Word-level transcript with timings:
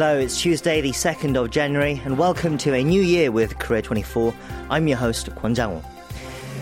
Hello, 0.00 0.18
it's 0.18 0.40
Tuesday, 0.40 0.80
the 0.80 0.92
2nd 0.92 1.36
of 1.36 1.50
January, 1.50 2.00
and 2.06 2.16
welcome 2.16 2.56
to 2.56 2.72
a 2.72 2.82
new 2.82 3.02
year 3.02 3.30
with 3.30 3.58
Korea 3.58 3.82
24. 3.82 4.32
I'm 4.70 4.88
your 4.88 4.96
host, 4.96 5.28
Kwon 5.34 5.54
Jang-woo. 5.54 5.82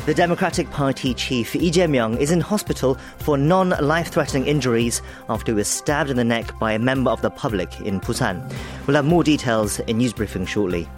The 0.07 0.15
Democratic 0.15 0.69
Party 0.73 1.15
chief 1.15 1.55
Lee 1.55 1.71
Jae-myung 1.71 2.19
is 2.19 2.33
in 2.33 2.41
hospital 2.41 2.97
for 3.19 3.39
non-life-threatening 3.39 4.48
injuries 4.48 5.03
after 5.29 5.53
he 5.53 5.57
was 5.57 5.69
stabbed 5.69 6.11
in 6.11 6.16
the 6.16 6.25
neck 6.25 6.59
by 6.59 6.73
a 6.73 6.80
member 6.80 7.12
of 7.12 7.23
the 7.23 7.30
public 7.30 7.80
in 7.83 8.01
Busan. 8.01 8.43
We'll 8.89 8.97
have 8.97 9.05
more 9.05 9.23
details 9.23 9.79
in 9.79 9.98
news 9.98 10.15
briefing 10.15 10.45
shortly. 10.45 10.89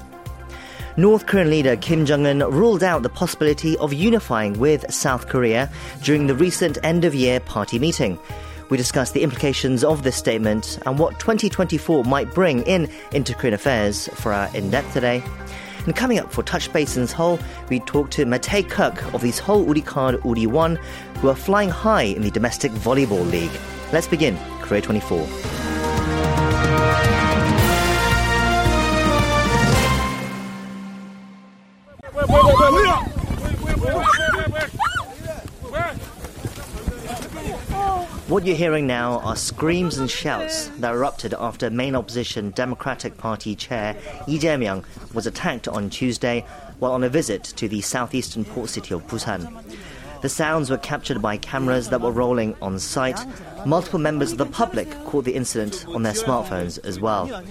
North 0.97 1.27
Korean 1.27 1.51
leader 1.51 1.77
Kim 1.77 2.07
Jong 2.07 2.25
un 2.27 2.39
ruled 2.39 2.83
out 2.83 3.03
the 3.03 3.11
possibility 3.11 3.77
of 3.77 3.93
unifying 3.93 4.59
with 4.59 4.91
South 4.91 5.29
Korea 5.29 5.71
during 6.05 6.27
the 6.27 6.35
recent 6.35 6.79
end 6.83 7.05
of 7.05 7.15
year 7.15 7.39
party 7.39 7.79
meeting. 7.79 8.19
We 8.71 8.77
discuss 8.77 9.11
the 9.11 9.23
implications 9.23 9.83
of 9.83 10.05
this 10.05 10.17
statement 10.17 10.79
and 10.87 10.99
what 10.99 11.19
2024 11.19 12.05
might 12.05 12.33
bring 12.33 12.63
in 12.63 12.89
inter 13.13 13.35
Korean 13.35 13.55
affairs 13.55 14.09
for 14.15 14.33
our 14.33 14.55
in 14.57 14.71
depth 14.71 14.93
today. 14.93 15.23
And 15.87 15.97
coming 15.97 16.19
up 16.19 16.33
for 16.33 16.43
Touch 16.43 16.73
Base 16.73 16.97
in 16.97 17.07
Seoul, 17.07 17.41
we 17.69 17.81
talk 17.81 18.11
to 18.13 18.25
Matej 18.25 18.69
Kirk 18.71 19.13
of 19.13 19.23
the 19.23 19.33
Seoul 19.33 19.67
Woori 19.67 19.85
Card 19.85 20.17
Woori 20.21 20.47
WON, 20.47 20.77
who 21.17 21.29
are 21.29 21.35
flying 21.35 21.71
high 21.71 22.03
in 22.03 22.23
the 22.23 22.31
domestic 22.31 22.71
volleyball 22.73 23.29
league. 23.31 23.51
Let's 23.93 24.07
begin, 24.07 24.39
Korea 24.61 24.83
24. 24.83 25.80
What 38.31 38.47
you're 38.47 38.55
hearing 38.55 38.87
now 38.87 39.19
are 39.25 39.35
screams 39.35 39.99
and 39.99 40.09
shouts 40.09 40.69
that 40.79 40.95
erupted 40.95 41.35
after 41.35 41.69
main 41.69 41.97
opposition 41.97 42.51
Democratic 42.51 43.19
Party 43.19 43.57
chair 43.57 43.97
Lee 44.29 44.39
Jae-myung 44.39 44.85
was 45.13 45.27
attacked 45.27 45.67
on 45.67 45.91
Tuesday 45.91 46.47
while 46.79 46.93
on 46.93 47.03
a 47.03 47.09
visit 47.09 47.43
to 47.43 47.67
the 47.67 47.81
southeastern 47.81 48.45
port 48.45 48.69
city 48.71 48.95
of 48.95 49.05
Busan. 49.09 49.61
The 50.23 50.29
sounds 50.29 50.71
were 50.71 50.79
captured 50.79 51.21
by 51.21 51.39
cameras 51.39 51.89
that 51.89 52.03
were 52.03 52.13
rolling 52.13 52.55
on 52.63 52.79
site. 52.79 53.19
Multiple 53.67 53.99
members 53.99 54.31
of 54.31 54.39
the 54.39 54.47
public 54.47 54.89
caught 55.07 55.25
the 55.25 55.35
incident 55.35 55.85
on 55.89 56.05
their 56.05 56.13
smartphones 56.13 56.79
as 56.85 57.01
well. 57.01 57.43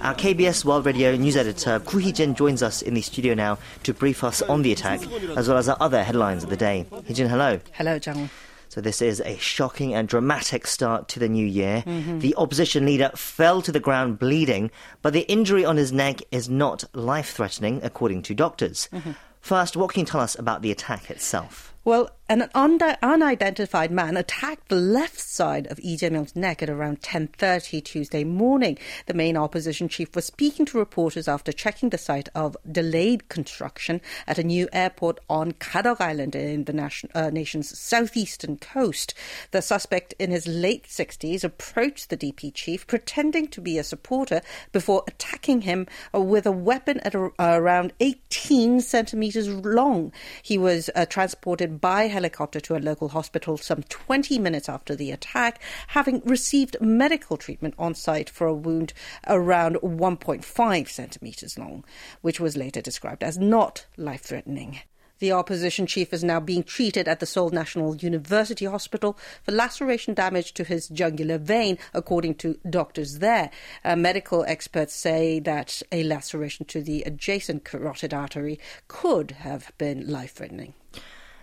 Our 0.00 0.14
KBS 0.14 0.64
World 0.64 0.86
Radio 0.86 1.14
news 1.14 1.36
editor 1.36 1.78
Koo 1.80 1.98
Hee-jin 1.98 2.34
joins 2.34 2.62
us 2.62 2.80
in 2.80 2.94
the 2.94 3.02
studio 3.02 3.34
now 3.34 3.58
to 3.82 3.92
brief 3.92 4.24
us 4.24 4.40
on 4.40 4.62
the 4.62 4.72
attack, 4.72 5.02
as 5.36 5.46
well 5.46 5.58
as 5.58 5.68
our 5.68 5.76
other 5.78 6.02
headlines 6.02 6.42
of 6.42 6.48
the 6.48 6.56
day. 6.56 6.86
Hee-jin, 7.04 7.28
hello. 7.28 7.60
Hello, 7.72 7.98
Jang. 7.98 8.30
So 8.72 8.80
this 8.80 9.02
is 9.02 9.20
a 9.20 9.36
shocking 9.36 9.92
and 9.92 10.08
dramatic 10.08 10.66
start 10.66 11.06
to 11.08 11.18
the 11.18 11.28
new 11.28 11.44
year. 11.44 11.84
Mm-hmm. 11.86 12.20
The 12.20 12.34
opposition 12.36 12.86
leader 12.86 13.10
fell 13.14 13.60
to 13.60 13.70
the 13.70 13.78
ground 13.78 14.18
bleeding, 14.18 14.70
but 15.02 15.12
the 15.12 15.30
injury 15.30 15.62
on 15.62 15.76
his 15.76 15.92
neck 15.92 16.22
is 16.30 16.48
not 16.48 16.84
life-threatening, 16.94 17.80
according 17.82 18.22
to 18.22 18.34
doctors. 18.34 18.88
Mm-hmm. 18.90 19.10
First, 19.42 19.76
what 19.76 19.92
can 19.92 20.00
you 20.00 20.06
tell 20.06 20.22
us 20.22 20.38
about 20.38 20.62
the 20.62 20.70
attack 20.70 21.10
itself? 21.10 21.74
Well, 21.84 22.10
an 22.28 22.48
unidentified 22.54 23.90
man 23.90 24.16
attacked 24.16 24.68
the 24.68 24.76
left 24.76 25.20
side 25.20 25.66
of 25.66 25.78
Lee 25.80 25.98
Jae-myung's 25.98 26.34
neck 26.34 26.62
at 26.62 26.70
around 26.70 27.02
10:30 27.02 27.82
Tuesday 27.82 28.24
morning. 28.24 28.78
The 29.06 29.12
main 29.12 29.36
opposition 29.36 29.88
chief 29.88 30.14
was 30.14 30.24
speaking 30.24 30.64
to 30.66 30.78
reporters 30.78 31.28
after 31.28 31.52
checking 31.52 31.90
the 31.90 31.98
site 31.98 32.30
of 32.34 32.56
delayed 32.70 33.28
construction 33.28 34.00
at 34.26 34.38
a 34.38 34.44
new 34.44 34.68
airport 34.72 35.18
on 35.28 35.52
Gadeok 35.52 36.00
Island 36.00 36.34
in 36.34 36.64
the 36.64 36.72
nation, 36.72 37.10
uh, 37.14 37.28
nation's 37.28 37.76
southeastern 37.78 38.56
coast. 38.56 39.12
The 39.50 39.60
suspect 39.60 40.14
in 40.18 40.30
his 40.30 40.46
late 40.46 40.86
60s 40.86 41.44
approached 41.44 42.08
the 42.08 42.16
DP 42.16 42.54
chief 42.54 42.86
pretending 42.86 43.48
to 43.48 43.60
be 43.60 43.76
a 43.76 43.84
supporter 43.84 44.40
before 44.70 45.04
attacking 45.06 45.62
him 45.62 45.86
with 46.14 46.46
a 46.46 46.52
weapon 46.52 47.00
at 47.00 47.14
a, 47.14 47.30
around 47.38 47.92
18 48.00 48.80
centimeters 48.80 49.48
long. 49.48 50.12
He 50.42 50.56
was 50.56 50.88
uh, 50.94 51.04
transported 51.04 51.71
by 51.80 52.08
helicopter 52.08 52.60
to 52.60 52.76
a 52.76 52.78
local 52.78 53.08
hospital 53.08 53.56
some 53.56 53.82
20 53.84 54.38
minutes 54.38 54.68
after 54.68 54.94
the 54.94 55.10
attack, 55.10 55.60
having 55.88 56.20
received 56.24 56.76
medical 56.80 57.36
treatment 57.36 57.74
on 57.78 57.94
site 57.94 58.30
for 58.30 58.46
a 58.46 58.54
wound 58.54 58.92
around 59.26 59.76
1.5 59.76 60.88
centimeters 60.88 61.58
long, 61.58 61.84
which 62.20 62.40
was 62.40 62.56
later 62.56 62.80
described 62.80 63.22
as 63.22 63.38
not 63.38 63.86
life 63.96 64.22
threatening. 64.22 64.80
The 65.22 65.30
opposition 65.30 65.86
chief 65.86 66.12
is 66.12 66.24
now 66.24 66.40
being 66.40 66.64
treated 66.64 67.06
at 67.06 67.20
the 67.20 67.26
Seoul 67.26 67.50
National 67.50 67.94
University 67.94 68.64
Hospital 68.64 69.16
for 69.44 69.52
laceration 69.52 70.14
damage 70.14 70.52
to 70.54 70.64
his 70.64 70.88
jugular 70.88 71.38
vein, 71.38 71.78
according 71.94 72.34
to 72.38 72.58
doctors 72.68 73.20
there. 73.20 73.52
Uh, 73.84 73.94
medical 73.94 74.42
experts 74.48 74.92
say 74.94 75.38
that 75.38 75.80
a 75.92 76.02
laceration 76.02 76.66
to 76.66 76.82
the 76.82 77.04
adjacent 77.04 77.62
carotid 77.62 78.12
artery 78.12 78.58
could 78.88 79.30
have 79.30 79.70
been 79.78 80.10
life 80.10 80.32
threatening. 80.32 80.74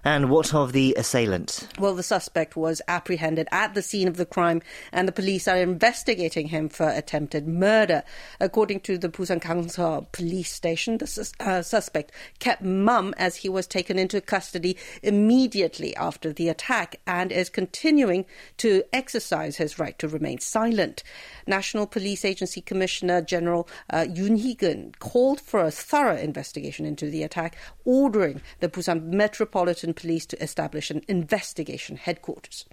And 0.03 0.29
what 0.29 0.53
of 0.53 0.71
the 0.71 0.95
assailant? 0.97 1.67
Well, 1.77 1.95
the 1.95 2.03
suspect 2.03 2.55
was 2.55 2.81
apprehended 2.87 3.47
at 3.51 3.73
the 3.73 3.81
scene 3.81 4.07
of 4.07 4.17
the 4.17 4.25
crime, 4.25 4.61
and 4.91 5.07
the 5.07 5.11
police 5.11 5.47
are 5.47 5.57
investigating 5.57 6.47
him 6.47 6.69
for 6.69 6.89
attempted 6.89 7.47
murder. 7.47 8.03
According 8.39 8.81
to 8.81 8.97
the 8.97 9.09
Busan 9.09 9.41
Gangseo 9.41 10.11
police 10.11 10.51
station, 10.51 10.97
the 10.97 11.07
sus- 11.07 11.33
uh, 11.39 11.61
suspect 11.61 12.11
kept 12.39 12.61
mum 12.61 13.13
as 13.17 13.37
he 13.37 13.49
was 13.49 13.67
taken 13.67 13.99
into 13.99 14.21
custody 14.21 14.77
immediately 15.03 15.95
after 15.95 16.31
the 16.31 16.49
attack 16.49 16.99
and 17.05 17.31
is 17.31 17.49
continuing 17.49 18.25
to 18.57 18.83
exercise 18.93 19.57
his 19.57 19.79
right 19.79 19.97
to 19.99 20.07
remain 20.07 20.39
silent. 20.39 21.03
National 21.45 21.87
Police 21.87 22.23
Agency 22.23 22.61
Commissioner 22.61 23.21
General 23.21 23.67
uh, 23.89 24.05
Yoon 24.07 24.37
Hee-gun 24.37 24.93
called 24.99 25.41
for 25.41 25.59
a 25.59 25.71
thorough 25.71 26.17
investigation 26.17 26.85
into 26.85 27.09
the 27.09 27.23
attack, 27.23 27.57
ordering 27.85 28.41
the 28.59 28.69
Busan 28.69 29.03
Metropolitan 29.05 29.88
Police 29.93 30.25
to 30.27 30.43
establish 30.43 30.91
an 30.91 31.01
investigation 31.07 31.97
headquarters. 31.97 32.65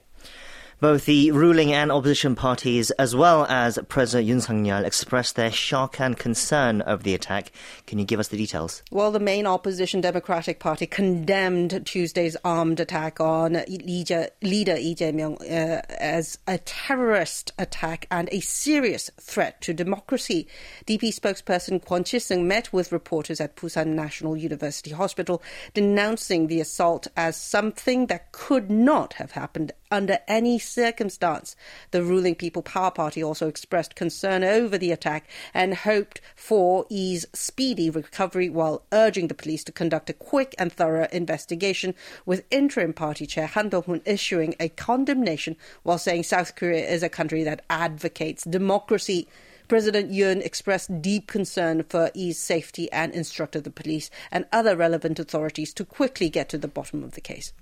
Both 0.78 1.06
the 1.06 1.30
ruling 1.30 1.72
and 1.72 1.90
opposition 1.90 2.34
parties, 2.34 2.90
as 2.92 3.16
well 3.16 3.46
as 3.46 3.78
President 3.88 4.28
Yoon 4.28 4.42
Suk-yeol, 4.42 4.84
expressed 4.84 5.34
their 5.34 5.50
shock 5.50 5.98
and 5.98 6.18
concern 6.18 6.82
over 6.82 7.02
the 7.02 7.14
attack. 7.14 7.50
Can 7.86 7.98
you 7.98 8.04
give 8.04 8.20
us 8.20 8.28
the 8.28 8.36
details? 8.36 8.82
Well, 8.90 9.10
the 9.10 9.18
main 9.18 9.46
opposition 9.46 10.02
Democratic 10.02 10.60
Party 10.60 10.86
condemned 10.86 11.86
Tuesday's 11.86 12.36
armed 12.44 12.78
attack 12.78 13.20
on 13.20 13.54
leader, 13.68 14.28
leader 14.42 14.74
Lee 14.74 14.94
Jae-myung 14.94 15.40
uh, 15.40 15.80
as 15.98 16.36
a 16.46 16.58
terrorist 16.58 17.52
attack 17.58 18.06
and 18.10 18.28
a 18.30 18.40
serious 18.40 19.10
threat 19.18 19.62
to 19.62 19.72
democracy. 19.72 20.46
DP 20.86 21.08
spokesperson 21.08 21.82
Kwon 21.82 22.04
Chil-seung 22.04 22.44
met 22.44 22.70
with 22.70 22.92
reporters 22.92 23.40
at 23.40 23.56
Busan 23.56 23.94
National 23.94 24.36
University 24.36 24.90
Hospital, 24.90 25.42
denouncing 25.72 26.48
the 26.48 26.60
assault 26.60 27.06
as 27.16 27.34
something 27.34 28.08
that 28.08 28.30
could 28.32 28.70
not 28.70 29.14
have 29.14 29.30
happened 29.30 29.72
under 29.90 30.18
any 30.28 30.58
circumstance. 30.66 31.56
The 31.90 32.02
ruling 32.02 32.34
People 32.34 32.62
Power 32.62 32.90
Party 32.90 33.22
also 33.22 33.48
expressed 33.48 33.94
concern 33.94 34.44
over 34.44 34.76
the 34.76 34.92
attack 34.92 35.28
and 35.54 35.74
hoped 35.74 36.20
for 36.34 36.86
Lee's 36.90 37.26
speedy 37.32 37.90
recovery 37.90 38.48
while 38.48 38.82
urging 38.92 39.28
the 39.28 39.34
police 39.34 39.64
to 39.64 39.72
conduct 39.72 40.10
a 40.10 40.12
quick 40.12 40.54
and 40.58 40.72
thorough 40.72 41.08
investigation, 41.12 41.94
with 42.24 42.44
interim 42.50 42.92
party 42.92 43.26
chair 43.26 43.46
Han 43.46 43.68
Dong-hoon 43.68 44.02
issuing 44.04 44.54
a 44.58 44.68
condemnation 44.68 45.56
while 45.82 45.98
saying 45.98 46.24
South 46.24 46.56
Korea 46.56 46.88
is 46.88 47.02
a 47.02 47.08
country 47.08 47.44
that 47.44 47.64
advocates 47.70 48.44
democracy. 48.44 49.28
President 49.68 50.12
Yoon 50.12 50.44
expressed 50.44 51.02
deep 51.02 51.26
concern 51.26 51.82
for 51.88 52.10
Lee's 52.14 52.38
safety 52.38 52.90
and 52.92 53.12
instructed 53.12 53.64
the 53.64 53.70
police 53.70 54.10
and 54.30 54.46
other 54.52 54.76
relevant 54.76 55.18
authorities 55.18 55.74
to 55.74 55.84
quickly 55.84 56.28
get 56.28 56.48
to 56.48 56.58
the 56.58 56.68
bottom 56.68 57.02
of 57.02 57.12
the 57.12 57.20
case 57.20 57.52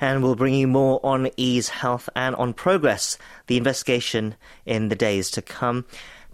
and 0.00 0.22
we'll 0.22 0.34
bring 0.34 0.54
you 0.54 0.66
more 0.66 1.00
on 1.04 1.30
Lee's 1.36 1.68
health 1.68 2.08
and 2.14 2.34
on 2.36 2.52
progress, 2.52 3.18
the 3.46 3.56
investigation 3.56 4.34
in 4.64 4.88
the 4.88 4.96
days 4.96 5.30
to 5.32 5.42
come. 5.42 5.84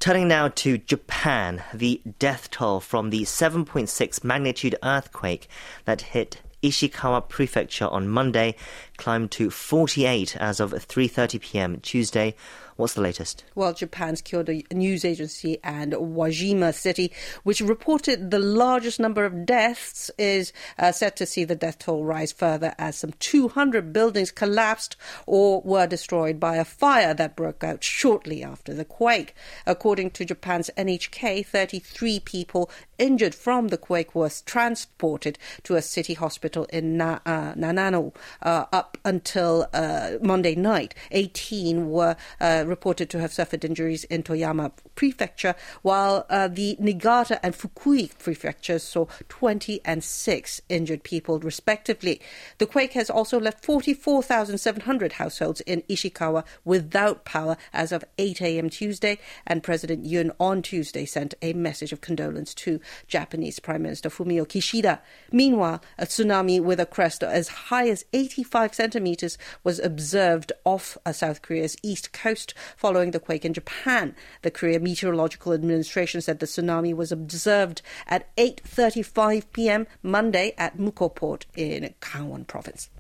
Turning 0.01 0.29
now 0.29 0.49
to 0.49 0.79
Japan, 0.79 1.63
the 1.73 2.01
death 2.19 2.51
toll 2.51 2.81
from 2.81 3.11
the 3.11 3.23
7.6 3.23 4.25
magnitude 4.25 4.77
earthquake 4.83 5.49
that 5.85 6.03
hit 6.03 6.43
Ishikawa 6.63 7.29
Prefecture 7.29 7.89
on 7.89 8.09
Monday 8.09 8.57
climbed 8.97 9.31
to 9.33 9.51
48 9.51 10.37
as 10.37 10.61
of 10.61 10.73
3:30 10.73 11.41
p.m. 11.41 11.81
Tuesday. 11.81 12.35
What's 12.77 12.95
the 12.95 13.03
latest? 13.03 13.45
Well, 13.55 13.73
Japan's 13.73 14.21
Kyodo 14.21 14.61
news 14.73 15.05
agency 15.05 15.59
and 15.63 15.93
Wajima 15.93 16.75
City, 16.75 17.13
which 17.45 17.61
reported 17.61 18.31
the 18.33 18.41
largest 18.41 18.99
number 18.99 19.25
of 19.25 19.47
deaths, 19.47 20.11
is 20.19 20.53
uh, 20.79 20.91
set 20.91 21.15
to 21.17 21.27
see 21.27 21.45
the 21.45 21.55
death 21.55 21.79
toll 21.79 22.05
rise 22.05 22.33
further 22.33 22.75
as 22.77 22.97
some 22.97 23.13
200 23.21 23.93
buildings 23.93 24.33
collapsed 24.33 24.97
or 25.27 25.61
were 25.61 25.87
destroyed 25.87 26.41
by 26.41 26.57
a 26.57 26.65
fire 26.65 27.15
that 27.15 27.37
broke 27.37 27.63
out 27.63 27.85
shortly 27.85 28.43
after 28.43 28.75
the 28.75 28.85
quake. 28.85 29.35
According 29.67 30.11
to 30.13 30.25
Japan's 30.25 30.71
NHK, 30.77 31.47
33 31.47 32.21
people 32.21 32.71
injured 32.99 33.35
from 33.35 33.69
the 33.69 33.79
quake 33.79 34.15
were 34.15 34.31
transported 34.45 35.39
to 35.63 35.77
a 35.77 35.83
city 35.83 36.15
hospital 36.15 36.65
in 36.73 36.97
Na- 36.97 37.21
uh, 37.25 37.55
Nanano 37.55 38.15
uh, 38.43 38.67
up 38.73 38.99
until 39.05 39.69
uh, 39.73 40.13
Monday 40.21 40.55
night. 40.55 40.95
18 41.13 41.91
were 41.91 42.17
uh, 42.41 42.64
reported 42.67 43.11
to 43.11 43.21
have 43.21 43.33
suffered 43.33 43.65
injuries 43.65 44.05
in 44.05 44.23
Toyama 44.23 44.73
Prefecture, 44.95 45.55
while 45.83 46.27
uh, 46.31 46.49
the 46.49 46.77
Niigata 46.79 47.45
and 47.45 47.55
Fukui 47.55 48.11
prefectures 48.19 48.83
saw 48.83 49.07
20 49.29 49.81
and 49.85 50.03
6 50.03 50.61
injured 50.69 51.03
people, 51.03 51.39
respectively. 51.41 52.21
The 52.59 52.67
quake 52.67 52.93
has 52.93 53.11
also 53.11 53.39
left 53.39 53.65
44,700 53.65 55.13
households 55.15 55.61
in 55.63 55.83
Ishikawa 55.83 56.45
without 56.65 57.25
power 57.25 57.57
as 57.73 57.93
of 57.93 58.05
8 58.19 58.41
a.m. 58.41 58.71
Tuesday, 58.71 59.19
and 59.47 59.63
President 59.63 60.05
Yoon 60.05 60.35
on 60.41 60.63
Tuesday 60.63 61.05
sent 61.05 61.35
a 61.43 61.53
message 61.53 61.93
of 61.93 62.01
condolence 62.01 62.55
to 62.55 62.81
Japanese 63.07 63.59
Prime 63.59 63.83
Minister 63.83 64.09
Fumio 64.09 64.47
Kishida. 64.47 65.01
Meanwhile, 65.31 65.83
a 65.99 66.07
tsunami 66.07 66.61
with 66.61 66.81
a 66.81 66.87
crest 66.87 67.23
as 67.23 67.49
high 67.49 67.89
as 67.89 68.05
85 68.13 68.75
centimeters 68.75 69.39
was 69.63 69.79
observed 69.79 70.53
off 70.65 70.97
uh, 71.05 71.13
South 71.13 71.43
Korea's 71.43 71.77
east 71.83 72.13
coast 72.13 72.54
following 72.77 73.11
the 73.11 73.21
quake 73.21 73.45
in 73.45 73.55
Japan. 73.55 74.15
The 74.43 74.51
Korea 74.51 74.81
Meteorological 74.81 75.53
Administration 75.53 76.21
said 76.21 76.39
the 76.39 76.47
tsunami 76.47 76.95
was 76.95 77.13
observed 77.13 77.83
at 78.07 78.35
8:35 78.37 79.45
p.m. 79.53 79.87
Monday 80.03 80.55
at 80.59 80.79
Mukho 80.79 81.15
Port 81.15 81.47
in 81.57 81.95
Gangwon 82.01 82.47
province. 82.47 82.91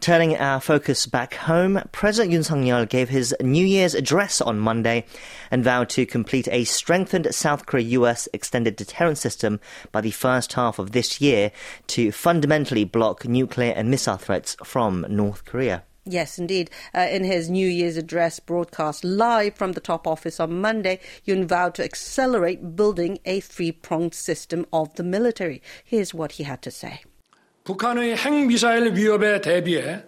Turning 0.00 0.36
our 0.36 0.60
focus 0.60 1.06
back 1.06 1.34
home, 1.34 1.80
President 1.90 2.34
Yoon 2.34 2.44
Suk-yeol 2.44 2.88
gave 2.88 3.08
his 3.08 3.34
New 3.40 3.64
Year's 3.64 3.94
address 3.94 4.40
on 4.42 4.58
Monday 4.58 5.06
and 5.50 5.64
vowed 5.64 5.88
to 5.90 6.04
complete 6.04 6.46
a 6.48 6.64
strengthened 6.64 7.34
South 7.34 7.64
Korea-US 7.64 8.28
extended 8.34 8.76
deterrence 8.76 9.20
system 9.20 9.58
by 9.92 10.02
the 10.02 10.10
first 10.10 10.52
half 10.52 10.78
of 10.78 10.92
this 10.92 11.20
year 11.20 11.50
to 11.88 12.12
fundamentally 12.12 12.84
block 12.84 13.26
nuclear 13.26 13.72
and 13.72 13.90
missile 13.90 14.18
threats 14.18 14.54
from 14.62 15.06
North 15.08 15.46
Korea. 15.46 15.82
Yes, 16.05 16.39
indeed. 16.39 16.71
Uh, 16.95 17.01
in 17.11 17.23
his 17.23 17.49
New 17.49 17.67
Year's 17.67 17.95
address 17.95 18.39
broadcast 18.39 19.03
live 19.03 19.53
from 19.53 19.73
the 19.73 19.79
top 19.79 20.07
office 20.07 20.39
on 20.39 20.59
Monday, 20.59 20.99
Yoon 21.27 21.45
vowed 21.45 21.75
to 21.75 21.83
accelerate 21.83 22.75
building 22.75 23.19
a 23.25 23.39
three 23.39 23.71
pronged 23.71 24.15
system 24.15 24.65
of 24.73 24.95
the 24.95 25.03
military. 25.03 25.61
Here's 25.83 26.13
what 26.13 26.33
he 26.33 26.43
had 26.43 26.61
to 26.63 26.71
say. 26.71 27.01
북한의 27.63 28.15
핵미사일 28.17 28.95
위협에 28.95 29.41
대비해 29.41 30.03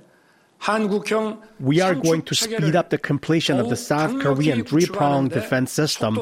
we 1.61 1.81
are 1.81 1.95
going 1.95 2.23
to 2.23 2.35
speed 2.35 2.75
up 2.77 2.91
the 2.91 2.99
completion 2.99 3.59
of 3.59 3.69
the 3.71 3.77
South 3.77 4.21
Korean 4.21 4.65
three-pronged 4.65 5.31
defense 5.31 5.73
system, 5.73 6.19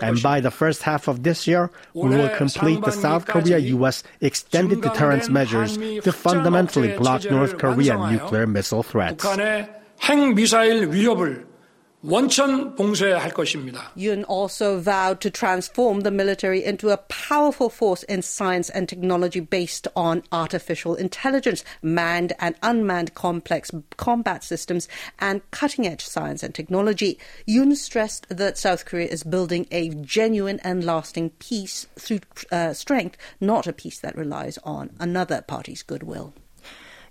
and 0.00 0.22
by 0.22 0.40
the 0.40 0.50
first 0.50 0.82
half 0.82 1.08
of 1.08 1.22
this 1.22 1.46
year, 1.46 1.70
we 1.94 2.08
will 2.10 2.28
complete 2.30 2.80
the 2.82 2.92
South 2.92 3.26
Korea-U.S. 3.26 4.02
extended 4.20 4.80
deterrence 4.80 5.28
measures 5.28 5.76
to 5.76 6.12
fundamentally 6.12 6.96
block 6.96 7.24
North 7.30 7.58
Korean 7.58 8.00
nuclear 8.12 8.46
missile 8.46 8.82
threats. 8.82 9.24
원천 12.07 12.75
봉쇄할 12.75 13.31
것입니다. 13.31 13.91
Yoon 13.97 14.23
also 14.25 14.79
vowed 14.79 15.19
to 15.19 15.31
transform 15.31 16.01
the 16.01 16.11
military 16.11 16.63
into 16.63 16.91
a 16.91 16.97
powerful 17.09 17.67
force 17.67 18.03
in 18.03 18.21
science 18.21 18.69
and 18.69 18.87
technology 18.87 19.39
based 19.39 19.87
on 19.95 20.21
artificial 20.31 20.93
intelligence, 20.93 21.63
manned 21.81 22.33
and 22.39 22.55
unmanned 22.61 23.15
complex 23.15 23.71
combat 23.97 24.43
systems, 24.43 24.87
and 25.17 25.41
cutting 25.49 25.87
edge 25.87 26.05
science 26.05 26.43
and 26.43 26.53
technology. 26.53 27.17
Yoon 27.47 27.75
stressed 27.75 28.29
that 28.29 28.59
South 28.59 28.85
Korea 28.85 29.07
is 29.07 29.23
building 29.23 29.65
a 29.71 29.89
genuine 29.89 30.59
and 30.63 30.85
lasting 30.85 31.31
peace 31.39 31.87
through 31.97 32.19
uh, 32.51 32.73
strength, 32.73 33.17
not 33.41 33.65
a 33.65 33.73
peace 33.73 33.99
that 33.99 34.15
relies 34.15 34.59
on 34.63 34.91
another 34.99 35.41
party's 35.41 35.81
goodwill. 35.81 36.35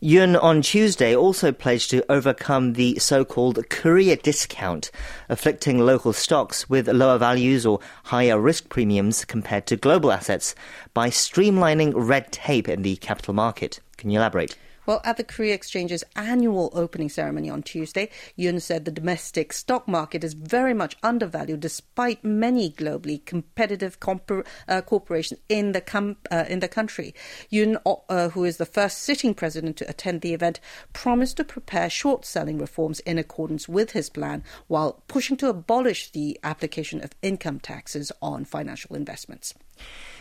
Yoon 0.02 0.42
on 0.42 0.62
Tuesday 0.62 1.14
also 1.14 1.52
pledged 1.52 1.90
to 1.90 2.10
overcome 2.10 2.72
the 2.72 2.98
so-called 3.00 3.70
Korea 3.70 4.16
discount, 4.16 4.92
afflicting 5.28 5.78
local 5.78 6.14
stocks 6.14 6.70
with 6.70 6.88
lower 6.88 7.18
values 7.18 7.66
or 7.66 7.82
higher 8.06 8.40
risk 8.40 8.70
premiums 8.70 9.26
compared 9.26 9.66
to 9.66 9.76
global 9.76 10.14
assets 10.14 10.56
by 10.94 11.10
streamlining 11.10 11.92
red 11.94 12.32
tape 12.32 12.70
in 12.70 12.82
the 12.82 12.96
capital 12.96 13.34
market. 13.34 13.82
Can 13.98 14.10
you 14.10 14.20
elaborate? 14.20 14.56
Well, 14.90 15.02
at 15.04 15.18
the 15.18 15.24
Korea 15.24 15.54
Exchange's 15.54 16.04
annual 16.16 16.72
opening 16.74 17.10
ceremony 17.10 17.48
on 17.48 17.62
Tuesday, 17.62 18.10
Yoon 18.40 18.60
said 18.60 18.86
the 18.86 18.92
domestic 18.92 19.54
stock 19.54 19.88
market 19.88 20.24
is 20.24 20.34
very 20.34 20.74
much 20.74 20.98
undervalued 21.04 21.60
despite 21.60 22.24
many 22.24 22.72
globally 22.72 23.24
competitive 23.24 24.00
comp- 24.00 24.48
uh, 24.68 24.82
corporations 24.82 25.40
in 25.48 25.74
the, 25.74 25.82
com- 25.82 26.18
uh, 26.32 26.46
in 26.50 26.60
the 26.60 26.68
country. 26.68 27.14
Yoon, 27.52 27.80
uh, 27.86 28.30
who 28.30 28.44
is 28.44 28.58
the 28.58 28.66
first 28.66 28.98
sitting 28.98 29.36
president 29.36 29.78
to 29.78 29.88
attend 29.88 30.22
the 30.22 30.34
event, 30.34 30.60
promised 30.92 31.38
to 31.38 31.44
prepare 31.44 31.88
short 31.88 32.26
selling 32.26 32.58
reforms 32.58 33.00
in 33.02 33.20
accordance 33.20 33.70
with 33.70 33.92
his 33.92 34.10
plan 34.10 34.44
while 34.66 35.04
pushing 35.08 35.38
to 35.38 35.50
abolish 35.50 36.10
the 36.10 36.40
application 36.44 37.04
of 37.04 37.12
income 37.22 37.60
taxes 37.60 38.12
on 38.24 38.44
financial 38.44 38.96
investments. 38.96 39.54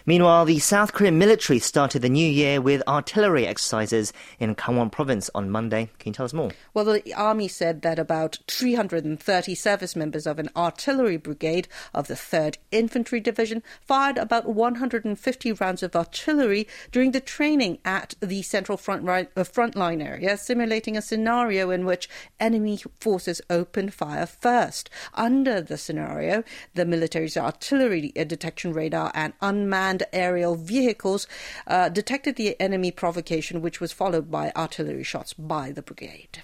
Meanwhile, 0.08 0.46
the 0.46 0.58
South 0.58 0.94
Korean 0.94 1.19
military 1.19 1.58
started 1.58 2.00
the 2.00 2.08
new 2.08 2.26
year 2.26 2.62
with 2.62 2.82
artillery 2.88 3.46
exercises 3.46 4.10
in 4.38 4.55
Gangwon 4.55 4.90
province 4.90 5.28
on 5.34 5.50
Monday. 5.50 5.90
Can 5.99 6.08
you 6.08 6.14
tell 6.14 6.25
us 6.25 6.32
more? 6.32 6.50
Well, 6.72 6.87
the 6.87 7.12
army 7.12 7.46
said 7.46 7.82
that 7.82 7.99
about 7.99 8.38
330 8.46 9.55
service 9.55 9.94
members 9.94 10.26
of 10.26 10.38
an 10.38 10.49
artillery 10.56 11.19
brigade 11.19 11.69
of 11.93 12.08
the 12.08 12.14
3rd 12.14 12.56
Infantry 12.70 13.20
Division 13.20 13.62
fired 13.82 14.16
about 14.16 14.49
150 14.49 15.52
rounds 15.52 15.82
of 15.82 15.94
artillery 15.94 16.66
during 16.90 17.10
the 17.10 17.20
training 17.20 17.76
at 17.84 18.14
the 18.20 18.40
central 18.40 18.78
front, 18.78 19.05
right, 19.05 19.28
uh, 19.37 19.44
front 19.44 19.76
line 19.76 20.00
area, 20.00 20.38
simulating 20.38 20.96
a 20.96 21.02
scenario 21.02 21.69
in 21.69 21.84
which 21.84 22.08
enemy 22.40 22.81
forces 22.99 23.43
opened 23.50 23.93
fire 23.93 24.25
first. 24.25 24.88
Under 25.12 25.60
the 25.60 25.76
scenario, 25.76 26.44
the 26.72 26.87
military's 26.87 27.37
artillery 27.37 28.10
detection 28.12 28.72
radar 28.72 29.12
and 29.14 29.34
unmanned 29.43 29.97
aerial 30.12 30.54
vehicles 30.54 31.26
uh, 31.66 31.88
detected 31.88 32.36
the 32.36 32.60
enemy 32.60 32.90
provocation, 32.90 33.60
which 33.62 33.80
was 33.80 33.92
followed 33.92 34.30
by 34.30 34.52
artillery 34.56 35.04
shots 35.04 35.32
by 35.32 35.70
the 35.70 35.82
brigade. 35.82 36.42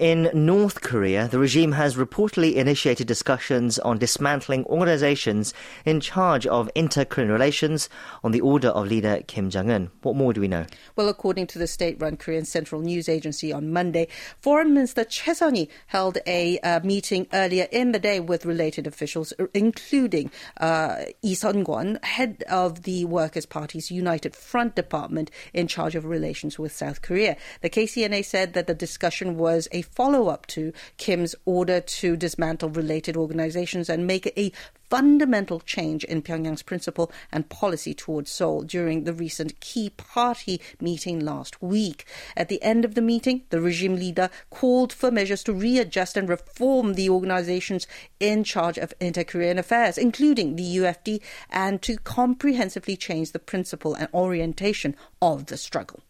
In 0.00 0.30
North 0.32 0.80
Korea, 0.80 1.28
the 1.28 1.38
regime 1.38 1.72
has 1.72 1.96
reportedly 1.96 2.54
initiated 2.54 3.06
discussions 3.06 3.78
on 3.78 3.98
dismantling 3.98 4.64
organizations 4.64 5.52
in 5.84 6.00
charge 6.00 6.46
of 6.46 6.70
inter 6.74 7.04
Korean 7.04 7.30
relations 7.30 7.90
on 8.24 8.32
the 8.32 8.40
order 8.40 8.68
of 8.68 8.86
leader 8.86 9.20
Kim 9.26 9.50
Jong 9.50 9.70
un. 9.70 9.90
What 10.00 10.16
more 10.16 10.32
do 10.32 10.40
we 10.40 10.48
know? 10.48 10.64
Well, 10.96 11.10
according 11.10 11.48
to 11.48 11.58
the 11.58 11.66
state 11.66 12.00
run 12.00 12.16
Korean 12.16 12.46
Central 12.46 12.80
News 12.80 13.10
Agency 13.10 13.52
on 13.52 13.74
Monday, 13.74 14.08
Foreign 14.40 14.72
Minister 14.72 15.04
Choi 15.04 15.34
Son-hui 15.34 15.66
held 15.88 16.16
a 16.26 16.58
uh, 16.60 16.80
meeting 16.80 17.26
earlier 17.34 17.68
in 17.70 17.92
the 17.92 17.98
day 17.98 18.20
with 18.20 18.46
related 18.46 18.86
officials, 18.86 19.34
uh, 19.38 19.48
including 19.52 20.30
uh, 20.62 21.04
Lee 21.22 21.34
Sun-kwon, 21.34 22.02
head 22.06 22.42
of 22.48 22.84
the 22.84 23.04
Workers' 23.04 23.44
Party's 23.44 23.90
United 23.90 24.34
Front 24.34 24.76
Department 24.76 25.30
in 25.52 25.66
charge 25.66 25.94
of 25.94 26.06
relations 26.06 26.58
with 26.58 26.72
South 26.72 27.02
Korea. 27.02 27.36
The 27.60 27.68
KCNA 27.68 28.24
said 28.24 28.54
that 28.54 28.66
the 28.66 28.72
discussion 28.72 29.36
was 29.36 29.68
a 29.72 29.82
follow 29.90 30.28
up 30.28 30.46
to 30.46 30.72
Kim's 30.96 31.34
order 31.44 31.80
to 31.80 32.16
dismantle 32.16 32.70
related 32.70 33.16
organizations 33.16 33.88
and 33.88 34.06
make 34.06 34.26
a 34.36 34.52
fundamental 34.90 35.60
change 35.60 36.02
in 36.04 36.20
Pyongyang's 36.20 36.62
principle 36.62 37.12
and 37.30 37.48
policy 37.48 37.94
towards 37.94 38.30
Seoul 38.30 38.62
during 38.62 39.04
the 39.04 39.12
recent 39.12 39.60
key 39.60 39.90
party 39.90 40.60
meeting 40.80 41.20
last 41.20 41.62
week. 41.62 42.04
At 42.36 42.48
the 42.48 42.62
end 42.62 42.84
of 42.84 42.96
the 42.96 43.00
meeting, 43.00 43.44
the 43.50 43.60
regime 43.60 43.94
leader 43.94 44.28
called 44.50 44.92
for 44.92 45.10
measures 45.10 45.44
to 45.44 45.52
readjust 45.52 46.16
and 46.16 46.28
reform 46.28 46.94
the 46.94 47.08
organizations 47.08 47.86
in 48.18 48.42
charge 48.42 48.78
of 48.78 48.92
inter 49.00 49.22
Korean 49.22 49.58
affairs, 49.58 49.96
including 49.96 50.56
the 50.56 50.76
UFD, 50.78 51.20
and 51.50 51.80
to 51.82 51.96
comprehensively 51.98 52.96
change 52.96 53.30
the 53.30 53.38
principle 53.38 53.94
and 53.94 54.08
orientation 54.12 54.96
of 55.22 55.46
the 55.46 55.56
struggle. 55.56 56.00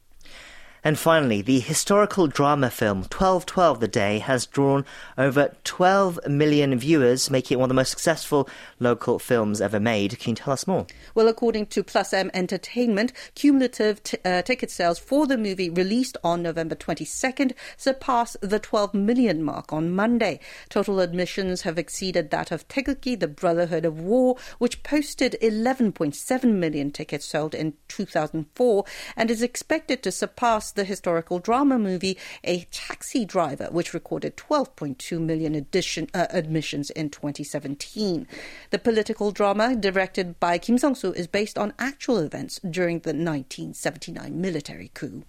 And 0.83 0.99
finally, 0.99 1.43
the 1.43 1.61
historical 1.61 2.27
drama 2.27 2.71
film 2.71 2.99
1212 2.99 3.81
The 3.81 3.89
Day 3.89 4.19
has 4.21 4.47
drawn 4.47 4.87
over 5.19 5.55
12 5.65 6.21
million 6.29 6.79
viewers, 6.79 7.31
making 7.31 7.57
it 7.57 7.59
one 7.59 7.67
of 7.67 7.69
the 7.69 7.75
most 7.75 7.91
successful 7.91 8.49
local 8.79 9.19
films 9.19 9.61
ever 9.61 9.79
made. 9.79 10.19
Can 10.19 10.31
you 10.31 10.37
tell 10.37 10.53
us 10.53 10.67
more? 10.67 10.87
Well, 11.15 11.29
according 11.29 11.67
to 11.67 11.83
Plus 11.83 12.13
M 12.13 12.31
Entertainment, 12.33 13.13
cumulative 13.35 14.03
t- 14.03 14.19
uh, 14.25 14.43
ticket 14.43 14.71
sales 14.71 14.99
for 14.99 15.27
the 15.27 15.37
movie 15.37 15.69
released 15.69 16.17
on 16.25 16.43
November 16.43 16.75
22nd 16.75 17.53
surpassed 17.77 18.39
the 18.41 18.59
12 18.59 18.95
million 18.95 19.43
mark 19.43 19.73
on 19.73 19.91
Monday. 19.91 20.41
Total 20.69 21.01
admissions 21.01 21.63
have 21.63 21.79
exceeded 21.79 22.31
that 22.31 22.51
of 22.51 22.67
Taegukgi, 22.69 23.19
The 23.19 23.29
Brotherhood 23.29 23.85
of 23.85 24.01
War, 24.01 24.37
which 24.59 24.83
posted 24.83 25.37
11.7 25.43 26.45
million 26.45 26.91
tickets 26.91 27.27
sold 27.27 27.55
in 27.55 27.75
2004 27.89 28.85
and 29.17 29.31
is 29.31 29.43
expected 29.43 30.03
to 30.03 30.13
surpass 30.13 30.70
the 30.73 30.85
historical 30.85 31.39
drama 31.39 31.79
movie 31.79 32.19
A 32.45 32.67
Taxi 32.71 33.25
Driver, 33.25 33.69
which 33.71 33.95
recorded 33.95 34.37
12.2 34.37 35.21
million 35.21 35.55
edition, 35.55 36.09
uh, 36.15 36.27
admissions 36.31 36.91
in 36.91 37.11
2017. 37.11 38.27
The 38.71 38.79
political 38.79 39.33
drama, 39.33 39.77
directed 39.77 40.39
by 40.41 40.59
Kim 40.59 40.79
Sung-soo, 40.79 41.13
is 41.13 41.27
based 41.27 41.59
on 41.59 41.75
actual 41.79 42.19
events 42.19 42.61
during 42.69 43.01
the 43.01 43.11
1979 43.11 44.41
military 44.41 44.91
coup. 44.95 45.25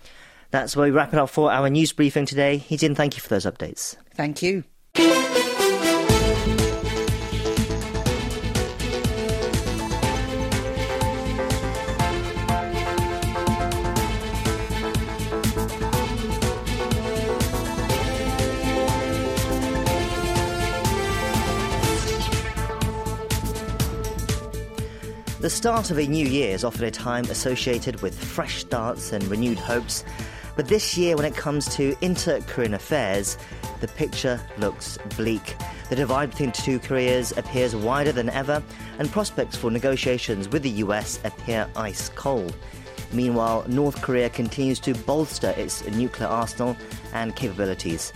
That's 0.51 0.75
where 0.75 0.86
we 0.86 0.91
wrap 0.91 1.13
it 1.13 1.19
up 1.19 1.29
for 1.29 1.51
our 1.51 1.69
news 1.69 1.93
briefing 1.93 2.25
today. 2.25 2.57
Hee-jin, 2.57 2.95
thank 2.95 3.15
you 3.15 3.21
for 3.21 3.29
those 3.29 3.45
updates. 3.45 3.95
Thank 4.13 4.41
you. 4.41 4.65
Start 25.50 25.89
of 25.89 25.98
a 25.98 26.05
new 26.05 26.27
year 26.27 26.53
is 26.53 26.63
often 26.63 26.83
a 26.83 26.91
time 26.91 27.25
associated 27.25 28.01
with 28.03 28.17
fresh 28.17 28.60
starts 28.60 29.12
and 29.12 29.24
renewed 29.24 29.57
hopes. 29.57 30.03
But 30.55 30.67
this 30.67 30.95
year, 30.95 31.15
when 31.15 31.25
it 31.25 31.36
comes 31.36 31.67
to 31.75 31.95
inter 32.01 32.41
Korean 32.41 32.75
affairs, 32.75 33.39
the 33.79 33.88
picture 33.88 34.39
looks 34.60 35.00
bleak. 35.17 35.55
The 35.89 35.95
divide 35.95 36.29
between 36.29 36.51
the 36.51 36.57
two 36.57 36.79
Koreas 36.79 37.36
appears 37.36 37.75
wider 37.75 38.12
than 38.12 38.29
ever, 38.29 38.62
and 39.00 39.12
prospects 39.12 39.57
for 39.57 39.71
negotiations 39.71 40.48
with 40.48 40.62
the 40.62 40.69
US 40.86 41.19
appear 41.24 41.67
ice 41.75 42.10
cold. 42.10 42.55
Meanwhile, 43.12 43.65
North 43.67 44.00
Korea 44.01 44.29
continues 44.29 44.79
to 44.81 44.93
bolster 44.93 45.55
its 45.57 45.83
nuclear 45.88 46.29
arsenal 46.29 46.77
and 47.13 47.36
capabilities. 47.36 48.13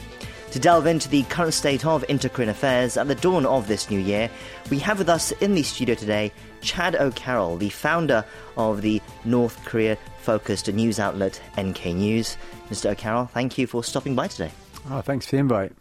To 0.55 0.61
delve 0.61 0.87
into 0.87 1.09
the 1.09 1.23
current 1.23 1.53
state 1.53 1.85
of 1.85 2.05
inter 2.07 2.29
Korean 2.29 2.47
affairs 2.47 2.95
at 2.95 3.09
the 3.09 3.15
dawn 3.15 3.45
of 3.45 3.67
this 3.67 3.89
new 3.89 3.99
year, 3.99 4.29
we 4.71 4.79
have 4.79 4.99
with 4.99 5.09
us 5.09 5.33
in 5.33 5.53
the 5.53 5.63
studio 5.63 5.95
today 5.95 6.31
Chad 6.61 6.95
O'Carroll, 6.95 7.57
the 7.57 7.67
founder 7.67 8.23
of 8.55 8.81
the 8.81 9.01
North 9.25 9.61
Korea 9.65 9.97
focused 10.21 10.71
news 10.71 10.97
outlet 10.97 11.41
NK 11.59 11.87
News. 11.87 12.37
Mr. 12.69 12.91
O'Carroll, 12.91 13.25
thank 13.25 13.57
you 13.57 13.67
for 13.67 13.83
stopping 13.83 14.15
by 14.15 14.29
today. 14.29 14.49
Oh, 14.89 15.01
thanks 15.01 15.25
for 15.25 15.31
the 15.31 15.41
invite. 15.41 15.73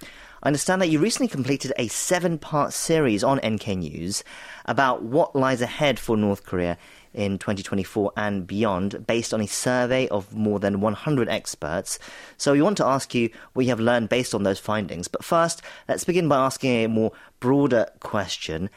I 0.42 0.48
understand 0.48 0.82
that 0.82 0.88
you 0.88 0.98
recently 0.98 1.28
completed 1.28 1.72
a 1.78 1.86
seven 1.86 2.36
part 2.36 2.72
series 2.72 3.22
on 3.22 3.38
NK 3.46 3.76
News 3.76 4.24
about 4.64 5.04
what 5.04 5.36
lies 5.36 5.62
ahead 5.62 6.00
for 6.00 6.16
North 6.16 6.44
Korea 6.44 6.78
in 7.14 7.38
2024 7.38 8.12
and 8.16 8.46
beyond 8.46 9.06
based 9.06 9.32
on 9.32 9.40
a 9.40 9.46
survey 9.46 10.08
of 10.08 10.34
more 10.34 10.58
than 10.58 10.80
100 10.80 11.28
experts. 11.28 11.98
So 12.36 12.52
we 12.52 12.62
want 12.62 12.76
to 12.78 12.86
ask 12.86 13.14
you 13.14 13.30
what 13.52 13.64
you 13.64 13.70
have 13.70 13.80
learned 13.80 14.08
based 14.08 14.34
on 14.34 14.42
those 14.42 14.58
findings. 14.58 15.08
But 15.08 15.24
first, 15.24 15.62
let's 15.88 16.04
begin 16.04 16.28
by 16.28 16.36
asking 16.36 16.84
a 16.84 16.88
more 16.88 17.12
broader 17.40 17.86
question. 18.00 18.70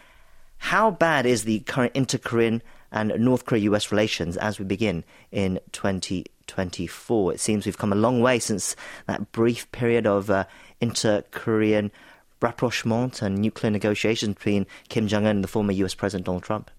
How 0.60 0.91
bad 0.91 1.25
is 1.25 1.44
the 1.44 1.60
current 1.62 1.96
inter 1.96 2.17
Korean 2.17 2.62
and 2.91 3.13
North 3.20 3.46
Korea 3.46 3.63
US 3.72 3.91
relations 3.91 4.38
as 4.38 4.60
we 4.60 4.65
begin 4.65 5.03
in 5.32 5.60
2024? 5.72 7.34
It 7.34 7.39
seems 7.39 7.65
we've 7.65 7.77
come 7.77 7.94
a 7.94 7.98
long 7.98 8.22
way 8.22 8.39
since 8.39 8.75
that 9.08 9.32
brief 9.32 9.72
period 9.72 10.08
of 10.08 10.29
uh, 10.29 10.46
inter 10.79 11.24
Korean 11.32 11.91
rapprochement 12.41 13.22
and 13.22 13.38
nuclear 13.38 13.72
negotiations 13.72 14.36
between 14.36 14.67
Kim 14.89 15.08
Jong 15.08 15.25
un 15.25 15.38
and 15.38 15.44
the 15.44 15.48
former 15.48 15.72
US 15.74 15.96
President 15.96 16.25
Donald 16.25 16.44
Trump. 16.44 16.72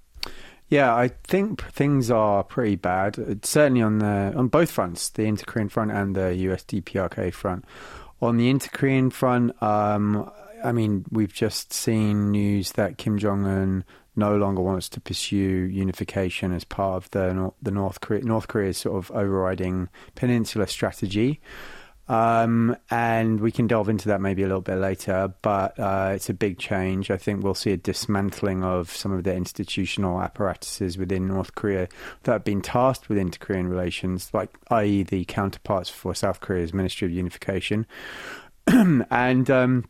Yeah, 0.69 0.95
I 0.95 1.09
think 1.25 1.65
things 1.73 2.11
are 2.11 2.45
pretty 2.45 2.77
bad. 2.77 3.45
Certainly 3.45 3.83
on 3.83 3.99
the 3.99 4.35
on 4.37 4.49
both 4.49 4.71
fronts, 4.71 5.09
the 5.09 5.25
inter 5.25 5.45
Korean 5.47 5.69
front 5.69 5.91
and 5.91 6.15
the 6.15 6.35
US 6.35 6.63
DPRK 6.65 7.33
front. 7.33 7.65
On 8.21 8.37
the 8.37 8.51
inter 8.51 8.69
Korean 8.73 9.11
front, 9.11 9.61
um, 9.63 10.31
I 10.63 10.73
mean, 10.73 11.05
we've 11.11 11.33
just 11.33 11.73
seen 11.73 12.33
news 12.33 12.73
that 12.73 12.99
Kim 12.99 13.17
Jong 13.19 13.47
Un 13.47 13.85
no 14.17 14.37
longer 14.37 14.61
wants 14.61 14.89
to 14.91 15.01
pursue 15.01 15.37
unification 15.37 16.53
as 16.53 16.65
part 16.65 17.03
of 17.03 17.11
the 17.13 17.53
the 17.63 17.71
North 17.71 18.01
Korea 18.01 18.23
North 18.23 18.49
Korea's 18.49 18.79
sort 18.79 18.97
of 18.97 19.11
overriding 19.17 19.89
peninsula 20.17 20.67
strategy. 20.67 21.41
Um, 22.09 22.75
and 22.91 23.38
we 23.38 23.53
can 23.53 23.67
delve 23.67 23.91
into 23.91 24.09
that 24.09 24.21
maybe 24.23 24.43
a 24.43 24.47
little 24.47 24.62
bit 24.62 24.77
later, 24.77 25.33
but 25.43 25.79
uh, 25.79 26.12
it's 26.15 26.31
a 26.31 26.35
big 26.35 26.59
change. 26.59 27.11
I 27.11 27.19
think 27.19 27.45
we'll 27.45 27.55
see 27.55 27.73
a 27.73 27.77
dismantling 27.77 28.65
of 28.65 28.91
some 28.91 29.12
of 29.12 29.25
the 29.25 29.35
institutional 29.35 30.21
apparatuses 30.21 30.97
within 30.97 31.29
North 31.29 31.55
Korea 31.55 31.87
that 32.23 32.33
have 32.33 32.45
been 32.45 32.62
tasked 32.62 33.11
with 33.11 33.19
inter 33.19 33.38
Korean 33.38 33.69
relations, 33.69 34.31
like, 34.33 34.50
i.e., 34.71 35.03
the 35.03 35.27
counterparts 35.27 35.91
for 35.91 36.15
South 36.15 36.41
Korea's 36.41 36.73
Ministry 36.73 37.07
of 37.07 37.12
Unification. 37.12 37.87
and 38.67 39.50
um, 39.50 39.85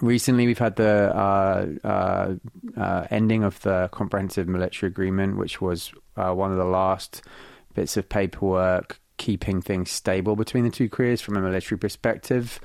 recently 0.00 0.46
we've 0.46 0.58
had 0.58 0.76
the 0.76 1.14
uh, 1.14 1.66
uh, 1.84 2.34
uh, 2.80 3.06
ending 3.10 3.44
of 3.44 3.60
the 3.60 3.90
Comprehensive 3.92 4.48
Military 4.48 4.90
Agreement, 4.90 5.36
which 5.36 5.60
was 5.60 5.92
uh, 6.16 6.32
one 6.32 6.50
of 6.50 6.56
the 6.56 6.64
last 6.64 7.22
bits 7.74 7.98
of 7.98 8.08
paperwork 8.08 9.00
keeping 9.22 9.62
things 9.62 9.88
stable 9.88 10.34
between 10.34 10.64
the 10.64 10.70
two 10.70 10.88
Koreas 10.88 11.20
from 11.20 11.36
a 11.36 11.40
military 11.40 11.78
perspective. 11.78 12.58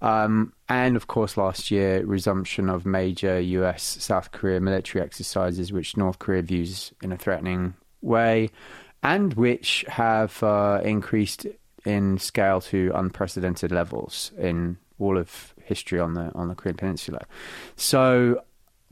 Um, 0.00 0.52
and 0.68 0.96
of 0.96 1.06
course, 1.06 1.36
last 1.36 1.70
year, 1.70 2.04
resumption 2.04 2.68
of 2.68 2.84
major 2.84 3.38
US 3.38 3.84
South 4.00 4.32
Korea 4.32 4.60
military 4.60 5.04
exercises, 5.04 5.72
which 5.72 5.96
North 5.96 6.18
Korea 6.18 6.42
views 6.42 6.92
in 7.04 7.12
a 7.12 7.16
threatening 7.16 7.74
way, 8.00 8.50
and 9.04 9.32
which 9.34 9.84
have 9.86 10.42
uh, 10.42 10.80
increased 10.82 11.46
in 11.84 12.18
scale 12.18 12.60
to 12.62 12.90
unprecedented 12.96 13.70
levels 13.70 14.32
in 14.36 14.78
all 14.98 15.16
of 15.16 15.54
history 15.62 16.00
on 16.00 16.14
the 16.14 16.32
on 16.34 16.48
the 16.48 16.56
Korean 16.56 16.76
Peninsula. 16.76 17.24
So 17.76 18.42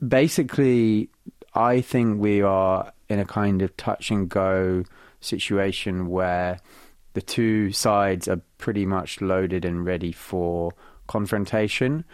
basically, 0.07 1.09
I 1.53 1.81
think 1.81 2.21
we 2.21 2.41
are 2.41 2.93
in 3.09 3.19
a 3.19 3.25
kind 3.25 3.61
of 3.61 3.75
touch 3.75 4.11
and 4.11 4.29
go 4.29 4.85
situation 5.19 6.07
where 6.07 6.61
the 7.13 7.21
two 7.21 7.71
sides 7.71 8.27
are 8.27 8.41
pretty 8.57 8.85
much 8.85 9.21
loaded 9.21 9.65
and 9.65 9.85
ready 9.85 10.11
for 10.11 10.71
confrontation. 11.07 12.05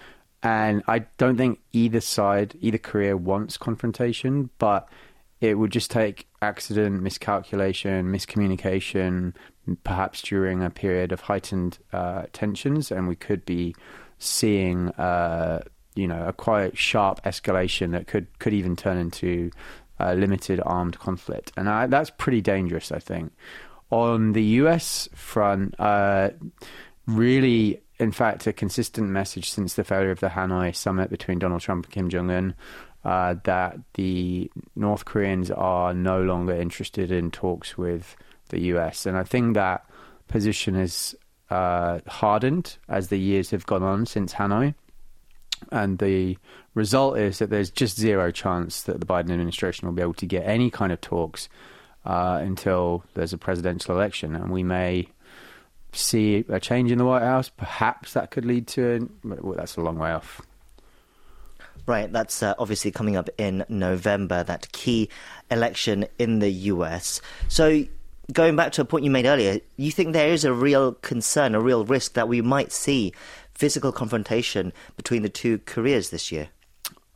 And 0.44 0.84
I 0.88 1.00
don't 1.18 1.38
think 1.38 1.60
either 1.74 2.02
side, 2.02 2.56
either 2.60 2.78
Korea 2.78 3.18
wants 3.18 3.58
confrontation, 3.58 4.50
but 4.60 4.88
it 5.42 5.56
would 5.56 5.72
just 5.72 5.92
take 5.92 6.28
accident, 6.42 7.02
miscalculation, 7.02 8.12
miscommunication, 8.12 9.34
perhaps 9.84 10.22
during 10.22 10.64
a 10.64 10.70
period 10.70 11.12
of 11.12 11.22
heightened 11.22 11.78
uh, 11.94 12.24
tensions, 12.34 12.92
and 12.92 13.08
we 13.08 13.16
could 13.16 13.46
be 13.46 13.76
seeing, 14.20 14.90
uh, 14.92 15.62
you 15.96 16.08
know, 16.08 16.28
a 16.28 16.34
quite 16.34 16.78
sharp 16.78 17.24
escalation 17.24 17.92
that 17.92 18.08
could 18.08 18.28
could 18.40 18.54
even 18.54 18.76
turn 18.76 18.98
into 18.98 19.52
a 20.00 20.16
limited 20.16 20.62
armed 20.66 20.98
conflict, 21.00 21.52
and 21.58 21.70
I, 21.70 21.88
that's 21.88 22.10
pretty 22.10 22.42
dangerous, 22.42 22.92
I 22.92 23.00
think. 23.00 23.34
On 23.90 24.34
the 24.34 24.44
US 24.44 25.08
front, 25.14 25.80
uh, 25.80 26.32
really, 27.06 27.82
in 28.00 28.12
fact, 28.12 28.46
a 28.48 28.54
consistent 28.54 29.10
message 29.10 29.50
since 29.50 29.76
the 29.76 29.84
failure 29.84 30.12
of 30.12 30.20
the 30.20 30.30
Hanoi 30.30 30.76
summit 30.76 31.10
between 31.10 31.40
Donald 31.40 31.62
Trump 31.62 31.86
and 31.86 31.94
Kim 31.94 32.10
Jong 32.10 32.30
un. 32.32 32.56
Uh, 33.06 33.36
that 33.46 33.78
the 33.94 34.52
North 34.76 35.06
Koreans 35.06 35.50
are 35.50 35.94
no 35.94 36.22
longer 36.24 36.54
interested 36.54 37.10
in 37.10 37.32
talks 37.32 37.78
with 37.78 38.18
the 38.50 38.60
US. 38.74 39.06
And 39.06 39.18
I 39.18 39.24
think 39.24 39.54
that 39.54 39.86
position 40.28 40.76
has 40.76 41.16
uh, 41.50 42.00
hardened 42.08 42.78
as 42.90 43.08
the 43.08 43.18
years 43.18 43.52
have 43.52 43.66
gone 43.66 43.84
on 43.84 44.06
since 44.06 44.34
Hanoi. 44.34 44.74
And 45.72 46.00
the 46.00 46.38
result 46.74 47.18
is 47.18 47.40
that 47.40 47.50
there's 47.50 47.72
just 47.72 47.98
zero 47.98 48.32
chance 48.32 48.82
that 48.84 49.00
the 49.00 49.06
Biden 49.06 49.32
administration 49.32 49.88
will 49.88 49.96
be 49.96 50.02
able 50.02 50.14
to 50.16 50.26
get 50.26 50.46
any 50.46 50.70
kind 50.70 50.92
of 50.92 51.00
talks 51.00 51.48
uh, 52.08 52.40
until 52.42 53.04
there's 53.14 53.34
a 53.34 53.38
presidential 53.38 53.94
election, 53.94 54.34
and 54.34 54.50
we 54.50 54.64
may 54.64 55.10
see 55.92 56.46
a 56.48 56.60
change 56.60 56.90
in 56.90 56.98
the 56.98 57.06
White 57.06 57.22
House. 57.22 57.50
Perhaps 57.50 58.14
that 58.14 58.32
could 58.32 58.46
lead 58.46 58.66
to 58.68 58.82
it. 58.82 59.04
Well, 59.44 59.58
that's 59.58 59.76
a 59.76 59.82
long 59.82 60.00
way 60.00 60.12
off. 60.12 60.42
Right, 61.86 62.12
that's 62.12 62.42
uh, 62.42 62.54
obviously 62.58 62.92
coming 62.92 63.18
up 63.18 63.30
in 63.38 63.66
November, 63.68 64.44
that 64.44 64.72
key 64.72 65.10
election 65.52 66.06
in 66.18 66.40
the 66.40 66.50
US. 66.50 67.22
So, 67.50 67.86
going 68.32 68.56
back 68.56 68.72
to 68.74 68.82
a 68.82 68.86
point 68.86 69.04
you 69.04 69.12
made 69.12 69.26
earlier, 69.26 69.60
you 69.76 69.92
think 69.92 70.14
there 70.14 70.30
is 70.30 70.46
a 70.46 70.54
real 70.54 70.94
concern, 70.94 71.56
a 71.56 71.62
real 71.62 71.84
risk 71.86 72.14
that 72.14 72.30
we 72.30 72.42
might 72.42 72.72
see 72.72 73.14
physical 73.54 73.92
confrontation 73.92 74.72
between 74.96 75.24
the 75.24 75.30
two 75.30 75.60
Koreas 75.60 76.10
this 76.10 76.32
year? 76.32 76.50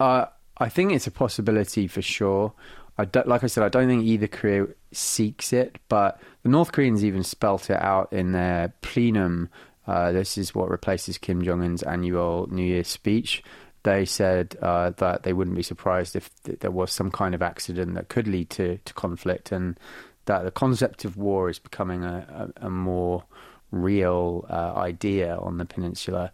Uh, 0.02 0.26
I 0.58 0.68
think 0.68 0.92
it's 0.92 1.08
a 1.08 1.12
possibility 1.12 1.88
for 1.88 2.02
sure. 2.02 2.54
I 2.98 3.08
like 3.26 3.44
I 3.44 3.48
said, 3.48 3.64
I 3.64 3.70
don't 3.70 3.88
think 3.88 4.04
either 4.04 4.28
Korea 4.28 4.68
seeks 4.92 5.54
it, 5.54 5.78
but 5.90 6.20
the 6.44 6.50
North 6.50 6.72
Koreans 6.72 7.04
even 7.04 7.24
spelt 7.24 7.70
it 7.70 7.82
out 7.82 8.12
in 8.12 8.32
their 8.32 8.74
plenum. 8.82 9.50
Uh, 9.88 10.12
this 10.12 10.38
is 10.38 10.54
what 10.54 10.70
replaces 10.70 11.18
Kim 11.18 11.44
Jong 11.44 11.64
Un's 11.64 11.84
annual 11.84 12.48
New 12.52 12.66
Year's 12.66 12.88
speech. 12.88 13.44
They 13.84 14.06
said 14.06 14.56
uh, 14.62 14.92
that 14.98 15.24
they 15.24 15.34
wouldn't 15.34 15.56
be 15.56 15.64
surprised 15.64 16.16
if 16.16 16.30
th- 16.44 16.60
there 16.60 16.72
was 16.72 16.92
some 16.92 17.10
kind 17.10 17.34
of 17.34 17.42
accident 17.42 17.96
that 17.96 18.10
could 18.10 18.28
lead 18.28 18.50
to, 18.52 18.78
to 18.78 18.94
conflict, 18.94 19.52
and 19.52 19.80
that 20.26 20.44
the 20.44 20.52
concept 20.52 21.04
of 21.04 21.18
war 21.18 21.50
is 21.50 21.58
becoming 21.58 22.04
a, 22.04 22.52
a, 22.62 22.68
a 22.68 22.70
more 22.70 23.24
real 23.72 24.46
uh, 24.50 24.74
idea 24.76 25.36
on 25.38 25.58
the 25.58 25.66
peninsula. 25.66 26.32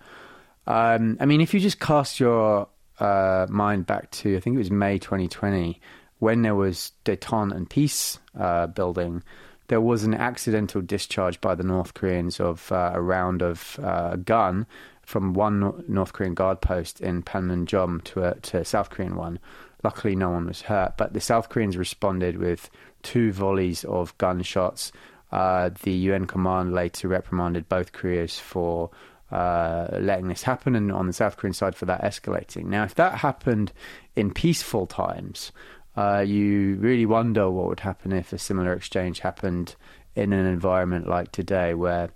Um, 0.65 1.17
I 1.21 1.25
mean, 1.25 1.39
if 1.39 1.53
you 1.53 1.59
just 1.59 1.79
cast 1.79 2.19
your 2.19 2.67
uh, 2.99 3.45
mind 3.49 3.85
back 3.85 4.11
to, 4.11 4.35
I 4.35 4.39
think 4.39 4.55
it 4.55 4.59
was 4.59 4.71
May 4.71 4.99
2020 4.99 5.79
when 6.19 6.41
there 6.41 6.55
was 6.55 6.91
detente 7.05 7.55
and 7.55 7.69
peace 7.69 8.19
uh, 8.39 8.67
building, 8.67 9.24
there 9.67 9.81
was 9.81 10.03
an 10.03 10.13
accidental 10.13 10.81
discharge 10.81 11.41
by 11.41 11.55
the 11.55 11.63
North 11.63 11.93
Koreans 11.93 12.39
of 12.39 12.71
uh, 12.71 12.91
a 12.93 13.01
round 13.01 13.41
of 13.41 13.79
uh, 13.83 14.15
gun 14.17 14.65
from 15.03 15.33
one 15.33 15.83
North 15.88 16.13
Korean 16.13 16.33
guard 16.33 16.62
post 16.62 17.01
in 17.01 17.24
Panmunjom 17.24 18.03
to 18.05 18.24
a, 18.24 18.36
to 18.41 18.59
a 18.59 18.65
South 18.65 18.89
Korean 18.89 19.15
one. 19.15 19.39
Luckily, 19.83 20.15
no 20.15 20.29
one 20.31 20.47
was 20.47 20.62
hurt, 20.62 20.97
but 20.97 21.13
the 21.13 21.21
South 21.21 21.50
Koreans 21.50 21.77
responded 21.77 22.38
with 22.38 22.69
two 23.03 23.31
volleys 23.31 23.83
of 23.86 24.17
gunshots. 24.17 24.91
Uh, 25.31 25.69
the 25.83 25.91
UN 25.91 26.25
command 26.25 26.74
later 26.74 27.07
reprimanded 27.07 27.69
both 27.69 27.91
Koreas 27.91 28.39
for 28.39 28.89
uh, 29.31 29.88
letting 30.00 30.29
this 30.29 30.43
happen, 30.43 30.75
and 30.75 30.91
on 30.91 31.07
the 31.07 31.13
South 31.13 31.38
Korean 31.38 31.53
side 31.53 31.75
for 31.75 31.86
that 31.86 32.01
escalating. 32.01 32.65
Now, 32.65 32.83
if 32.83 32.95
that 32.95 33.15
happened 33.15 33.74
in 34.15 34.31
peaceful 34.31 34.88
times, 34.88 35.51
uh, 35.98 36.20
you 36.20 36.75
really 36.75 37.08
wonder 37.08 37.50
what 37.50 37.68
would 37.68 37.80
happen 37.80 38.12
if 38.12 38.32
a 38.32 38.38
similar 38.38 38.74
exchange 38.74 39.20
happened 39.20 39.75
in 40.16 40.32
an 40.32 40.46
environment 40.46 41.08
like 41.08 41.32
today, 41.32 41.74
where 41.74 42.10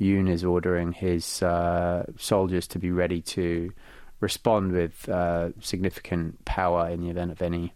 Yoon 0.00 0.28
is 0.28 0.44
ordering 0.44 0.92
his 0.92 1.42
uh, 1.42 2.04
soldiers 2.16 2.68
to 2.68 2.78
be 2.78 2.92
ready 2.92 3.20
to 3.20 3.72
respond 4.20 4.72
with 4.72 5.08
uh, 5.08 5.50
significant 5.60 6.44
power 6.44 6.88
in 6.88 7.00
the 7.00 7.10
event 7.10 7.32
of 7.32 7.42
any 7.42 7.74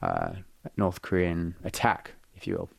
uh, 0.00 0.30
North 0.76 1.02
Korean 1.02 1.56
attack, 1.64 2.12
if 2.36 2.46
you 2.46 2.54
will. 2.54 2.70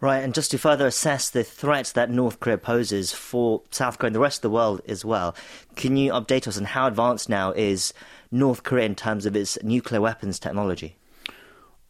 Right, 0.00 0.22
and 0.22 0.34
just 0.34 0.52
to 0.52 0.58
further 0.58 0.86
assess 0.86 1.28
the 1.28 1.42
threat 1.42 1.92
that 1.94 2.08
North 2.08 2.38
Korea 2.40 2.56
poses 2.56 3.12
for 3.12 3.62
South 3.70 3.98
Korea 3.98 4.08
and 4.08 4.14
the 4.14 4.20
rest 4.20 4.38
of 4.38 4.42
the 4.42 4.50
world 4.50 4.80
as 4.86 5.04
well, 5.04 5.34
can 5.74 5.96
you 5.96 6.12
update 6.12 6.46
us 6.46 6.56
on 6.56 6.64
how 6.64 6.86
advanced 6.86 7.28
now 7.28 7.50
is 7.50 7.92
North 8.30 8.62
Korea 8.62 8.86
in 8.86 8.94
terms 8.94 9.26
of 9.26 9.34
its 9.34 9.58
nuclear 9.62 10.00
weapons 10.00 10.38
technology? 10.38 10.97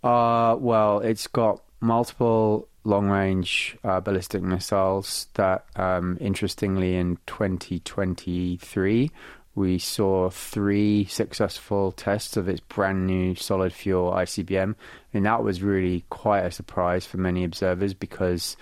Uh, 0.02 0.56
well, 0.58 1.00
it's 1.00 1.26
got 1.26 1.62
multiple 1.80 2.68
long 2.84 3.08
range 3.08 3.76
uh, 3.84 4.00
ballistic 4.00 4.42
missiles 4.42 5.28
that, 5.34 5.66
um, 5.76 6.16
interestingly, 6.20 6.96
in 6.96 7.18
2023, 7.26 9.10
we 9.54 9.78
saw 9.78 10.30
three 10.30 11.04
successful 11.06 11.92
tests 11.92 12.36
of 12.36 12.48
its 12.48 12.60
brand 12.60 13.06
new 13.06 13.34
solid 13.34 13.72
fuel 13.72 14.12
ICBM. 14.12 14.74
And 15.12 15.26
that 15.26 15.42
was 15.42 15.62
really 15.62 16.04
quite 16.10 16.44
a 16.44 16.50
surprise 16.52 17.04
for 17.04 17.18
many 17.18 17.44
observers 17.44 17.92
because, 17.92 18.56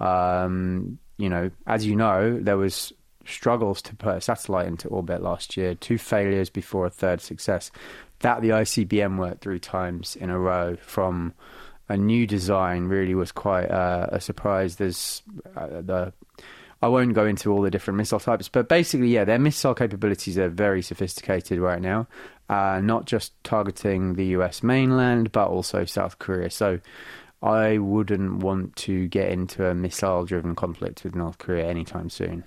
um, 0.00 0.98
you 1.18 1.28
know, 1.28 1.50
as 1.66 1.86
you 1.86 1.94
know, 1.96 2.38
there 2.40 2.56
was 2.56 2.92
struggles 3.26 3.82
to 3.82 3.94
put 3.94 4.16
a 4.16 4.20
satellite 4.22 4.66
into 4.66 4.88
orbit 4.88 5.22
last 5.22 5.56
year, 5.56 5.74
two 5.74 5.98
failures 5.98 6.48
before 6.48 6.86
a 6.86 6.90
third 6.90 7.20
success. 7.20 7.70
That 8.20 8.42
the 8.42 8.50
ICBM 8.50 9.18
worked 9.18 9.42
three 9.42 9.60
times 9.60 10.16
in 10.16 10.30
a 10.30 10.38
row 10.38 10.76
from 10.80 11.34
a 11.88 11.96
new 11.96 12.26
design 12.26 12.84
really 12.84 13.14
was 13.14 13.32
quite 13.32 13.70
uh, 13.70 14.08
a 14.10 14.20
surprise. 14.20 14.76
There's 14.76 15.22
uh, 15.56 15.80
the 15.82 16.12
I 16.80 16.88
won't 16.88 17.14
go 17.14 17.26
into 17.26 17.50
all 17.52 17.62
the 17.62 17.70
different 17.70 17.98
missile 17.98 18.20
types, 18.20 18.48
but 18.48 18.68
basically, 18.68 19.08
yeah, 19.08 19.24
their 19.24 19.38
missile 19.38 19.74
capabilities 19.74 20.38
are 20.38 20.48
very 20.48 20.80
sophisticated 20.80 21.58
right 21.58 21.80
now. 21.80 22.06
Uh, 22.48 22.80
not 22.82 23.04
just 23.04 23.32
targeting 23.42 24.14
the 24.14 24.26
US 24.26 24.62
mainland, 24.62 25.32
but 25.32 25.48
also 25.48 25.84
South 25.84 26.18
Korea. 26.18 26.50
So 26.50 26.78
I 27.42 27.78
wouldn't 27.78 28.42
want 28.42 28.76
to 28.76 29.08
get 29.08 29.30
into 29.30 29.66
a 29.66 29.74
missile 29.74 30.24
driven 30.24 30.54
conflict 30.54 31.04
with 31.04 31.14
North 31.14 31.38
Korea 31.38 31.66
anytime 31.66 32.10
soon. 32.10 32.44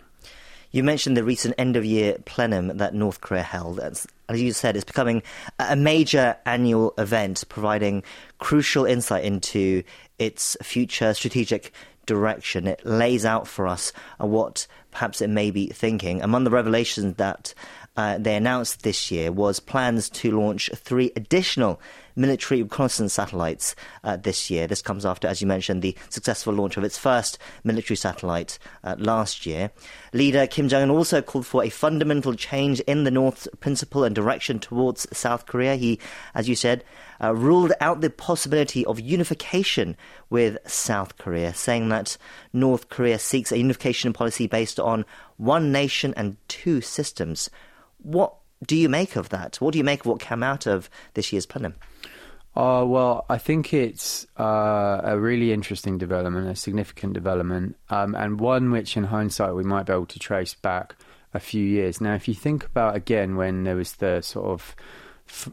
You 0.72 0.84
mentioned 0.84 1.18
the 1.18 1.24
recent 1.24 1.56
end 1.58 1.76
of 1.76 1.84
year 1.84 2.18
plenum 2.26 2.78
that 2.78 2.94
North 2.94 3.20
Korea 3.20 3.44
held. 3.44 3.80
As, 3.80 4.08
as 4.30 4.42
you 4.42 4.54
said, 4.54 4.76
it's 4.76 4.86
becoming 4.86 5.22
a 5.60 5.76
major 5.76 6.38
annual 6.46 6.94
event, 6.98 7.44
providing 7.50 8.04
crucial 8.40 8.86
insight 8.86 9.26
into 9.26 9.84
its 10.18 10.56
future 10.64 11.14
strategic 11.14 11.74
direction. 12.06 12.68
It 12.68 12.86
lays 12.86 13.26
out 13.26 13.48
for 13.48 13.68
us 13.68 13.92
what 14.18 14.66
perhaps 14.92 15.22
it 15.22 15.30
may 15.30 15.52
be 15.52 15.68
thinking. 15.68 16.22
Among 16.22 16.46
the 16.46 16.52
revelations 16.52 17.16
that 17.16 17.54
uh, 17.98 18.18
they 18.18 18.36
announced 18.36 18.84
this 18.84 19.12
year 19.12 19.32
was 19.32 19.60
plans 19.60 20.10
to 20.10 20.32
launch 20.32 20.70
three 20.74 21.12
additional 21.16 21.82
military 22.16 22.64
reconnaissance 22.64 23.14
satellites 23.14 23.76
uh, 24.04 24.18
this 24.18 24.50
year. 24.50 24.68
This 24.68 24.82
comes 24.82 25.06
after, 25.06 25.28
as 25.28 25.42
you 25.42 25.48
mentioned, 25.48 25.82
the 25.82 25.96
successful 26.10 26.54
launch 26.54 26.78
of 26.78 26.84
its 26.84 26.98
first 26.98 27.38
military 27.64 27.98
satellite 27.98 28.60
uh, 28.84 28.96
last 28.98 29.46
year. 29.46 29.72
Leader 30.14 30.48
Kim 30.48 30.68
Jong 30.68 30.84
un 30.84 30.90
also 30.90 31.22
called 31.22 31.46
for 31.46 31.64
a 31.64 31.70
fundamental 31.70 32.34
change 32.34 32.80
in 32.82 33.04
the 33.04 33.12
North's 33.12 33.48
principle 33.60 34.04
and 34.04 34.16
direction 34.16 34.60
towards 34.60 35.08
South 35.16 35.46
Korea. 35.46 35.76
He, 35.76 36.00
as 36.34 36.50
you 36.50 36.56
said, 36.56 36.84
uh, 37.24 37.34
ruled 37.34 37.74
out 37.80 38.02
the 38.02 38.10
possibility 38.10 38.86
of 38.86 39.00
unification 39.00 39.96
with 40.30 40.58
South 40.66 41.18
Korea, 41.18 41.54
saying 41.54 41.90
that 41.90 42.18
North 42.52 42.90
Korea 42.90 43.20
seeks 43.20 43.52
a 43.52 43.58
unification 43.58 44.12
policy 44.14 44.48
based 44.48 44.80
on 44.80 45.06
one 45.38 45.72
nation 45.72 46.14
and 46.18 46.38
two 46.48 46.82
systems. 46.82 47.50
What 47.98 48.36
do 48.66 48.76
you 48.76 48.90
make 48.90 49.16
of 49.16 49.30
that? 49.30 49.58
What 49.60 49.72
do 49.72 49.78
you 49.78 49.84
make 49.84 50.02
of 50.02 50.06
what 50.08 50.20
came 50.20 50.44
out 50.44 50.68
of 50.68 50.90
this 51.14 51.32
year's 51.32 51.46
plenum? 51.46 51.76
Uh, 52.56 52.84
well, 52.86 53.26
I 53.30 53.38
think 53.38 53.74
it's 53.74 54.28
uh, 54.38 55.00
a 55.04 55.18
really 55.18 55.54
interesting 55.54 55.98
development, 55.98 56.50
a 56.50 56.56
significant 56.56 57.14
development, 57.14 57.78
um, 57.90 58.14
and 58.14 58.42
one 58.42 58.72
which, 58.72 58.98
in 58.98 59.06
hindsight, 59.06 59.56
we 59.56 59.64
might 59.64 59.86
be 59.86 59.94
able 59.94 60.06
to 60.08 60.20
trace 60.20 60.54
back 60.54 60.96
a 61.34 61.40
few 61.40 61.64
years. 61.64 62.02
Now, 62.02 62.14
if 62.14 62.28
you 62.28 62.34
think 62.34 62.66
about 62.66 62.96
again 62.96 63.38
when 63.38 63.64
there 63.64 63.78
was 63.78 63.94
the 63.94 64.22
sort 64.22 64.48
of 64.48 64.76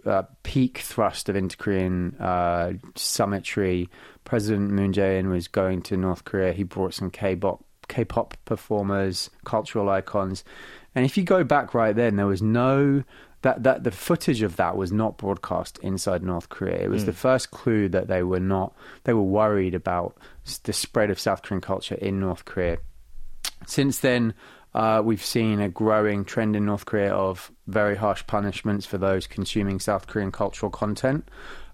uh, 0.05 0.23
peak 0.43 0.79
thrust 0.79 1.29
of 1.29 1.37
inter-Korean 1.37 2.17
uh, 2.19 2.73
summitry, 2.97 3.89
President 4.25 4.73
Moon 4.73 4.93
Jae-in 4.93 5.31
was 5.31 5.47
going 5.47 5.83
to 5.83 5.97
North 5.97 6.25
Korea. 6.25 6.53
He 6.53 6.65
brought 6.65 6.95
some 6.95 7.13
K-pop, 7.13 7.65
K-pop 7.87 8.37
performers, 8.45 9.31
cultural 9.45 9.89
icons, 9.89 10.43
and 10.95 11.05
if 11.05 11.17
you 11.17 11.23
go 11.23 11.45
back 11.45 11.75
right 11.75 11.95
then, 11.95 12.17
there 12.17 12.27
was 12.27 12.43
no 12.43 13.05
that 13.43 13.63
that 13.63 13.85
the 13.85 13.91
footage 13.91 14.43
of 14.43 14.57
that 14.57 14.77
was 14.77 14.91
not 14.91 15.17
broadcast 15.17 15.79
inside 15.83 16.23
North 16.23 16.49
Korea. 16.49 16.83
It 16.83 16.91
was 16.91 17.03
mm. 17.03 17.07
the 17.07 17.13
first 17.13 17.51
clue 17.51 17.89
that 17.91 18.09
they 18.09 18.23
were 18.23 18.41
not 18.41 18.75
they 19.05 19.13
were 19.13 19.23
worried 19.23 19.75
about 19.75 20.17
the 20.65 20.73
spread 20.73 21.11
of 21.11 21.21
South 21.21 21.43
Korean 21.43 21.61
culture 21.61 21.95
in 21.95 22.19
North 22.19 22.45
Korea. 22.45 22.79
Since 23.67 24.01
then, 24.01 24.35
uh, 24.75 25.03
we've 25.05 25.25
seen 25.25 25.61
a 25.61 25.69
growing 25.69 26.25
trend 26.25 26.57
in 26.57 26.65
North 26.65 26.85
Korea 26.85 27.15
of 27.15 27.53
very 27.67 27.97
harsh 27.97 28.27
punishments 28.27 28.87
for 28.87 28.99
those 28.99 29.27
consuming 29.27 29.81
South 29.81 30.07
Korean 30.07 30.33
cultural 30.33 30.71
content. 30.71 31.29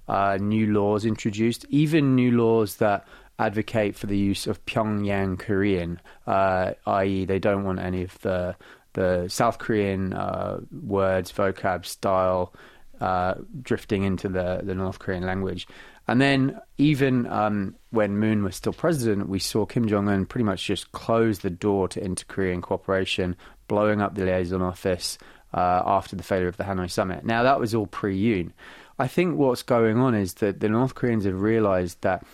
Uh, 0.06 0.38
new 0.40 0.72
laws 0.72 1.06
introduced, 1.06 1.64
even 1.70 2.14
new 2.14 2.30
laws 2.30 2.76
that 2.76 3.06
advocate 3.38 3.96
for 3.96 4.06
the 4.06 4.16
use 4.16 4.46
of 4.46 4.64
Pyongyang 4.66 5.38
Korean, 5.38 6.00
uh, 6.26 6.72
i.e., 6.86 7.24
they 7.24 7.38
don't 7.38 7.64
want 7.64 7.78
any 7.80 8.02
of 8.02 8.18
the 8.20 8.54
the 8.94 9.28
South 9.28 9.58
Korean 9.58 10.12
uh, 10.12 10.60
words, 10.82 11.30
vocab, 11.30 11.84
style 11.84 12.52
uh, 13.00 13.34
drifting 13.60 14.02
into 14.04 14.28
the, 14.28 14.60
the 14.62 14.74
North 14.74 14.98
Korean 14.98 15.24
language. 15.24 15.66
And 16.06 16.20
then, 16.20 16.60
even 16.76 17.26
um, 17.26 17.76
when 17.90 18.18
Moon 18.18 18.44
was 18.44 18.56
still 18.56 18.72
president, 18.72 19.28
we 19.28 19.38
saw 19.38 19.64
Kim 19.64 19.88
Jong 19.88 20.08
un 20.08 20.26
pretty 20.26 20.44
much 20.44 20.64
just 20.64 20.92
close 20.92 21.38
the 21.38 21.50
door 21.50 21.88
to 21.88 22.04
inter 22.04 22.24
Korean 22.28 22.60
cooperation, 22.60 23.36
blowing 23.68 24.02
up 24.02 24.14
the 24.14 24.24
liaison 24.24 24.60
office 24.60 25.16
uh, 25.54 25.82
after 25.84 26.14
the 26.14 26.22
failure 26.22 26.48
of 26.48 26.56
the 26.56 26.64
Hanoi 26.64 26.90
summit. 26.90 27.24
Now, 27.24 27.42
that 27.44 27.58
was 27.58 27.74
all 27.74 27.86
pre 27.86 28.20
Yoon. 28.20 28.52
I 28.98 29.08
think 29.08 29.38
what's 29.38 29.62
going 29.62 29.98
on 29.98 30.14
is 30.14 30.34
that 30.34 30.60
the 30.60 30.68
North 30.68 30.94
Koreans 30.94 31.24
have 31.24 31.40
realized 31.40 32.02
that 32.02 32.24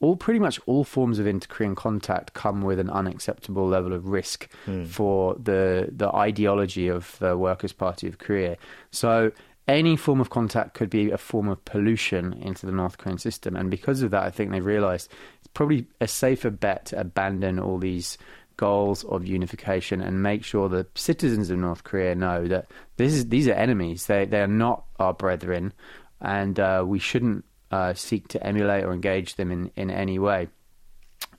all 0.00 0.16
pretty 0.16 0.38
much 0.38 0.60
all 0.66 0.84
forms 0.84 1.18
of 1.18 1.26
inter-Korean 1.26 1.74
contact 1.74 2.32
come 2.32 2.62
with 2.62 2.78
an 2.78 2.90
unacceptable 2.90 3.66
level 3.66 3.92
of 3.92 4.08
risk 4.08 4.48
mm. 4.66 4.86
for 4.86 5.34
the 5.34 5.88
the 5.90 6.08
ideology 6.14 6.88
of 6.88 7.16
the 7.18 7.36
Workers' 7.36 7.72
Party 7.72 8.06
of 8.06 8.18
Korea. 8.18 8.56
So 8.90 9.32
any 9.66 9.96
form 9.96 10.20
of 10.20 10.30
contact 10.30 10.74
could 10.74 10.88
be 10.88 11.10
a 11.10 11.18
form 11.18 11.48
of 11.48 11.62
pollution 11.64 12.32
into 12.32 12.64
the 12.64 12.72
North 12.72 12.96
Korean 12.98 13.18
system, 13.18 13.56
and 13.56 13.70
because 13.70 14.02
of 14.02 14.10
that, 14.12 14.22
I 14.22 14.30
think 14.30 14.50
they 14.50 14.60
realised 14.60 15.10
it's 15.38 15.48
probably 15.48 15.86
a 16.00 16.08
safer 16.08 16.50
bet 16.50 16.86
to 16.86 17.00
abandon 17.00 17.58
all 17.58 17.78
these 17.78 18.16
goals 18.56 19.04
of 19.04 19.24
unification 19.26 20.00
and 20.00 20.22
make 20.22 20.42
sure 20.44 20.68
the 20.68 20.86
citizens 20.94 21.48
of 21.48 21.58
North 21.58 21.84
Korea 21.84 22.14
know 22.14 22.46
that 22.48 22.66
this 22.96 23.14
is 23.14 23.28
these 23.28 23.48
are 23.48 23.52
enemies. 23.52 24.06
They 24.06 24.26
they 24.26 24.40
are 24.40 24.46
not 24.46 24.84
our 24.98 25.12
brethren, 25.12 25.72
and 26.20 26.58
uh, 26.60 26.84
we 26.86 26.98
shouldn't 26.98 27.44
uh, 27.70 27.94
seek 27.94 28.28
to 28.28 28.46
emulate 28.46 28.84
or 28.84 28.92
engage 28.92 29.36
them 29.36 29.50
in, 29.50 29.70
in 29.76 29.90
any 29.90 30.18
way. 30.18 30.48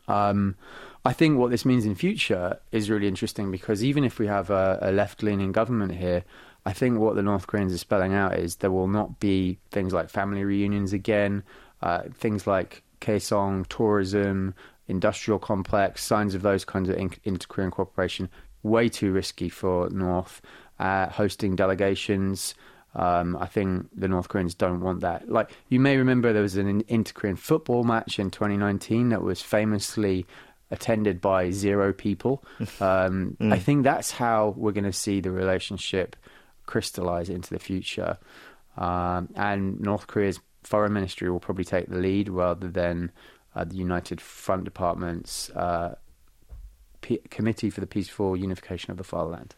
Um, 0.07 0.55
I 1.05 1.13
think 1.13 1.37
what 1.37 1.51
this 1.51 1.65
means 1.65 1.85
in 1.85 1.95
future 1.95 2.59
is 2.71 2.89
really 2.89 3.07
interesting 3.07 3.51
because 3.51 3.83
even 3.83 4.03
if 4.03 4.19
we 4.19 4.27
have 4.27 4.49
a, 4.49 4.79
a 4.81 4.91
left 4.91 5.23
leaning 5.23 5.51
government 5.51 5.95
here, 5.95 6.23
I 6.65 6.73
think 6.73 6.99
what 6.99 7.15
the 7.15 7.23
North 7.23 7.47
Koreans 7.47 7.73
are 7.73 7.77
spelling 7.77 8.13
out 8.13 8.37
is 8.37 8.57
there 8.57 8.71
will 8.71 8.87
not 8.87 9.19
be 9.19 9.59
things 9.71 9.93
like 9.93 10.09
family 10.09 10.43
reunions 10.43 10.91
again, 10.91 11.43
uh, 11.81 12.03
things 12.13 12.45
like 12.45 12.83
Kaesong, 12.99 13.65
tourism, 13.69 14.53
industrial 14.87 15.39
complex, 15.39 16.03
signs 16.03 16.35
of 16.35 16.41
those 16.41 16.65
kinds 16.65 16.89
of 16.89 16.97
inter 16.97 17.47
Korean 17.47 17.71
cooperation, 17.71 18.29
way 18.63 18.89
too 18.89 19.11
risky 19.11 19.47
for 19.47 19.89
North. 19.89 20.41
Uh, 20.79 21.09
hosting 21.09 21.55
delegations, 21.55 22.55
um, 22.95 23.37
I 23.37 23.45
think 23.45 23.87
the 23.95 24.07
North 24.07 24.29
Koreans 24.29 24.55
don't 24.55 24.81
want 24.81 25.01
that. 25.01 25.29
Like 25.29 25.51
you 25.69 25.79
may 25.79 25.97
remember, 25.97 26.33
there 26.33 26.41
was 26.41 26.57
an 26.57 26.83
inter-Korean 26.87 27.35
football 27.35 27.83
match 27.83 28.19
in 28.19 28.31
2019 28.31 29.09
that 29.09 29.21
was 29.21 29.41
famously 29.41 30.25
attended 30.71 31.21
by 31.21 31.51
zero 31.51 31.93
people. 31.93 32.43
Um, 32.81 33.35
mm. 33.39 33.51
I 33.51 33.59
think 33.59 33.83
that's 33.83 34.11
how 34.11 34.53
we're 34.55 34.71
going 34.71 34.83
to 34.85 34.93
see 34.93 35.19
the 35.19 35.31
relationship 35.31 36.15
crystallize 36.65 37.29
into 37.29 37.53
the 37.53 37.59
future. 37.59 38.17
Um, 38.77 39.29
and 39.35 39.79
North 39.81 40.07
Korea's 40.07 40.39
foreign 40.63 40.93
ministry 40.93 41.29
will 41.29 41.39
probably 41.39 41.65
take 41.65 41.89
the 41.89 41.97
lead 41.97 42.29
rather 42.29 42.69
than 42.69 43.11
uh, 43.55 43.65
the 43.65 43.75
United 43.75 44.21
Front 44.21 44.63
Department's 44.63 45.49
uh, 45.51 45.95
P- 47.01 47.21
Committee 47.29 47.69
for 47.69 47.81
the 47.81 47.87
Peaceful 47.87 48.37
Unification 48.37 48.91
of 48.91 48.97
the 48.97 49.03
Fatherland. 49.03 49.55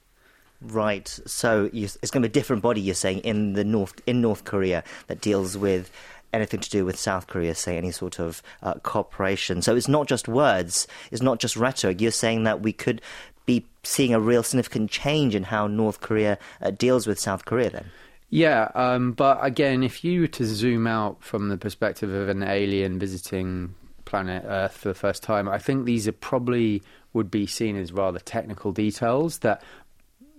Right. 0.61 1.07
So 1.25 1.69
you, 1.73 1.85
it's 1.85 2.11
going 2.11 2.21
to 2.21 2.29
be 2.29 2.31
a 2.31 2.33
different 2.33 2.61
body. 2.61 2.81
You're 2.81 2.95
saying 2.95 3.19
in 3.19 3.53
the 3.53 3.63
north 3.63 3.99
in 4.05 4.21
North 4.21 4.43
Korea 4.43 4.83
that 5.07 5.21
deals 5.21 5.57
with 5.57 5.91
anything 6.33 6.59
to 6.59 6.69
do 6.69 6.85
with 6.85 6.97
South 6.97 7.27
Korea, 7.27 7.55
say 7.55 7.77
any 7.77 7.91
sort 7.91 8.19
of 8.19 8.41
uh, 8.61 8.75
cooperation. 8.75 9.61
So 9.61 9.75
it's 9.75 9.87
not 9.87 10.07
just 10.07 10.27
words, 10.27 10.87
it's 11.11 11.21
not 11.21 11.39
just 11.39 11.57
rhetoric. 11.57 11.99
You're 11.99 12.11
saying 12.11 12.43
that 12.43 12.61
we 12.61 12.71
could 12.71 13.01
be 13.45 13.65
seeing 13.83 14.13
a 14.13 14.19
real 14.19 14.43
significant 14.43 14.91
change 14.91 15.35
in 15.35 15.43
how 15.43 15.67
North 15.67 15.99
Korea 15.99 16.37
uh, 16.61 16.71
deals 16.71 17.07
with 17.07 17.19
South 17.19 17.45
Korea 17.45 17.69
then? 17.69 17.85
Yeah, 18.29 18.71
um, 18.75 19.11
but 19.11 19.39
again, 19.41 19.83
if 19.83 20.05
you 20.05 20.21
were 20.21 20.27
to 20.27 20.45
zoom 20.45 20.87
out 20.87 21.21
from 21.21 21.49
the 21.49 21.57
perspective 21.57 22.13
of 22.13 22.29
an 22.29 22.43
alien 22.43 22.97
visiting 22.97 23.75
planet 24.05 24.43
Earth 24.47 24.77
for 24.77 24.87
the 24.87 24.95
first 24.95 25.21
time, 25.21 25.49
I 25.49 25.57
think 25.57 25.85
these 25.85 26.07
are 26.07 26.13
probably 26.13 26.81
would 27.13 27.29
be 27.29 27.45
seen 27.45 27.75
as 27.75 27.91
rather 27.91 28.19
technical 28.19 28.71
details 28.71 29.39
that, 29.39 29.61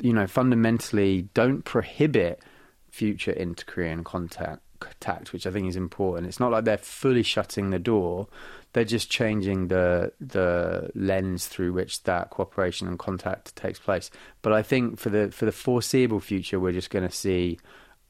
you 0.02 0.12
know, 0.12 0.26
fundamentally 0.26 1.28
don't 1.32 1.64
prohibit 1.64 2.42
future 2.90 3.30
inter-Korean 3.30 4.02
contact, 4.02 4.60
contact, 4.80 5.32
which 5.32 5.46
I 5.46 5.52
think 5.52 5.68
is 5.68 5.76
important. 5.76 6.26
It's 6.26 6.40
not 6.40 6.50
like 6.50 6.64
they're 6.64 6.76
fully 6.76 7.22
shutting 7.22 7.70
the 7.70 7.78
door; 7.78 8.26
they're 8.72 8.84
just 8.84 9.08
changing 9.10 9.68
the 9.68 10.12
the 10.20 10.90
lens 10.96 11.46
through 11.46 11.72
which 11.72 12.02
that 12.02 12.30
cooperation 12.30 12.88
and 12.88 12.98
contact 12.98 13.54
takes 13.54 13.78
place. 13.78 14.10
But 14.42 14.52
I 14.52 14.62
think 14.62 14.98
for 14.98 15.08
the 15.08 15.30
for 15.30 15.44
the 15.44 15.52
foreseeable 15.52 16.20
future, 16.20 16.58
we're 16.58 16.72
just 16.72 16.90
going 16.90 17.08
to 17.08 17.14
see 17.14 17.60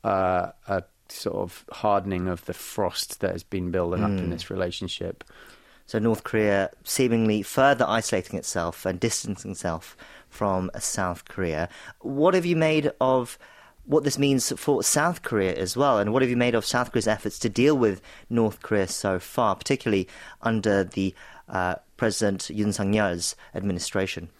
uh, 0.02 0.52
a 0.66 0.84
sort 1.10 1.36
of 1.36 1.66
hardening 1.70 2.26
of 2.26 2.42
the 2.46 2.54
frost 2.54 3.20
that 3.20 3.32
has 3.32 3.42
been 3.42 3.70
building 3.70 4.00
mm. 4.00 4.04
up 4.04 4.18
in 4.18 4.24
hmm. 4.24 4.30
this 4.30 4.50
relationship. 4.50 5.24
So 5.92 5.98
North 5.98 6.24
Korea 6.24 6.70
seemingly 6.84 7.42
further 7.42 7.84
isolating 7.86 8.38
itself 8.38 8.86
and 8.86 8.98
distancing 8.98 9.50
itself 9.50 9.94
from 10.30 10.70
South 10.78 11.26
Korea. 11.26 11.68
What 12.00 12.32
have 12.32 12.46
you 12.46 12.56
made 12.56 12.90
of 12.98 13.38
what 13.84 14.02
this 14.02 14.16
means 14.16 14.54
for 14.56 14.82
South 14.82 15.20
Korea 15.20 15.54
as 15.54 15.76
well, 15.76 15.98
and 15.98 16.10
what 16.10 16.22
have 16.22 16.30
you 16.30 16.36
made 16.38 16.54
of 16.54 16.64
South 16.64 16.92
Korea's 16.92 17.06
efforts 17.06 17.38
to 17.40 17.50
deal 17.50 17.76
with 17.76 18.00
North 18.30 18.62
Korea 18.62 18.88
so 18.88 19.18
far, 19.18 19.54
particularly 19.54 20.08
under 20.40 20.82
the 20.82 21.14
uh, 21.50 21.74
President 21.98 22.44
Yoon 22.44 22.72
Sang 22.72 22.94
Yeol's 22.94 23.36
administration? 23.54 24.30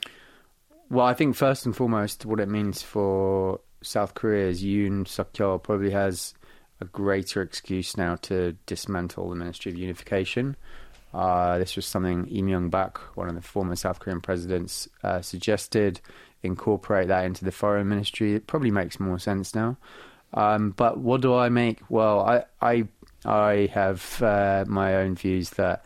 Well, 0.88 1.04
I 1.04 1.12
think 1.12 1.36
first 1.36 1.66
and 1.66 1.76
foremost, 1.76 2.24
what 2.24 2.40
it 2.40 2.48
means 2.48 2.80
for 2.80 3.60
South 3.82 4.14
Korea 4.14 4.48
is 4.48 4.64
Yoon 4.64 5.06
Suk 5.06 5.30
Yeol 5.34 5.62
probably 5.62 5.90
has 5.90 6.32
a 6.80 6.86
greater 6.86 7.42
excuse 7.42 7.98
now 7.98 8.16
to 8.16 8.56
dismantle 8.64 9.28
the 9.28 9.36
Ministry 9.36 9.70
of 9.70 9.76
Unification. 9.76 10.56
Uh, 11.12 11.58
this 11.58 11.76
was 11.76 11.86
something 11.86 12.24
Lee 12.24 12.42
Myung-bak, 12.42 12.98
one 13.16 13.28
of 13.28 13.34
the 13.34 13.42
former 13.42 13.76
South 13.76 14.00
Korean 14.00 14.20
presidents, 14.20 14.88
uh, 15.02 15.20
suggested 15.20 16.00
incorporate 16.42 17.08
that 17.08 17.24
into 17.24 17.44
the 17.44 17.52
foreign 17.52 17.88
ministry. 17.88 18.34
It 18.34 18.46
probably 18.46 18.70
makes 18.70 18.98
more 18.98 19.18
sense 19.18 19.54
now. 19.54 19.76
Um, 20.34 20.70
but 20.70 20.98
what 20.98 21.20
do 21.20 21.34
I 21.34 21.48
make? 21.48 21.80
Well, 21.88 22.20
I 22.20 22.44
I, 22.60 22.88
I 23.24 23.68
have 23.72 24.22
uh, 24.22 24.64
my 24.66 24.96
own 24.96 25.14
views 25.14 25.50
that 25.50 25.84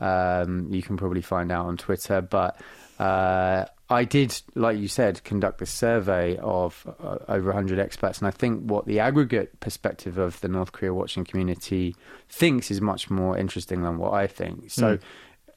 um, 0.00 0.68
you 0.70 0.82
can 0.82 0.96
probably 0.96 1.22
find 1.22 1.50
out 1.50 1.66
on 1.66 1.76
Twitter. 1.76 2.20
But 2.20 2.60
uh, 2.98 3.64
I 3.88 4.04
did, 4.04 4.40
like 4.56 4.78
you 4.78 4.88
said, 4.88 5.22
conduct 5.22 5.62
a 5.62 5.66
survey 5.66 6.36
of 6.38 6.92
uh, 7.00 7.18
over 7.28 7.50
100 7.50 7.78
experts, 7.78 8.18
and 8.18 8.26
I 8.26 8.32
think 8.32 8.68
what 8.68 8.86
the 8.86 8.98
aggregate 8.98 9.60
perspective 9.60 10.18
of 10.18 10.40
the 10.40 10.48
North 10.48 10.72
Korea 10.72 10.92
watching 10.92 11.24
community 11.24 11.94
thinks 12.28 12.70
is 12.70 12.80
much 12.80 13.10
more 13.10 13.38
interesting 13.38 13.82
than 13.82 13.98
what 13.98 14.12
I 14.12 14.26
think. 14.26 14.72
So, 14.72 14.96
mm. 14.96 15.00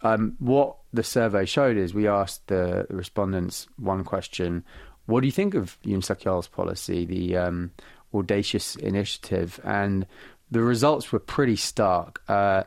um, 0.04 0.36
what 0.38 0.76
the 0.94 1.04
survey 1.04 1.46
showed 1.46 1.76
is 1.76 1.94
we 1.96 2.08
asked 2.08 2.48
the, 2.48 2.86
the, 2.88 2.96
respondents 2.96 3.68
one 3.78 4.04
question: 4.04 4.64
What 5.08 5.22
do 5.22 5.28
you 5.28 5.32
think 5.32 5.56
of 5.56 5.80
Yoon 5.84 6.04
Suk 6.04 6.24
Yeol's 6.24 6.48
policy, 6.48 7.06
the 7.06 7.36
um, 7.36 7.72
audacious 8.14 8.76
initiative? 8.76 9.60
And 9.64 10.06
the 10.52 10.62
results 10.62 11.12
were 11.12 11.20
pretty 11.20 11.56
stark. 11.56 12.22
Uh, 12.28 12.64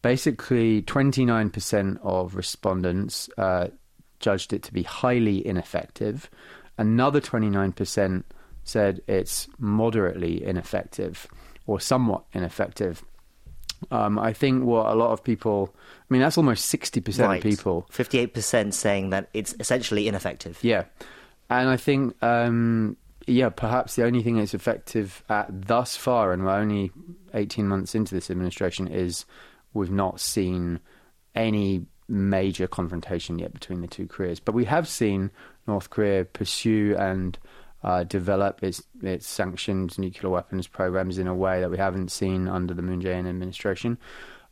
basically, 0.00 0.80
29% 0.80 1.98
of 2.02 2.34
respondents. 2.34 3.28
Uh, 3.36 3.68
judged 4.22 4.52
it 4.52 4.62
to 4.64 4.72
be 4.72 4.82
highly 4.82 5.46
ineffective. 5.46 6.30
Another 6.78 7.20
29% 7.20 8.24
said 8.64 9.00
it's 9.06 9.48
moderately 9.58 10.42
ineffective 10.42 11.26
or 11.66 11.80
somewhat 11.80 12.24
ineffective. 12.32 13.04
Um, 13.90 14.18
I 14.18 14.32
think 14.32 14.64
what 14.64 14.86
a 14.86 14.94
lot 14.94 15.10
of 15.10 15.24
people, 15.24 15.74
I 15.74 16.04
mean, 16.08 16.22
that's 16.22 16.38
almost 16.38 16.72
60% 16.72 17.26
right. 17.26 17.36
of 17.36 17.42
people. 17.42 17.86
58% 17.92 18.72
saying 18.72 19.10
that 19.10 19.28
it's 19.34 19.54
essentially 19.58 20.08
ineffective. 20.08 20.58
Yeah. 20.62 20.84
And 21.50 21.68
I 21.68 21.76
think, 21.76 22.20
um, 22.22 22.96
yeah, 23.26 23.50
perhaps 23.50 23.96
the 23.96 24.04
only 24.04 24.22
thing 24.22 24.38
it's 24.38 24.54
effective 24.54 25.22
at 25.28 25.66
thus 25.66 25.96
far, 25.96 26.32
and 26.32 26.44
we're 26.44 26.52
only 26.52 26.92
18 27.34 27.66
months 27.66 27.94
into 27.94 28.14
this 28.14 28.30
administration, 28.30 28.88
is 28.88 29.24
we've 29.74 29.90
not 29.90 30.20
seen 30.20 30.80
any 31.34 31.86
major 32.12 32.66
confrontation 32.66 33.38
yet 33.38 33.52
between 33.54 33.80
the 33.80 33.86
two 33.88 34.06
Koreas. 34.06 34.38
But 34.38 34.54
we 34.54 34.66
have 34.66 34.86
seen 34.86 35.30
North 35.66 35.90
Korea 35.90 36.24
pursue 36.24 36.94
and 36.98 37.38
uh, 37.82 38.04
develop 38.04 38.62
its 38.62 38.82
its 39.02 39.26
sanctioned 39.26 39.98
nuclear 39.98 40.30
weapons 40.30 40.68
programs 40.68 41.18
in 41.18 41.26
a 41.26 41.34
way 41.34 41.60
that 41.60 41.70
we 41.70 41.78
haven't 41.78 42.12
seen 42.12 42.46
under 42.46 42.74
the 42.74 42.82
Moon 42.82 43.02
Jae-in 43.02 43.26
administration, 43.26 43.98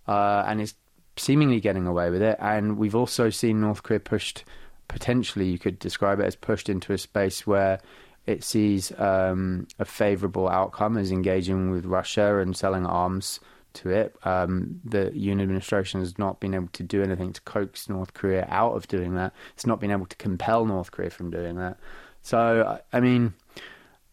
uh, 0.09 0.45
and 0.47 0.61
it's 0.61 0.75
seemingly 1.17 1.61
getting 1.61 1.87
away 1.87 2.11
with 2.11 2.23
it. 2.23 2.37
And 2.41 2.79
we've 2.79 2.97
also 2.97 3.31
seen 3.31 3.61
North 3.61 3.83
Korea 3.83 4.01
pushed, 4.01 4.45
potentially 4.89 5.49
you 5.49 5.59
could 5.59 5.79
describe 5.79 6.19
it 6.19 6.27
as 6.27 6.35
pushed 6.35 6.69
into 6.69 6.93
a 6.93 6.99
space 6.99 7.47
where 7.47 7.81
it 8.27 8.43
sees 8.43 8.93
um, 8.99 9.69
a 9.79 9.85
favourable 9.85 10.49
outcome 10.49 10.97
as 10.97 11.13
engaging 11.13 11.71
with 11.71 11.85
Russia 11.85 12.39
and 12.39 12.57
selling 12.57 12.87
arms 12.87 13.41
to 13.75 13.91
it. 13.91 14.17
Um, 14.25 14.81
the 14.85 15.11
Yoon 15.11 15.41
administration 15.41 16.01
has 16.01 16.19
not 16.19 16.41
been 16.41 16.55
able 16.55 16.69
to 16.73 16.83
do 16.83 17.03
anything 17.03 17.33
to 17.33 17.41
coax 17.43 17.89
North 17.89 18.15
Korea 18.15 18.47
out 18.51 18.75
of 18.75 18.89
doing 18.89 19.15
that. 19.15 19.33
It's 19.55 19.67
not 19.67 19.81
been 19.81 19.91
able 19.91 20.07
to 20.07 20.17
compel 20.17 20.67
North 20.67 20.91
Korea 20.91 21.11
from 21.11 21.31
doing 21.31 21.57
that. 21.57 21.79
So, 22.23 22.81
I 22.93 23.01
mean, 23.01 23.35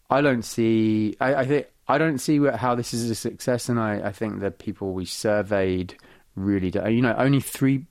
I 0.09 0.21
don't 0.21 0.43
see. 0.43 1.15
I, 1.19 1.35
I 1.35 1.45
think 1.45 1.67
I 1.87 1.97
don't 1.97 2.19
see 2.19 2.39
how 2.45 2.75
this 2.75 2.93
is 2.93 3.09
a 3.09 3.15
success, 3.15 3.69
and 3.69 3.79
I, 3.79 4.07
I 4.07 4.11
think 4.11 4.39
the 4.39 4.51
people 4.51 4.93
we 4.93 5.05
surveyed 5.05 5.95
really 6.35 6.71
do. 6.71 6.81
You 6.89 7.01
know, 7.01 7.15
only 7.17 7.41
three 7.41 7.85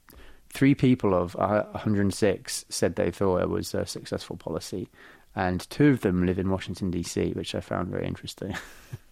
three 0.51 0.75
people 0.75 1.15
of 1.15 1.35
106 1.35 2.65
said 2.71 2.97
they 2.97 3.11
thought 3.11 3.43
it 3.43 3.51
was 3.51 3.75
a 3.75 3.85
successful 3.85 4.37
policy, 4.37 4.89
and 5.35 5.69
two 5.71 5.89
of 5.89 6.01
them 6.01 6.25
live 6.25 6.39
in 6.39 6.51
Washington 6.51 6.91
D.C., 6.91 7.33
which 7.33 7.55
I 7.55 7.61
found 7.61 7.89
very 7.89 8.07
interesting. 8.07 8.57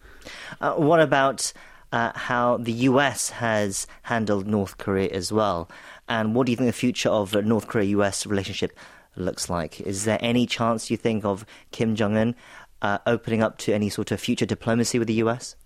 uh, 0.61 0.75
what 0.75 1.01
about 1.01 1.53
uh, 1.93 2.13
how 2.15 2.57
the 2.57 2.73
US 2.73 3.31
has 3.31 3.87
handled 4.03 4.47
North 4.47 4.79
Korea 4.79 5.11
as 5.11 5.33
well. 5.33 5.71
And 6.09 6.35
what 6.35 6.47
do 6.47 6.53
you 6.53 6.57
think 6.57 6.69
the 6.69 6.73
future 6.73 7.09
of 7.09 7.35
North 7.35 7.69
Korea 7.69 7.87
US 7.99 8.27
relationship 8.27 8.77
looks 9.17 9.49
like? 9.49 9.81
Is 9.81 10.05
there 10.05 10.19
any 10.21 10.47
chance 10.47 10.91
you 10.91 10.97
think 10.97 11.25
of 11.25 11.47
Kim 11.71 11.95
Jong 11.95 12.17
un 12.17 12.35
uh, 12.83 12.99
opening 13.07 13.43
up 13.43 13.59
to 13.59 13.73
any 13.73 13.89
sort 13.89 14.11
of 14.11 14.21
future 14.21 14.47
diplomacy 14.47 14.99
with 14.99 15.09
the 15.09 15.15
US? 15.15 15.57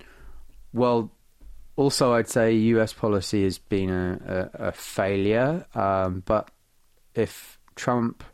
Well, 0.72 1.10
also, 1.76 2.14
I'd 2.14 2.28
say 2.28 2.52
US 2.52 2.92
policy 2.92 3.44
has 3.44 3.58
been 3.58 3.90
a, 3.90 4.50
a, 4.58 4.68
a 4.68 4.72
failure. 4.72 5.66
Um, 5.74 6.22
but 6.26 6.50
if 7.14 7.58
Trump 7.74 8.24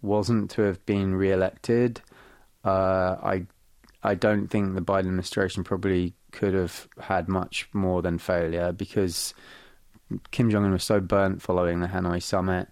wasn't 0.00 0.50
to 0.52 0.62
have 0.62 0.84
been 0.86 1.14
re-elected, 1.14 2.00
uh, 2.64 3.16
I 3.22 3.46
I 4.02 4.14
don't 4.14 4.48
think 4.48 4.74
the 4.74 4.80
Biden 4.80 5.00
administration 5.00 5.64
probably 5.64 6.14
could 6.32 6.54
have 6.54 6.88
had 7.00 7.28
much 7.28 7.68
more 7.72 8.02
than 8.02 8.18
failure 8.18 8.72
because 8.72 9.34
Kim 10.30 10.50
Jong 10.50 10.64
un 10.64 10.72
was 10.72 10.84
so 10.84 11.00
burnt 11.00 11.40
following 11.40 11.80
the 11.80 11.86
Hanoi 11.86 12.22
summit. 12.22 12.68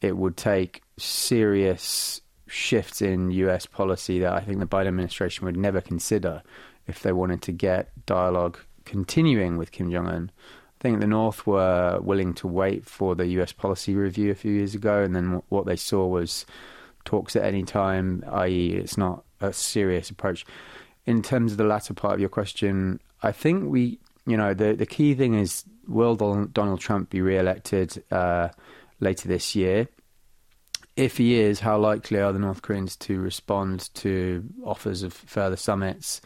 It 0.00 0.16
would 0.16 0.36
take 0.36 0.82
serious 0.98 2.20
shifts 2.48 3.02
in 3.02 3.30
US 3.30 3.66
policy 3.66 4.20
that 4.20 4.32
I 4.32 4.40
think 4.40 4.58
the 4.58 4.66
Biden 4.66 4.88
administration 4.88 5.44
would 5.46 5.56
never 5.56 5.80
consider 5.80 6.42
if 6.86 7.02
they 7.02 7.12
wanted 7.12 7.42
to 7.42 7.52
get 7.52 7.90
dialogue 8.06 8.58
continuing 8.84 9.56
with 9.56 9.72
Kim 9.72 9.90
Jong 9.90 10.06
un. 10.06 10.30
I 10.80 10.82
think 10.82 11.00
the 11.00 11.06
North 11.06 11.46
were 11.46 11.98
willing 12.00 12.34
to 12.34 12.46
wait 12.46 12.86
for 12.86 13.14
the 13.14 13.26
US 13.40 13.52
policy 13.52 13.94
review 13.94 14.30
a 14.30 14.34
few 14.34 14.52
years 14.52 14.74
ago, 14.74 15.02
and 15.02 15.14
then 15.14 15.42
what 15.48 15.66
they 15.66 15.76
saw 15.76 16.06
was 16.06 16.44
talks 17.04 17.36
at 17.36 17.44
any 17.44 17.62
time, 17.62 18.24
i.e., 18.30 18.72
it's 18.72 18.98
not 18.98 19.24
a 19.40 19.52
serious 19.52 20.10
approach 20.10 20.44
in 21.06 21.22
terms 21.22 21.52
of 21.52 21.58
the 21.58 21.64
latter 21.64 21.94
part 21.94 22.14
of 22.14 22.20
your 22.20 22.28
question, 22.28 23.00
I 23.22 23.32
think 23.32 23.70
we, 23.70 23.98
you 24.26 24.36
know, 24.36 24.52
the 24.52 24.74
the 24.74 24.86
key 24.86 25.14
thing 25.14 25.34
is 25.34 25.64
will 25.86 26.16
Donald 26.16 26.80
Trump 26.80 27.10
be 27.10 27.20
re-elected 27.20 28.02
uh, 28.10 28.48
later 29.00 29.28
this 29.28 29.54
year? 29.54 29.88
If 30.96 31.18
he 31.18 31.38
is, 31.38 31.60
how 31.60 31.78
likely 31.78 32.20
are 32.20 32.32
the 32.32 32.38
North 32.38 32.62
Koreans 32.62 32.96
to 32.96 33.20
respond 33.20 33.90
to 33.94 34.44
offers 34.64 35.02
of 35.02 35.12
further 35.12 35.56
summits? 35.56 36.20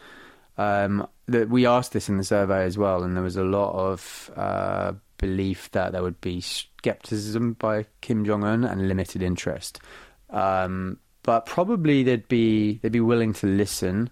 Um, 0.56 1.06
that 1.26 1.48
we 1.48 1.66
asked 1.66 1.92
this 1.92 2.08
in 2.08 2.18
the 2.18 2.24
survey 2.24 2.64
as 2.64 2.76
well, 2.76 3.02
and 3.02 3.16
there 3.16 3.22
was 3.22 3.36
a 3.36 3.44
lot 3.44 3.72
of 3.72 4.30
uh, 4.36 4.92
belief 5.18 5.70
that 5.72 5.92
there 5.92 6.02
would 6.02 6.20
be 6.20 6.40
skepticism 6.40 7.54
by 7.54 7.86
Kim 8.00 8.24
Jong 8.24 8.44
Un 8.44 8.64
and 8.64 8.88
limited 8.88 9.22
interest. 9.22 9.80
Um, 10.28 10.98
but 11.22 11.46
probably 11.46 12.02
they'd 12.02 12.28
be 12.28 12.78
they'd 12.78 12.92
be 12.92 13.00
willing 13.00 13.32
to 13.34 13.46
listen 13.46 14.10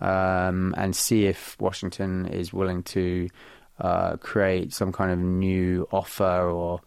um, 0.00 0.74
and 0.76 0.94
see 0.94 1.26
if 1.26 1.56
Washington 1.60 2.26
is 2.26 2.52
willing 2.52 2.82
to 2.84 3.28
uh, 3.80 4.16
create 4.16 4.72
some 4.72 4.92
kind 4.92 5.10
of 5.10 5.18
new 5.18 5.88
offer 5.90 6.48
or 6.48 6.80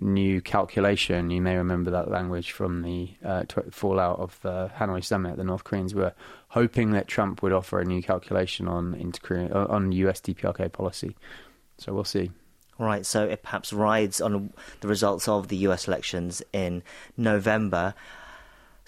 new 0.00 0.40
calculation. 0.40 1.30
You 1.30 1.40
may 1.42 1.56
remember 1.56 1.90
that 1.90 2.10
language 2.10 2.52
from 2.52 2.82
the 2.82 3.10
uh, 3.24 3.44
fallout 3.70 4.18
of 4.18 4.38
the 4.42 4.70
Hanoi 4.78 5.04
summit. 5.04 5.36
The 5.36 5.44
North 5.44 5.64
Koreans 5.64 5.94
were 5.94 6.14
hoping 6.48 6.92
that 6.92 7.08
Trump 7.08 7.42
would 7.42 7.52
offer 7.52 7.80
a 7.80 7.84
new 7.84 8.02
calculation 8.02 8.68
on 8.68 8.94
on 9.52 9.92
US 9.92 10.20
DPRK 10.20 10.72
policy. 10.72 11.16
So 11.78 11.92
we'll 11.92 12.04
see. 12.04 12.30
Right, 12.78 13.04
so 13.04 13.24
it 13.24 13.42
perhaps 13.42 13.72
rides 13.72 14.20
on 14.20 14.52
the 14.80 14.88
results 14.88 15.26
of 15.26 15.48
the 15.48 15.56
US 15.68 15.88
elections 15.88 16.42
in 16.52 16.84
November. 17.16 17.94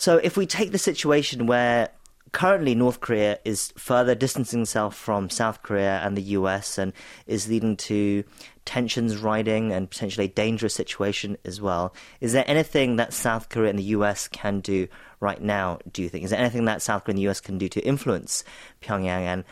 So 0.00 0.16
if 0.16 0.34
we 0.34 0.46
take 0.46 0.72
the 0.72 0.78
situation 0.78 1.44
where 1.44 1.90
currently 2.32 2.74
North 2.74 3.00
Korea 3.00 3.38
is 3.44 3.70
further 3.76 4.14
distancing 4.14 4.62
itself 4.62 4.96
from 4.96 5.28
South 5.28 5.62
Korea 5.62 6.00
and 6.02 6.16
the 6.16 6.22
US 6.38 6.78
and 6.78 6.94
is 7.26 7.50
leading 7.50 7.76
to 7.76 8.24
tensions 8.64 9.18
riding 9.18 9.74
and 9.74 9.90
potentially 9.90 10.24
a 10.24 10.30
dangerous 10.30 10.72
situation 10.72 11.36
as 11.44 11.60
well. 11.60 11.94
Is 12.18 12.32
there 12.32 12.46
anything 12.46 12.96
that 12.96 13.12
South 13.12 13.50
Korea 13.50 13.68
and 13.68 13.78
the 13.78 13.92
US 13.98 14.26
can 14.26 14.60
do 14.60 14.88
right 15.20 15.42
now, 15.42 15.80
do 15.92 16.00
you 16.00 16.08
think? 16.08 16.24
Is 16.24 16.30
there 16.30 16.40
anything 16.40 16.64
that 16.64 16.80
South 16.80 17.04
Korea 17.04 17.12
and 17.12 17.18
the 17.18 17.28
US 17.28 17.42
can 17.42 17.58
do 17.58 17.68
to 17.68 17.80
influence 17.86 18.42
Pyongyang 18.80 19.04
and 19.04 19.44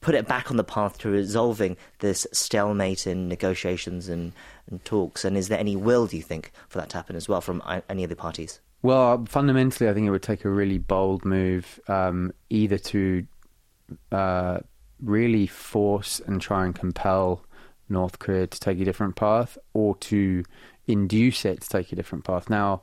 put 0.00 0.16
it 0.16 0.26
back 0.26 0.50
on 0.50 0.56
the 0.56 0.64
path 0.64 0.98
to 0.98 1.08
resolving 1.08 1.76
this 2.00 2.26
stalemate 2.32 3.06
in 3.06 3.28
negotiations 3.28 4.08
and, 4.08 4.32
and 4.68 4.84
talks? 4.84 5.24
And 5.24 5.36
is 5.36 5.46
there 5.46 5.60
any 5.60 5.76
will, 5.76 6.08
do 6.08 6.16
you 6.16 6.22
think, 6.24 6.50
for 6.68 6.78
that 6.78 6.90
to 6.90 6.96
happen 6.96 7.14
as 7.14 7.28
well 7.28 7.40
from 7.40 7.62
any 7.88 8.02
of 8.02 8.10
the 8.10 8.16
parties? 8.16 8.58
Well, 8.84 9.24
fundamentally, 9.26 9.88
I 9.88 9.94
think 9.94 10.06
it 10.06 10.10
would 10.10 10.22
take 10.22 10.44
a 10.44 10.50
really 10.50 10.76
bold 10.76 11.24
move, 11.24 11.80
um, 11.88 12.34
either 12.50 12.76
to 12.76 13.26
uh, 14.12 14.58
really 15.00 15.46
force 15.46 16.20
and 16.20 16.38
try 16.38 16.66
and 16.66 16.74
compel 16.74 17.46
North 17.88 18.18
Korea 18.18 18.46
to 18.46 18.60
take 18.60 18.78
a 18.78 18.84
different 18.84 19.16
path, 19.16 19.56
or 19.72 19.96
to 20.10 20.44
induce 20.86 21.46
it 21.46 21.62
to 21.62 21.68
take 21.70 21.92
a 21.92 21.96
different 21.96 22.24
path. 22.24 22.50
Now, 22.50 22.82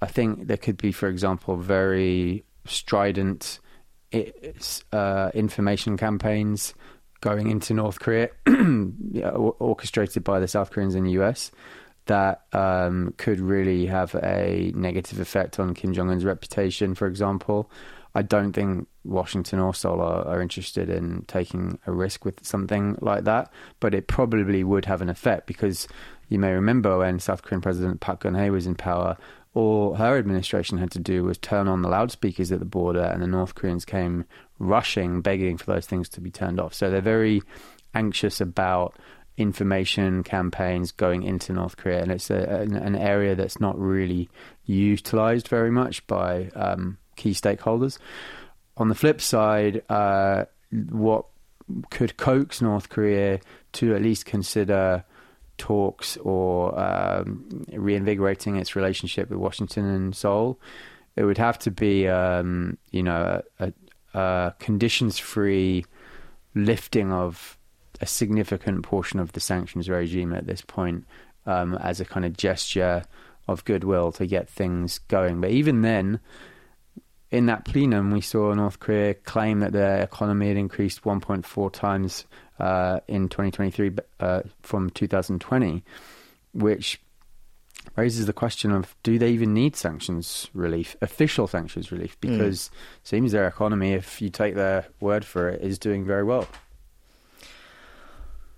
I 0.00 0.06
think 0.06 0.46
there 0.46 0.56
could 0.56 0.76
be, 0.76 0.92
for 0.92 1.08
example, 1.08 1.56
very 1.56 2.44
strident 2.64 3.58
uh, 4.92 5.30
information 5.34 5.96
campaigns 5.96 6.74
going 7.22 7.50
into 7.50 7.74
North 7.74 7.98
Korea, 7.98 8.28
orchestrated 9.58 10.22
by 10.22 10.38
the 10.38 10.46
South 10.46 10.70
Koreans 10.70 10.94
and 10.94 11.04
the 11.04 11.20
US, 11.22 11.50
that 12.06 12.42
um, 12.52 13.14
could 13.16 13.40
really 13.40 13.86
have 13.86 14.14
a 14.16 14.72
negative 14.74 15.20
effect 15.20 15.58
on 15.58 15.74
Kim 15.74 15.92
Jong 15.92 16.10
Un's 16.10 16.24
reputation, 16.24 16.94
for 16.94 17.06
example. 17.06 17.70
I 18.14 18.22
don't 18.22 18.52
think 18.52 18.86
Washington 19.04 19.58
or 19.58 19.74
Seoul 19.74 20.00
are, 20.00 20.26
are, 20.26 20.40
interested 20.40 20.88
in 20.88 21.24
taking 21.26 21.78
a 21.86 21.92
risk 21.92 22.24
with 22.24 22.44
something 22.46 22.96
like 23.00 23.24
that, 23.24 23.52
but 23.80 23.92
it 23.92 24.06
probably 24.06 24.62
would 24.62 24.84
have 24.84 25.02
an 25.02 25.08
effect 25.08 25.46
because 25.46 25.88
you 26.28 26.38
may 26.38 26.52
remember 26.52 26.98
when 26.98 27.18
South 27.18 27.42
Korean 27.42 27.60
President 27.60 28.00
Park 28.00 28.22
Geun-hye 28.22 28.50
was 28.50 28.66
in 28.66 28.76
power, 28.76 29.16
all 29.54 29.94
her 29.94 30.16
administration 30.16 30.78
had 30.78 30.90
to 30.92 30.98
do 30.98 31.24
was 31.24 31.38
turn 31.38 31.68
on 31.68 31.82
the 31.82 31.88
loudspeakers 31.88 32.50
at 32.50 32.58
the 32.58 32.64
border, 32.64 33.02
and 33.04 33.22
the 33.22 33.26
North 33.26 33.54
Koreans 33.54 33.84
came 33.84 34.24
rushing, 34.58 35.20
begging 35.20 35.56
for 35.56 35.66
those 35.66 35.86
things 35.86 36.08
to 36.10 36.20
be 36.20 36.30
turned 36.30 36.60
off. 36.60 36.74
So 36.74 36.90
they're 36.90 37.00
very 37.00 37.42
anxious 37.94 38.40
about 38.40 38.96
information 39.36 40.22
campaigns 40.22 40.92
going 40.92 41.22
into 41.22 41.52
North 41.52 41.76
Korea, 41.76 42.02
and 42.02 42.12
it's 42.12 42.30
a, 42.30 42.36
an, 42.36 42.74
an, 42.74 42.94
area 42.94 43.34
that's 43.34 43.60
not 43.60 43.78
really 43.78 44.28
utilized 44.64 45.48
very 45.48 45.70
much 45.70 46.06
by 46.06 46.50
um, 46.54 46.98
key 47.16 47.32
stakeholders. 47.32 47.98
On 48.76 48.88
the 48.88 48.94
flip 48.94 49.20
side, 49.20 49.82
uh, 49.88 50.44
what 50.90 51.26
could 51.90 52.16
coax 52.16 52.62
North 52.62 52.88
Korea 52.88 53.40
to 53.72 53.94
at 53.94 54.02
least 54.02 54.24
consider 54.24 55.04
talks 55.58 56.16
or 56.18 56.78
um, 56.78 57.64
reinvigorating 57.72 58.56
its 58.56 58.76
relationship 58.76 59.30
with 59.30 59.38
Washington 59.38 59.84
and 59.86 60.14
Seoul? 60.14 60.60
It 61.16 61.24
would 61.24 61.38
have 61.38 61.58
to 61.60 61.70
be, 61.70 62.08
um, 62.08 62.78
you 62.90 63.02
know, 63.02 63.42
a, 63.58 63.72
a 64.14 64.54
conditions-free 64.58 65.84
lifting 66.54 67.12
of 67.12 67.58
a 68.04 68.06
significant 68.06 68.82
portion 68.82 69.18
of 69.18 69.32
the 69.32 69.40
sanctions 69.40 69.88
regime 69.88 70.34
at 70.34 70.46
this 70.46 70.60
point 70.60 71.06
um, 71.46 71.74
as 71.76 72.00
a 72.00 72.04
kind 72.04 72.26
of 72.26 72.36
gesture 72.36 73.02
of 73.48 73.64
goodwill 73.64 74.12
to 74.12 74.26
get 74.26 74.46
things 74.46 74.98
going. 75.08 75.40
But 75.40 75.50
even 75.50 75.80
then, 75.80 76.20
in 77.30 77.46
that 77.46 77.64
plenum, 77.64 78.10
we 78.10 78.20
saw 78.20 78.52
North 78.52 78.78
Korea 78.78 79.14
claim 79.14 79.60
that 79.60 79.72
their 79.72 80.02
economy 80.02 80.48
had 80.48 80.58
increased 80.58 81.02
1.4 81.02 81.72
times 81.72 82.26
uh, 82.58 83.00
in 83.08 83.30
2023 83.30 83.92
uh, 84.20 84.42
from 84.60 84.90
2020, 84.90 85.82
which 86.52 87.00
raises 87.96 88.26
the 88.26 88.34
question 88.34 88.70
of 88.70 88.94
do 89.02 89.18
they 89.18 89.30
even 89.30 89.54
need 89.54 89.76
sanctions 89.76 90.48
relief, 90.52 90.94
official 91.00 91.46
sanctions 91.46 91.90
relief? 91.90 92.18
Hmm. 92.22 92.32
Because 92.32 92.68
mm. 92.68 92.72
it 93.00 93.08
seems 93.08 93.32
their 93.32 93.48
economy, 93.48 93.92
if 93.94 94.20
you 94.20 94.28
take 94.28 94.54
their 94.56 94.88
word 95.00 95.24
for 95.24 95.48
it, 95.48 95.62
is 95.62 95.78
doing 95.78 96.04
very 96.04 96.22
well. 96.22 96.46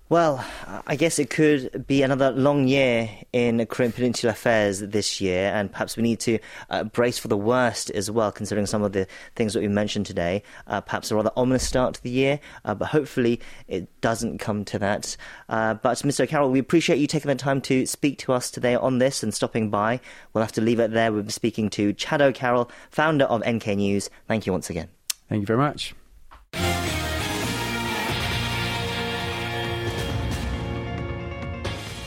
Well, 0.09 0.45
I 0.85 0.95
guess 0.95 1.19
it 1.19 1.29
could 1.29 1.85
be 1.85 2.01
another 2.01 2.31
long 2.31 2.69
year 2.69 3.09
in 3.33 3.65
Korean 3.65 3.91
Peninsula 3.91 4.31
affairs 4.31 4.79
this 4.79 5.19
year, 5.19 5.51
and 5.53 5.69
perhaps 5.69 5.97
we 5.97 6.03
need 6.03 6.21
to 6.21 6.39
uh, 6.69 6.85
brace 6.85 7.17
for 7.17 7.27
the 7.27 7.35
worst 7.35 7.89
as 7.89 8.09
well, 8.09 8.31
considering 8.31 8.67
some 8.67 8.83
of 8.83 8.93
the 8.93 9.05
things 9.35 9.53
that 9.53 9.59
we 9.59 9.67
mentioned 9.67 10.05
today. 10.05 10.43
Uh, 10.65 10.79
perhaps 10.79 11.11
a 11.11 11.15
rather 11.15 11.31
ominous 11.35 11.67
start 11.67 11.95
to 11.95 12.03
the 12.03 12.09
year, 12.09 12.39
uh, 12.63 12.73
but 12.73 12.87
hopefully 12.87 13.41
it 13.67 13.99
doesn't 13.99 14.37
come 14.37 14.63
to 14.63 14.79
that. 14.79 15.17
Uh, 15.49 15.73
but, 15.73 15.97
Mr. 15.97 16.21
O'Carroll, 16.21 16.51
we 16.51 16.59
appreciate 16.59 16.99
you 16.99 17.07
taking 17.07 17.27
the 17.27 17.35
time 17.35 17.59
to 17.59 17.85
speak 17.85 18.17
to 18.19 18.31
us 18.31 18.49
today 18.49 18.75
on 18.75 18.99
this 18.99 19.23
and 19.23 19.33
stopping 19.33 19.69
by. 19.69 19.99
We'll 20.31 20.43
have 20.43 20.53
to 20.53 20.61
leave 20.61 20.79
it 20.79 20.91
there. 20.91 21.11
We'll 21.11 21.23
be 21.23 21.31
speaking 21.33 21.69
to 21.71 21.91
Chad 21.91 22.21
O'Carroll, 22.21 22.71
founder 22.91 23.25
of 23.25 23.45
NK 23.45 23.75
News. 23.75 24.09
Thank 24.25 24.45
you 24.45 24.53
once 24.53 24.69
again. 24.69 24.87
Thank 25.27 25.41
you 25.41 25.45
very 25.45 25.59
much. 25.59 25.93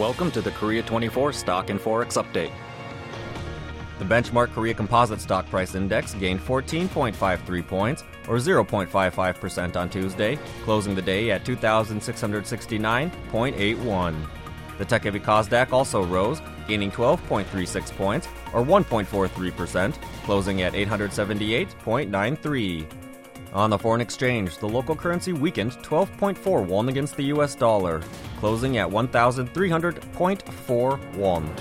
Welcome 0.01 0.31
to 0.31 0.41
the 0.41 0.53
Korea 0.53 0.83
24 0.83 1.35
Stock 1.35 1.69
and 1.69 1.79
Forex 1.79 2.17
Update. 2.17 2.53
The 3.99 4.05
benchmark 4.07 4.55
Korea 4.55 4.73
Composite 4.73 5.21
Stock 5.21 5.47
Price 5.51 5.75
Index 5.75 6.15
gained 6.15 6.41
14.53 6.41 7.67
points, 7.67 8.03
or 8.27 8.37
0.55% 8.37 9.77
on 9.77 9.91
Tuesday, 9.91 10.39
closing 10.65 10.95
the 10.95 11.03
day 11.03 11.31
at 11.33 11.45
2,669.81. 11.45 14.27
The 14.79 14.85
tech 14.87 15.05
heavy 15.05 15.21
Kosdaq 15.21 15.71
also 15.71 16.03
rose, 16.03 16.41
gaining 16.67 16.91
12.36 16.91 17.95
points, 17.99 18.27
or 18.55 18.65
1.43%, 18.65 20.01
closing 20.25 20.63
at 20.63 20.73
878.93. 20.73 23.10
On 23.53 23.69
the 23.69 23.79
foreign 23.79 24.01
exchange, 24.01 24.59
the 24.59 24.69
local 24.69 24.95
currency 24.95 25.33
weakened 25.33 25.73
12.4 25.83 26.67
won 26.67 26.89
against 26.89 27.17
the 27.17 27.25
US 27.25 27.57
dollar, 27.57 28.01
closing 28.39 28.79
at 28.79 28.89
1,300.4 28.89 31.15
won. 31.17 31.53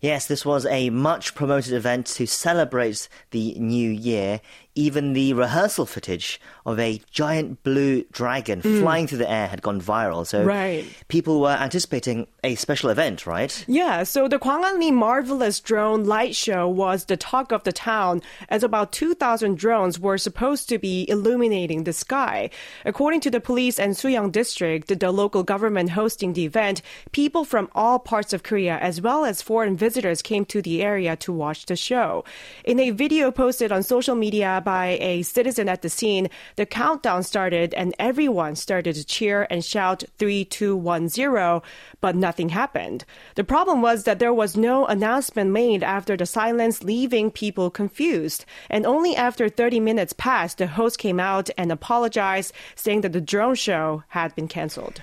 Yes, 0.00 0.26
this 0.26 0.46
was 0.46 0.64
a 0.64 0.88
much 0.88 1.34
promoted 1.34 1.74
event 1.74 2.06
to 2.06 2.26
celebrate 2.26 3.06
the 3.32 3.54
new 3.58 3.90
year, 3.90 4.40
even 4.74 5.12
the 5.12 5.32
rehearsal 5.32 5.86
footage 5.86 6.40
of 6.64 6.78
a 6.78 7.00
giant 7.10 7.62
blue 7.62 8.04
dragon 8.12 8.62
mm. 8.62 8.80
flying 8.80 9.06
through 9.06 9.18
the 9.18 9.30
air 9.30 9.48
had 9.48 9.62
gone 9.62 9.80
viral. 9.80 10.26
So 10.26 10.44
right. 10.44 10.84
people 11.08 11.40
were 11.40 11.50
anticipating 11.50 12.26
a 12.44 12.54
special 12.54 12.90
event, 12.90 13.26
right? 13.26 13.64
Yeah, 13.66 14.04
so 14.04 14.28
the 14.28 14.38
Gwangalli 14.38 14.92
Marvelous 14.92 15.60
Drone 15.60 16.04
Light 16.04 16.36
Show 16.36 16.68
was 16.68 17.06
the 17.06 17.16
talk 17.16 17.52
of 17.52 17.64
the 17.64 17.72
town 17.72 18.22
as 18.48 18.62
about 18.62 18.92
2,000 18.92 19.58
drones 19.58 19.98
were 19.98 20.18
supposed 20.18 20.68
to 20.68 20.78
be 20.78 21.08
illuminating 21.08 21.84
the 21.84 21.92
sky. 21.92 22.50
According 22.84 23.20
to 23.20 23.30
the 23.30 23.40
police 23.40 23.78
and 23.78 23.94
Suyeong 23.94 24.32
district, 24.32 24.88
the 25.00 25.10
local 25.10 25.42
government 25.42 25.90
hosting 25.90 26.32
the 26.32 26.44
event, 26.44 26.82
people 27.12 27.44
from 27.44 27.68
all 27.74 27.98
parts 27.98 28.32
of 28.32 28.42
Korea 28.42 28.78
as 28.78 29.00
well 29.00 29.24
as 29.24 29.42
foreign 29.42 29.76
visitors 29.76 30.22
came 30.22 30.44
to 30.46 30.62
the 30.62 30.82
area 30.82 31.16
to 31.16 31.32
watch 31.32 31.66
the 31.66 31.76
show. 31.76 32.24
In 32.64 32.78
a 32.78 32.90
video 32.90 33.30
posted 33.30 33.72
on 33.72 33.82
social 33.82 34.14
media 34.14 34.59
by 34.60 34.98
a 35.00 35.22
citizen 35.22 35.68
at 35.68 35.82
the 35.82 35.90
scene, 35.90 36.28
the 36.56 36.66
countdown 36.66 37.22
started 37.22 37.74
and 37.74 37.94
everyone 37.98 38.56
started 38.56 38.94
to 38.94 39.04
cheer 39.04 39.46
and 39.50 39.64
shout 39.64 40.04
3210, 40.18 41.68
but 42.00 42.16
nothing 42.16 42.50
happened. 42.50 43.04
The 43.34 43.44
problem 43.44 43.82
was 43.82 44.04
that 44.04 44.18
there 44.18 44.34
was 44.34 44.56
no 44.56 44.86
announcement 44.86 45.50
made 45.50 45.82
after 45.82 46.16
the 46.16 46.26
silence, 46.26 46.82
leaving 46.82 47.30
people 47.30 47.70
confused. 47.70 48.44
And 48.68 48.86
only 48.86 49.16
after 49.16 49.48
30 49.48 49.80
minutes 49.80 50.12
passed, 50.12 50.58
the 50.58 50.66
host 50.66 50.98
came 50.98 51.20
out 51.20 51.50
and 51.56 51.72
apologized, 51.72 52.52
saying 52.74 53.02
that 53.02 53.12
the 53.12 53.20
drone 53.20 53.54
show 53.54 54.04
had 54.08 54.34
been 54.34 54.48
cancelled. 54.48 55.02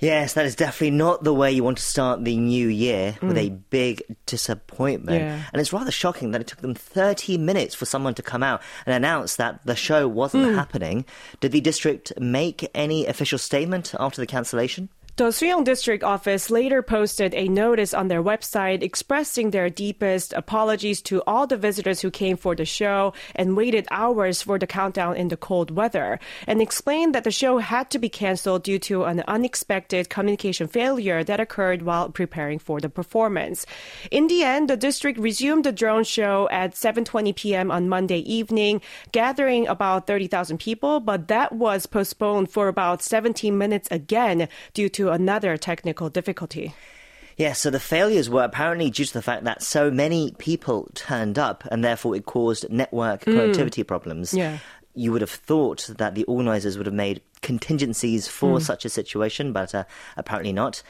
Yes, 0.00 0.32
that 0.32 0.46
is 0.46 0.54
definitely 0.54 0.96
not 0.96 1.24
the 1.24 1.34
way 1.34 1.52
you 1.52 1.62
want 1.62 1.76
to 1.76 1.84
start 1.84 2.24
the 2.24 2.36
new 2.36 2.68
year 2.68 3.18
mm. 3.20 3.28
with 3.28 3.36
a 3.36 3.50
big 3.50 4.02
disappointment. 4.24 5.22
Yeah. 5.22 5.42
And 5.52 5.60
it's 5.60 5.72
rather 5.72 5.90
shocking 5.90 6.30
that 6.30 6.40
it 6.40 6.46
took 6.46 6.60
them 6.60 6.74
30 6.74 7.36
minutes 7.36 7.74
for 7.74 7.84
someone 7.84 8.14
to 8.14 8.22
come 8.22 8.42
out 8.42 8.62
and 8.86 8.94
announce 8.94 9.36
that 9.36 9.64
the 9.66 9.76
show 9.76 10.08
wasn't 10.08 10.46
mm. 10.46 10.54
happening. 10.54 11.04
Did 11.40 11.52
the 11.52 11.60
district 11.60 12.14
make 12.18 12.68
any 12.74 13.06
official 13.06 13.38
statement 13.38 13.94
after 14.00 14.22
the 14.22 14.26
cancellation? 14.26 14.88
The 15.20 15.26
Suyeong 15.26 15.64
District 15.64 16.02
Office 16.02 16.50
later 16.50 16.80
posted 16.80 17.34
a 17.34 17.46
notice 17.46 17.92
on 17.92 18.08
their 18.08 18.22
website 18.22 18.82
expressing 18.82 19.50
their 19.50 19.68
deepest 19.68 20.32
apologies 20.32 21.02
to 21.02 21.22
all 21.26 21.46
the 21.46 21.58
visitors 21.58 22.00
who 22.00 22.10
came 22.10 22.38
for 22.38 22.54
the 22.56 22.64
show 22.64 23.12
and 23.36 23.54
waited 23.54 23.86
hours 23.90 24.40
for 24.40 24.58
the 24.58 24.66
countdown 24.66 25.18
in 25.18 25.28
the 25.28 25.36
cold 25.36 25.72
weather, 25.72 26.18
and 26.46 26.62
explained 26.62 27.14
that 27.14 27.24
the 27.24 27.30
show 27.30 27.58
had 27.58 27.90
to 27.90 27.98
be 27.98 28.08
canceled 28.08 28.62
due 28.62 28.78
to 28.78 29.04
an 29.04 29.22
unexpected 29.28 30.08
communication 30.08 30.66
failure 30.66 31.22
that 31.22 31.38
occurred 31.38 31.82
while 31.82 32.08
preparing 32.08 32.58
for 32.58 32.80
the 32.80 32.88
performance. 32.88 33.66
In 34.10 34.26
the 34.26 34.42
end, 34.42 34.70
the 34.70 34.76
district 34.78 35.18
resumed 35.18 35.64
the 35.64 35.72
drone 35.72 36.04
show 36.04 36.48
at 36.50 36.72
7:20 36.72 37.36
p.m. 37.36 37.70
on 37.70 37.90
Monday 37.90 38.20
evening, 38.20 38.80
gathering 39.12 39.68
about 39.68 40.06
30,000 40.06 40.56
people, 40.56 40.98
but 40.98 41.28
that 41.28 41.52
was 41.52 41.84
postponed 41.84 42.50
for 42.50 42.68
about 42.68 43.02
17 43.02 43.58
minutes 43.58 43.86
again 43.90 44.48
due 44.72 44.88
to 44.88 45.09
another 45.10 45.56
technical 45.56 46.08
difficulty. 46.08 46.74
Yes, 47.40 47.58
so 47.58 47.70
the 47.70 47.80
failures 47.80 48.28
were 48.28 48.44
apparently 48.44 48.90
due 48.90 49.06
to 49.06 49.12
the 49.14 49.22
fact 49.22 49.44
that 49.44 49.62
so 49.62 49.90
many 49.90 50.32
people 50.36 50.90
turned 50.94 51.38
up 51.38 51.66
and 51.70 51.82
therefore 51.82 52.14
it 52.14 52.26
caused 52.26 52.68
network 52.70 53.24
mm. 53.24 53.34
connectivity 53.34 53.86
problems. 53.86 54.34
Yeah. 54.34 54.58
You 54.94 55.10
would 55.12 55.22
have 55.22 55.30
thought 55.30 55.88
that 55.96 56.14
the 56.14 56.24
organisers 56.24 56.76
would 56.76 56.84
have 56.84 56.94
made 56.94 57.22
contingencies 57.40 58.28
for 58.28 58.58
mm. 58.58 58.62
such 58.62 58.84
a 58.84 58.90
situation, 58.90 59.54
but 59.54 59.74
uh, 59.74 59.84
apparently 60.18 60.52
not. 60.52 60.82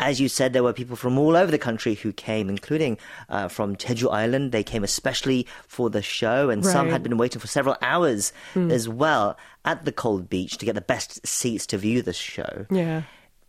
As 0.00 0.20
you 0.20 0.28
said, 0.28 0.52
there 0.52 0.64
were 0.64 0.72
people 0.72 0.96
from 0.96 1.18
all 1.18 1.36
over 1.36 1.52
the 1.52 1.58
country 1.58 1.94
who 1.94 2.12
came, 2.12 2.48
including 2.48 2.98
uh, 3.28 3.46
from 3.46 3.76
Jeju 3.76 4.12
Island. 4.12 4.50
They 4.50 4.64
came 4.64 4.82
especially 4.82 5.46
for 5.68 5.88
the 5.88 6.02
show, 6.02 6.50
and 6.50 6.64
right. 6.64 6.72
some 6.72 6.88
had 6.88 7.04
been 7.04 7.16
waiting 7.16 7.38
for 7.38 7.46
several 7.46 7.76
hours 7.80 8.32
mm. 8.54 8.72
as 8.72 8.88
well 8.88 9.36
at 9.64 9.84
the 9.84 9.92
cold 9.92 10.28
beach 10.28 10.58
to 10.58 10.66
get 10.66 10.74
the 10.74 10.80
best 10.80 11.24
seats 11.24 11.64
to 11.66 11.78
view 11.78 12.02
the 12.02 12.12
show. 12.12 12.66
Yeah 12.70 13.02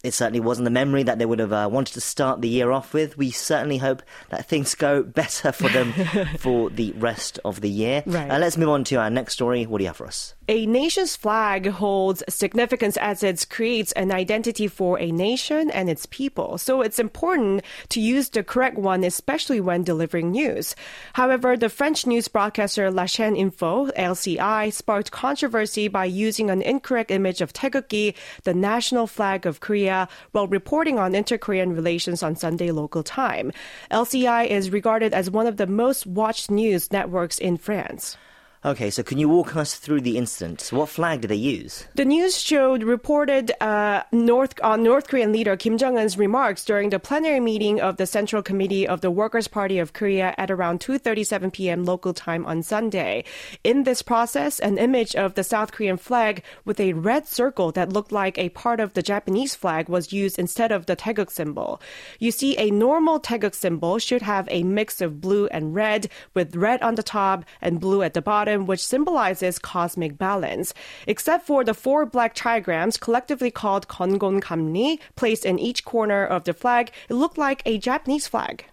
it 0.03 0.13
certainly 0.13 0.41
wasn't 0.41 0.65
the 0.65 0.69
memory 0.71 1.03
that 1.03 1.17
they 1.17 1.25
would 1.25 1.39
have 1.39 1.53
uh, 1.53 1.69
wanted 1.71 1.93
to 1.93 2.01
start 2.01 2.41
the 2.41 2.49
year 2.49 2.71
off 2.71 2.93
with. 2.93 3.17
We 3.17 3.31
certainly 3.31 3.77
hope 3.77 4.03
that 4.29 4.45
things 4.45 4.75
go 4.75 5.01
better 5.21 5.53
for 5.53 5.69
them 5.69 5.93
for 6.37 6.69
the 6.69 6.91
rest 6.97 7.39
of 7.45 7.61
the 7.61 7.69
year. 7.69 8.03
Right. 8.05 8.29
Uh, 8.29 8.37
let's 8.37 8.57
move 8.57 8.69
on 8.69 8.83
to 8.85 8.95
our 8.95 9.09
next 9.09 9.33
story. 9.33 9.65
What 9.65 9.77
do 9.77 9.85
you 9.85 9.87
have 9.87 9.95
for 9.95 10.05
us? 10.05 10.35
A 10.49 10.65
nation's 10.65 11.15
flag 11.15 11.67
holds 11.67 12.21
significance 12.27 12.97
as 12.97 13.23
it 13.23 13.47
creates 13.49 13.93
an 13.93 14.11
identity 14.11 14.67
for 14.67 14.99
a 14.99 15.09
nation 15.09 15.71
and 15.71 15.89
its 15.89 16.05
people. 16.07 16.57
So 16.57 16.81
it's 16.81 16.99
important 16.99 17.63
to 17.89 18.01
use 18.01 18.27
the 18.27 18.43
correct 18.43 18.77
one, 18.77 19.05
especially 19.05 19.61
when 19.61 19.83
delivering 19.83 20.31
news. 20.31 20.75
However, 21.13 21.55
the 21.55 21.69
French 21.69 22.05
news 22.05 22.27
broadcaster 22.27 22.91
La 22.91 23.03
Chaîne 23.03 23.37
Info, 23.37 23.87
LCI, 23.91 24.73
sparked 24.73 25.11
controversy 25.11 25.87
by 25.87 26.03
using 26.03 26.49
an 26.49 26.61
incorrect 26.61 27.09
image 27.09 27.39
of 27.39 27.53
Taegukgi, 27.53 28.15
the 28.43 28.53
national 28.53 29.07
flag 29.07 29.45
of 29.45 29.61
Korea, 29.61 29.92
while 30.31 30.47
reporting 30.47 30.99
on 30.99 31.15
inter-Korean 31.15 31.73
relations 31.73 32.23
on 32.23 32.35
Sunday 32.35 32.71
local 32.71 33.03
time. 33.03 33.51
LCI 33.91 34.47
is 34.47 34.69
regarded 34.71 35.13
as 35.13 35.29
one 35.29 35.47
of 35.47 35.57
the 35.57 35.67
most 35.67 36.05
watched 36.05 36.49
news 36.51 36.91
networks 36.91 37.39
in 37.39 37.57
France. 37.57 38.17
Okay, 38.65 38.91
so 38.91 39.03
can 39.03 39.17
you 39.17 39.27
walk 39.27 39.57
us 39.57 39.75
through 39.75 39.99
the 39.99 40.17
incident? 40.17 40.69
What 40.71 40.87
flag 40.87 41.19
did 41.19 41.27
they 41.27 41.35
use? 41.35 41.85
The 41.95 42.05
news 42.05 42.39
showed 42.39 42.81
reported 42.81 43.51
uh, 43.59 44.03
North 44.13 44.53
uh, 44.63 44.77
North 44.77 45.09
Korean 45.09 45.33
leader 45.33 45.57
Kim 45.57 45.77
Jong 45.77 45.97
Un's 45.97 46.17
remarks 46.17 46.63
during 46.63 46.89
the 46.89 46.97
plenary 46.97 47.41
meeting 47.41 47.81
of 47.81 47.97
the 47.97 48.05
Central 48.05 48.41
Committee 48.41 48.87
of 48.87 49.01
the 49.01 49.11
Workers' 49.11 49.49
Party 49.49 49.79
of 49.79 49.91
Korea 49.91 50.33
at 50.37 50.49
around 50.49 50.79
2:37 50.79 51.51
p.m. 51.51 51.83
local 51.83 52.13
time 52.13 52.45
on 52.45 52.63
Sunday. 52.63 53.25
In 53.65 53.83
this 53.83 54.01
process, 54.01 54.61
an 54.61 54.77
image 54.77 55.13
of 55.13 55.33
the 55.33 55.43
South 55.43 55.73
Korean 55.73 55.97
flag 55.97 56.41
with 56.63 56.79
a 56.79 56.93
red 56.93 57.27
circle 57.27 57.73
that 57.73 57.91
looked 57.91 58.13
like 58.13 58.37
a 58.37 58.47
part 58.47 58.79
of 58.79 58.93
the 58.93 59.03
Japanese 59.03 59.55
flag 59.55 59.89
was 59.89 60.13
used 60.13 60.39
instead 60.39 60.71
of 60.71 60.85
the 60.85 60.95
Taeguk 60.95 61.31
symbol. 61.31 61.81
You 62.17 62.31
see, 62.31 62.57
a 62.57 62.71
normal 62.71 63.19
Taeguk 63.19 63.55
symbol 63.55 63.99
should 63.99 64.21
have 64.21 64.47
a 64.49 64.63
mix 64.63 65.01
of 65.01 65.19
blue 65.19 65.47
and 65.47 65.75
red, 65.75 66.07
with 66.33 66.55
red 66.55 66.81
on 66.81 66.95
the 66.95 67.03
top 67.03 67.43
and 67.59 67.81
blue 67.81 68.03
at 68.03 68.13
the 68.13 68.21
bottom 68.21 68.52
which 68.59 68.85
symbolizes 68.85 69.59
cosmic 69.59 70.17
balance. 70.17 70.73
Except 71.07 71.45
for 71.45 71.63
the 71.63 71.73
four 71.73 72.05
black 72.05 72.35
trigrams, 72.35 72.99
collectively 72.99 73.51
called 73.51 73.87
Kongon 73.87 74.41
Kamni, 74.41 74.99
placed 75.15 75.45
in 75.45 75.59
each 75.59 75.85
corner 75.85 76.25
of 76.25 76.43
the 76.43 76.53
flag, 76.53 76.91
it 77.09 77.13
looked 77.13 77.37
like 77.37 77.61
a 77.65 77.77
Japanese 77.77 78.27
flag. 78.27 78.65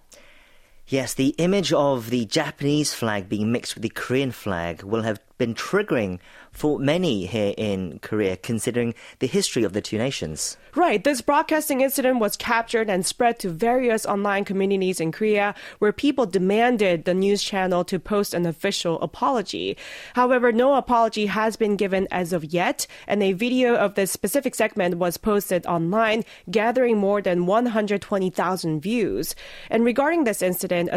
Yes, 0.90 1.14
the 1.14 1.36
image 1.38 1.72
of 1.72 2.10
the 2.10 2.24
Japanese 2.24 2.92
flag 2.92 3.28
being 3.28 3.52
mixed 3.52 3.74
with 3.76 3.82
the 3.82 3.90
Korean 3.90 4.32
flag 4.32 4.82
will 4.82 5.02
have 5.02 5.20
been 5.38 5.54
triggering 5.54 6.18
for 6.52 6.78
many 6.78 7.26
here 7.26 7.54
in 7.56 7.98
Korea, 8.00 8.36
considering 8.36 8.94
the 9.20 9.26
history 9.26 9.64
of 9.64 9.72
the 9.72 9.80
two 9.80 9.98
nations. 9.98 10.56
Right. 10.76 11.02
This 11.02 11.20
broadcasting 11.20 11.80
incident 11.80 12.20
was 12.20 12.36
captured 12.36 12.88
and 12.88 13.04
spread 13.04 13.40
to 13.40 13.50
various 13.50 14.06
online 14.06 14.44
communities 14.44 15.00
in 15.00 15.10
Korea 15.10 15.54
where 15.80 15.92
people 15.92 16.26
demanded 16.26 17.04
the 17.04 17.14
news 17.14 17.42
channel 17.42 17.84
to 17.84 17.98
post 17.98 18.34
an 18.34 18.46
official 18.46 19.00
apology. 19.00 19.76
However, 20.14 20.52
no 20.52 20.74
apology 20.74 21.26
has 21.26 21.56
been 21.56 21.76
given 21.76 22.06
as 22.10 22.32
of 22.32 22.44
yet, 22.44 22.86
and 23.08 23.22
a 23.22 23.32
video 23.32 23.74
of 23.74 23.94
this 23.94 24.12
specific 24.12 24.54
segment 24.54 24.98
was 24.98 25.16
posted 25.16 25.66
online, 25.66 26.24
gathering 26.50 26.98
more 26.98 27.20
than 27.20 27.46
120,000 27.46 28.80
views. 28.80 29.34
And 29.70 29.84
regarding 29.84 30.24
this 30.24 30.42
incident, 30.42 30.90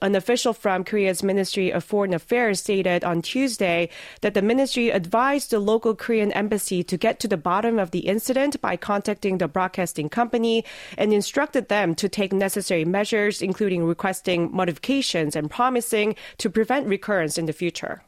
an 0.00 0.14
official 0.14 0.52
from 0.54 0.84
Korea's 0.84 1.22
Ministry 1.22 1.70
of 1.70 1.84
Foreign 1.84 2.14
Affairs 2.14 2.60
stated 2.60 3.04
on 3.04 3.20
Tuesday 3.20 3.90
that 4.22 4.32
the 4.32 4.42
ministry 4.42 4.90
advised 4.98 5.50
the 5.50 5.60
local 5.60 5.94
Korean 5.94 6.32
embassy 6.32 6.82
to 6.82 6.96
get 6.96 7.20
to 7.20 7.28
the 7.28 7.36
bottom 7.36 7.78
of 7.78 7.92
the 7.92 8.00
incident 8.14 8.60
by 8.60 8.76
contacting 8.76 9.38
the 9.38 9.46
broadcasting 9.46 10.08
company 10.08 10.64
and 10.96 11.12
instructed 11.12 11.68
them 11.68 11.94
to 11.94 12.08
take 12.08 12.32
necessary 12.32 12.84
measures, 12.84 13.40
including 13.40 13.84
requesting 13.84 14.50
modifications 14.60 15.36
and 15.36 15.48
promising 15.48 16.16
to 16.38 16.50
prevent 16.50 16.88
recurrence 16.88 17.38
in 17.38 17.46
the 17.46 17.52
future. 17.52 18.02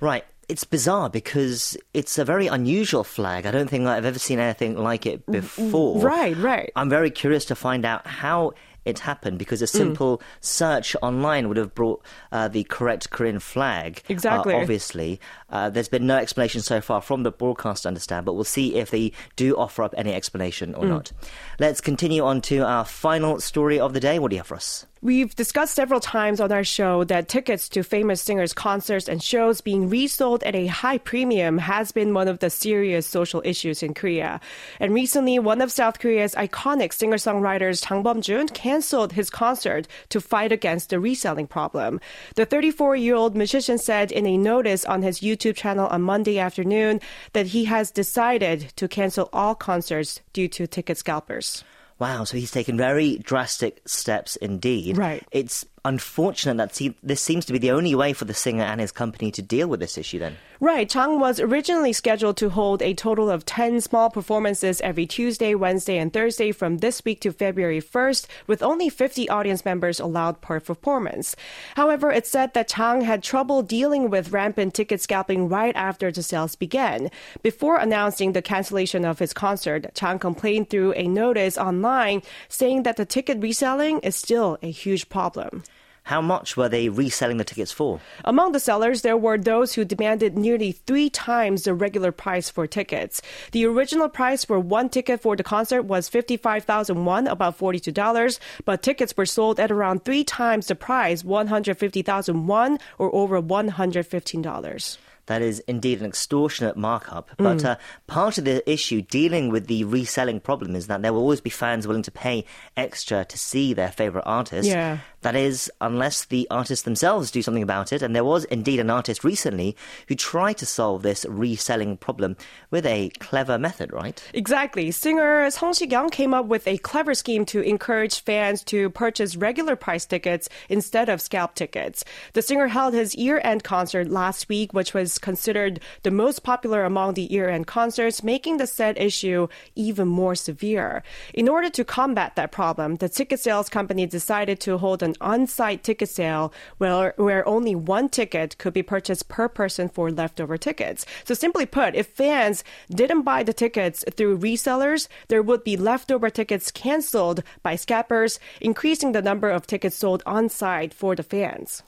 Right 0.00 0.24
it's 0.48 0.62
bizarre 0.62 1.10
because 1.10 1.76
it's 1.92 2.18
a 2.18 2.24
very 2.24 2.46
unusual 2.46 3.02
flag. 3.02 3.46
I 3.46 3.50
don't 3.50 3.68
think 3.68 3.86
I've 3.86 4.04
ever 4.04 4.18
seen 4.18 4.38
anything 4.38 4.76
like 4.76 5.04
it 5.04 5.26
mm, 5.26 5.34
mm, 5.34 5.40
before. 5.40 6.00
Right, 6.00 6.36
right. 6.36 6.70
I'm 6.76 6.88
very 6.88 7.10
curious 7.10 7.44
to 7.46 7.56
find 7.56 7.84
out 7.84 8.06
how 8.06 8.52
it 8.86 9.00
happened 9.00 9.38
because 9.38 9.60
a 9.60 9.66
mm. 9.66 9.70
simple 9.70 10.18
mm. 10.18 10.22
search 10.40 10.96
online 11.02 11.48
would 11.48 11.58
have 11.58 11.74
brought 11.74 12.02
uh, 12.32 12.48
the 12.48 12.64
correct 12.64 13.10
Korean 13.10 13.40
flag. 13.40 14.00
Uh, 14.04 14.12
exactly. 14.12 14.54
Uh, 14.54 14.58
obviously, 14.58 15.20
uh, 15.50 15.68
there's 15.68 15.88
been 15.88 16.06
no 16.06 16.16
explanation 16.16 16.62
so 16.62 16.80
far 16.80 17.02
from 17.02 17.24
the 17.24 17.32
broadcast, 17.32 17.84
understand, 17.84 18.24
but 18.24 18.34
we'll 18.34 18.44
see 18.44 18.76
if 18.76 18.90
they 18.90 19.12
do 19.34 19.56
offer 19.56 19.82
up 19.82 19.94
any 19.98 20.14
explanation 20.14 20.74
or 20.74 20.84
mm. 20.84 20.88
not. 20.88 21.12
Let's 21.58 21.80
continue 21.80 22.24
on 22.24 22.40
to 22.42 22.58
our 22.60 22.84
final 22.84 23.40
story 23.40 23.78
of 23.78 23.92
the 23.92 24.00
day. 24.00 24.18
What 24.18 24.30
do 24.30 24.36
you 24.36 24.40
have 24.40 24.46
for 24.46 24.56
us? 24.56 24.86
We've 25.02 25.36
discussed 25.36 25.74
several 25.74 26.00
times 26.00 26.40
on 26.40 26.50
our 26.50 26.64
show 26.64 27.04
that 27.04 27.28
tickets 27.28 27.68
to 27.68 27.82
famous 27.82 28.22
singers' 28.22 28.54
concerts 28.54 29.08
and 29.08 29.22
shows 29.22 29.60
being 29.60 29.90
resold 29.90 30.42
at 30.42 30.54
a 30.54 30.68
high 30.68 30.96
premium 30.96 31.58
has 31.58 31.92
been 31.92 32.14
one 32.14 32.28
of 32.28 32.38
the 32.38 32.48
serious 32.48 33.06
social 33.06 33.42
issues 33.44 33.82
in 33.82 33.92
Korea. 33.92 34.40
And 34.80 34.94
recently, 34.94 35.38
one 35.38 35.60
of 35.60 35.70
South 35.70 35.98
Korea's 35.98 36.34
iconic 36.34 36.94
singer-songwriters, 36.94 37.86
Jang 37.86 38.02
Bom 38.02 38.22
Jun, 38.22 38.48
canceled 38.48 39.12
his 39.12 39.28
concert 39.28 39.86
to 40.08 40.18
fight 40.18 40.50
against 40.50 40.88
the 40.88 40.98
reselling 40.98 41.46
problem. 41.46 42.00
The 42.36 42.46
34 42.46 42.96
year 42.96 43.16
old 43.16 43.36
musician 43.36 43.76
said 43.76 44.10
in 44.10 44.26
a 44.26 44.38
notice 44.38 44.86
on 44.86 45.02
his 45.02 45.20
YouTube 45.20 45.56
channel 45.56 45.88
on 45.88 46.00
Monday 46.00 46.38
afternoon 46.38 47.02
that 47.34 47.48
he 47.48 47.66
has 47.66 47.90
decided 47.90 48.72
to 48.76 48.88
cancel 48.88 49.28
all 49.34 49.54
concerts 49.54 50.22
due 50.32 50.48
to 50.48 50.66
ticket 50.66 50.96
scalpers. 50.96 51.64
Wow, 51.98 52.24
so 52.24 52.36
he's 52.36 52.50
taken 52.50 52.76
very 52.76 53.16
drastic 53.16 53.80
steps 53.86 54.36
indeed. 54.36 54.98
Right. 54.98 55.26
It's 55.30 55.64
unfortunate 55.86 56.56
that 56.56 56.94
this 57.02 57.20
seems 57.20 57.46
to 57.46 57.52
be 57.52 57.58
the 57.58 57.70
only 57.70 57.94
way 57.94 58.12
for 58.12 58.24
the 58.24 58.34
singer 58.34 58.64
and 58.64 58.80
his 58.80 58.92
company 58.92 59.30
to 59.30 59.42
deal 59.42 59.68
with 59.68 59.80
this 59.80 59.96
issue 59.96 60.18
then. 60.18 60.36
Right. 60.58 60.88
Chang 60.88 61.20
was 61.20 61.38
originally 61.38 61.92
scheduled 61.92 62.38
to 62.38 62.48
hold 62.48 62.80
a 62.80 62.94
total 62.94 63.28
of 63.28 63.44
10 63.44 63.82
small 63.82 64.08
performances 64.08 64.80
every 64.80 65.04
Tuesday, 65.04 65.54
Wednesday, 65.54 65.98
and 65.98 66.10
Thursday 66.10 66.50
from 66.50 66.78
this 66.78 67.04
week 67.04 67.20
to 67.20 67.32
February 67.32 67.82
1st, 67.82 68.26
with 68.46 68.62
only 68.62 68.88
50 68.88 69.28
audience 69.28 69.66
members 69.66 70.00
allowed 70.00 70.40
per 70.40 70.58
performance. 70.58 71.36
However, 71.74 72.10
it 72.10 72.26
said 72.26 72.54
that 72.54 72.68
Chang 72.68 73.02
had 73.02 73.22
trouble 73.22 73.60
dealing 73.62 74.08
with 74.08 74.32
rampant 74.32 74.72
ticket 74.72 75.02
scalping 75.02 75.50
right 75.50 75.76
after 75.76 76.10
the 76.10 76.22
sales 76.22 76.56
began. 76.56 77.10
Before 77.42 77.76
announcing 77.76 78.32
the 78.32 78.40
cancellation 78.40 79.04
of 79.04 79.18
his 79.18 79.34
concert, 79.34 79.94
Chang 79.94 80.18
complained 80.18 80.70
through 80.70 80.94
a 80.94 81.06
notice 81.06 81.58
online 81.58 82.22
saying 82.48 82.84
that 82.84 82.96
the 82.96 83.04
ticket 83.04 83.42
reselling 83.42 83.98
is 83.98 84.16
still 84.16 84.56
a 84.62 84.70
huge 84.70 85.10
problem. 85.10 85.64
How 86.06 86.20
much 86.22 86.56
were 86.56 86.68
they 86.68 86.88
reselling 86.88 87.38
the 87.38 87.42
tickets 87.42 87.72
for? 87.72 87.98
Among 88.24 88.52
the 88.52 88.60
sellers, 88.60 89.02
there 89.02 89.16
were 89.16 89.36
those 89.36 89.74
who 89.74 89.84
demanded 89.84 90.38
nearly 90.38 90.70
three 90.70 91.10
times 91.10 91.64
the 91.64 91.74
regular 91.74 92.12
price 92.12 92.48
for 92.48 92.68
tickets. 92.68 93.20
The 93.50 93.66
original 93.66 94.08
price 94.08 94.44
for 94.44 94.60
one 94.60 94.88
ticket 94.88 95.20
for 95.20 95.34
the 95.34 95.42
concert 95.42 95.82
was 95.82 96.08
55,000 96.08 97.04
won, 97.04 97.26
about 97.26 97.58
$42, 97.58 98.38
but 98.64 98.82
tickets 98.82 99.16
were 99.16 99.26
sold 99.26 99.58
at 99.58 99.72
around 99.72 100.04
three 100.04 100.22
times 100.22 100.68
the 100.68 100.76
price, 100.76 101.24
150,000 101.24 102.46
won, 102.46 102.78
or 102.98 103.12
over 103.12 103.42
$115. 103.42 104.98
That 105.26 105.42
is 105.42 105.58
indeed 105.66 106.00
an 106.00 106.06
extortionate 106.06 106.76
markup. 106.76 107.30
But 107.36 107.58
mm. 107.58 107.64
uh, 107.64 107.76
part 108.06 108.38
of 108.38 108.44
the 108.44 108.68
issue 108.70 109.02
dealing 109.02 109.50
with 109.50 109.66
the 109.66 109.84
reselling 109.84 110.40
problem 110.40 110.76
is 110.76 110.86
that 110.86 111.02
there 111.02 111.12
will 111.12 111.20
always 111.20 111.40
be 111.40 111.50
fans 111.50 111.86
willing 111.86 112.04
to 112.04 112.12
pay 112.12 112.44
extra 112.76 113.24
to 113.24 113.38
see 113.38 113.74
their 113.74 113.90
favorite 113.90 114.24
artist. 114.24 114.68
Yeah. 114.68 114.98
That 115.26 115.34
is, 115.34 115.72
unless 115.80 116.26
the 116.26 116.46
artists 116.52 116.84
themselves 116.84 117.32
do 117.32 117.42
something 117.42 117.64
about 117.64 117.92
it. 117.92 118.00
And 118.00 118.14
there 118.14 118.22
was 118.22 118.44
indeed 118.44 118.78
an 118.78 118.90
artist 118.90 119.24
recently 119.24 119.74
who 120.06 120.14
tried 120.14 120.56
to 120.58 120.66
solve 120.66 121.02
this 121.02 121.26
reselling 121.28 121.96
problem 121.96 122.36
with 122.70 122.86
a 122.86 123.10
clever 123.18 123.58
method, 123.58 123.92
right? 123.92 124.22
Exactly. 124.32 124.92
Singer 124.92 125.50
Sung 125.50 125.74
Si-kyung 125.74 126.10
came 126.10 126.32
up 126.32 126.46
with 126.46 126.68
a 126.68 126.78
clever 126.78 127.12
scheme 127.12 127.44
to 127.46 127.60
encourage 127.60 128.20
fans 128.20 128.62
to 128.66 128.88
purchase 128.90 129.34
regular 129.34 129.74
price 129.74 130.06
tickets 130.06 130.48
instead 130.68 131.08
of 131.08 131.20
scalp 131.20 131.56
tickets. 131.56 132.04
The 132.34 132.42
singer 132.42 132.68
held 132.68 132.94
his 132.94 133.16
year-end 133.16 133.64
concert 133.64 134.08
last 134.08 134.48
week, 134.48 134.72
which 134.72 134.94
was 134.94 135.18
considered 135.18 135.80
the 136.04 136.12
most 136.12 136.44
popular 136.44 136.84
among 136.84 137.14
the 137.14 137.22
year-end 137.22 137.66
concerts, 137.66 138.22
making 138.22 138.58
the 138.58 138.66
said 138.68 138.96
issue 138.96 139.48
even 139.74 140.06
more 140.06 140.36
severe. 140.36 141.02
In 141.34 141.48
order 141.48 141.68
to 141.70 141.84
combat 141.84 142.36
that 142.36 142.52
problem, 142.52 142.94
the 142.94 143.08
ticket 143.08 143.40
sales 143.40 143.68
company 143.68 144.06
decided 144.06 144.60
to 144.60 144.78
hold 144.78 145.02
an 145.02 145.15
on-site 145.20 145.82
ticket 145.82 146.08
sale 146.08 146.52
where, 146.78 147.14
where 147.16 147.46
only 147.46 147.74
one 147.74 148.08
ticket 148.08 148.58
could 148.58 148.72
be 148.72 148.82
purchased 148.82 149.28
per 149.28 149.48
person 149.48 149.88
for 149.88 150.10
leftover 150.10 150.56
tickets. 150.56 151.06
So 151.24 151.34
simply 151.34 151.66
put, 151.66 151.94
if 151.94 152.06
fans 152.06 152.64
didn't 152.90 153.22
buy 153.22 153.42
the 153.42 153.52
tickets 153.52 154.04
through 154.16 154.38
resellers, 154.38 155.08
there 155.28 155.42
would 155.42 155.64
be 155.64 155.76
leftover 155.76 156.30
tickets 156.30 156.70
canceled 156.70 157.42
by 157.62 157.76
scalpers, 157.76 158.38
increasing 158.60 159.12
the 159.12 159.22
number 159.22 159.50
of 159.50 159.66
tickets 159.66 159.96
sold 159.96 160.22
on 160.26 160.48
site 160.48 160.94
for 160.94 161.14
the 161.14 161.22
fans. 161.22 161.82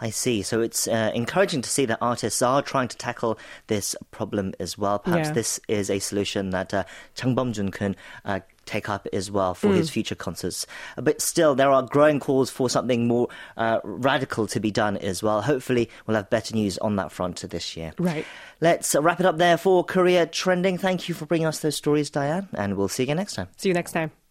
I 0.00 0.10
see. 0.10 0.42
So 0.42 0.60
it's 0.60 0.88
uh, 0.88 1.12
encouraging 1.14 1.62
to 1.62 1.70
see 1.70 1.86
that 1.86 1.98
artists 2.00 2.42
are 2.42 2.62
trying 2.62 2.88
to 2.88 2.96
tackle 2.96 3.38
this 3.68 3.94
problem 4.10 4.52
as 4.58 4.76
well. 4.76 4.98
Perhaps 4.98 5.28
yeah. 5.28 5.34
this 5.34 5.60
is 5.68 5.88
a 5.88 6.00
solution 6.00 6.50
that 6.50 6.74
uh, 6.74 6.84
Chang 7.14 7.34
Bum-jun 7.36 7.70
can 7.70 7.94
uh, 8.24 8.40
take 8.66 8.88
up 8.88 9.06
as 9.12 9.30
well 9.30 9.54
for 9.54 9.68
mm. 9.68 9.76
his 9.76 9.90
future 9.90 10.14
concerts. 10.14 10.66
But 10.96 11.20
still, 11.20 11.54
there 11.54 11.70
are 11.70 11.82
growing 11.82 12.20
calls 12.20 12.50
for 12.50 12.70
something 12.70 13.06
more 13.06 13.28
uh, 13.56 13.80
radical 13.82 14.46
to 14.48 14.60
be 14.60 14.70
done 14.70 14.96
as 14.96 15.22
well. 15.22 15.42
Hopefully, 15.42 15.88
we'll 16.06 16.16
have 16.16 16.30
better 16.30 16.54
news 16.54 16.78
on 16.78 16.96
that 16.96 17.12
front 17.12 17.36
this 17.48 17.76
year. 17.76 17.92
Right. 17.98 18.26
Let's 18.60 18.94
wrap 18.94 19.20
it 19.20 19.26
up 19.26 19.38
there 19.38 19.56
for 19.56 19.84
Korea 19.84 20.26
Trending. 20.26 20.78
Thank 20.78 21.08
you 21.08 21.14
for 21.14 21.26
bringing 21.26 21.46
us 21.46 21.60
those 21.60 21.76
stories, 21.76 22.10
Diane, 22.10 22.48
and 22.54 22.76
we'll 22.76 22.88
see 22.88 23.02
you 23.02 23.06
again 23.06 23.16
next 23.16 23.34
time. 23.34 23.48
See 23.56 23.68
you 23.68 23.74
next 23.74 23.92
time. 23.92 24.23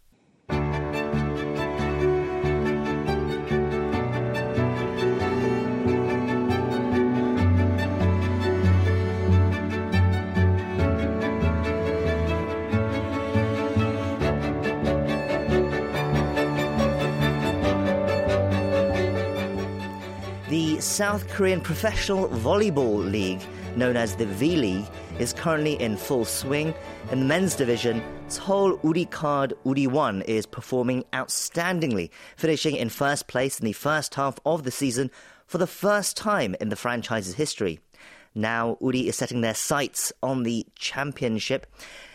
South 20.94 21.28
Korean 21.30 21.60
Professional 21.60 22.28
Volleyball 22.28 23.10
League, 23.10 23.40
known 23.74 23.96
as 23.96 24.14
the 24.14 24.26
V 24.26 24.54
League, 24.54 24.86
is 25.18 25.32
currently 25.32 25.72
in 25.82 25.96
full 25.96 26.24
swing. 26.24 26.72
In 27.10 27.18
the 27.18 27.26
men's 27.26 27.56
division, 27.56 28.00
Seoul 28.28 28.78
Woori 28.78 29.10
Card 29.10 29.54
Woori 29.66 29.88
WON 29.88 30.22
is 30.22 30.46
performing 30.46 31.02
outstandingly, 31.12 32.10
finishing 32.36 32.76
in 32.76 32.90
first 32.90 33.26
place 33.26 33.58
in 33.58 33.66
the 33.66 33.72
first 33.72 34.14
half 34.14 34.38
of 34.46 34.62
the 34.62 34.70
season 34.70 35.10
for 35.48 35.58
the 35.58 35.66
first 35.66 36.16
time 36.16 36.54
in 36.60 36.68
the 36.68 36.76
franchise's 36.76 37.34
history. 37.34 37.80
Now, 38.32 38.78
Woori 38.80 39.06
is 39.06 39.16
setting 39.16 39.40
their 39.40 39.54
sights 39.54 40.12
on 40.22 40.44
the 40.44 40.64
championship. 40.76 41.66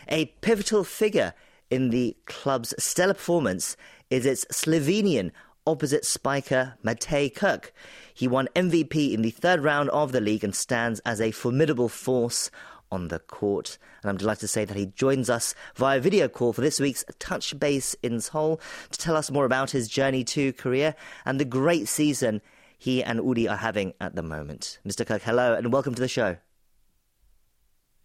A 0.08 0.28
pivotal 0.40 0.86
figure 0.86 1.34
in 1.70 1.90
the 1.90 2.16
club's 2.28 2.74
stellar 2.82 3.14
performance 3.14 3.76
is 4.10 4.26
its 4.26 4.46
Slovenian 4.46 5.32
opposite 5.70 6.04
spiker 6.04 6.74
Matej 6.84 7.32
Kök. 7.32 7.70
He 8.12 8.28
won 8.28 8.50
MVP 8.56 9.14
in 9.14 9.22
the 9.22 9.30
third 9.30 9.64
round 9.64 9.90
of 9.92 10.12
the 10.12 10.20
league 10.20 10.44
and 10.44 10.56
stands 10.56 11.00
as 11.02 11.22
a 11.22 11.30
formidable 11.30 11.90
force 11.90 12.50
on 12.92 13.10
the 13.10 13.20
court. 13.20 13.78
And 14.02 14.10
I'm 14.10 14.18
delighted 14.18 14.42
to 14.42 14.48
say 14.48 14.66
that 14.66 14.76
he 14.76 14.88
joins 14.88 15.30
us 15.30 15.54
via 15.76 16.00
video 16.00 16.28
call 16.28 16.54
for 16.54 16.62
this 16.62 16.80
week's 16.80 17.06
Touch 17.20 17.58
Base 17.60 17.96
in 18.02 18.20
Seoul 18.20 18.60
to 18.90 18.98
tell 18.98 19.16
us 19.16 19.30
more 19.30 19.46
about 19.46 19.70
his 19.70 19.88
journey 19.88 20.24
to 20.24 20.54
Korea 20.54 20.96
and 21.24 21.40
the 21.40 21.46
great 21.46 21.88
season 21.88 22.42
he 22.80 23.04
and 23.04 23.20
Woori 23.20 23.48
are 23.48 23.58
having 23.58 23.94
at 24.02 24.16
the 24.16 24.24
moment. 24.24 24.80
Mr. 24.84 25.06
Kök, 25.06 25.22
hello 25.22 25.54
and 25.54 25.72
welcome 25.72 25.94
to 25.94 26.02
the 26.02 26.08
show. 26.08 26.38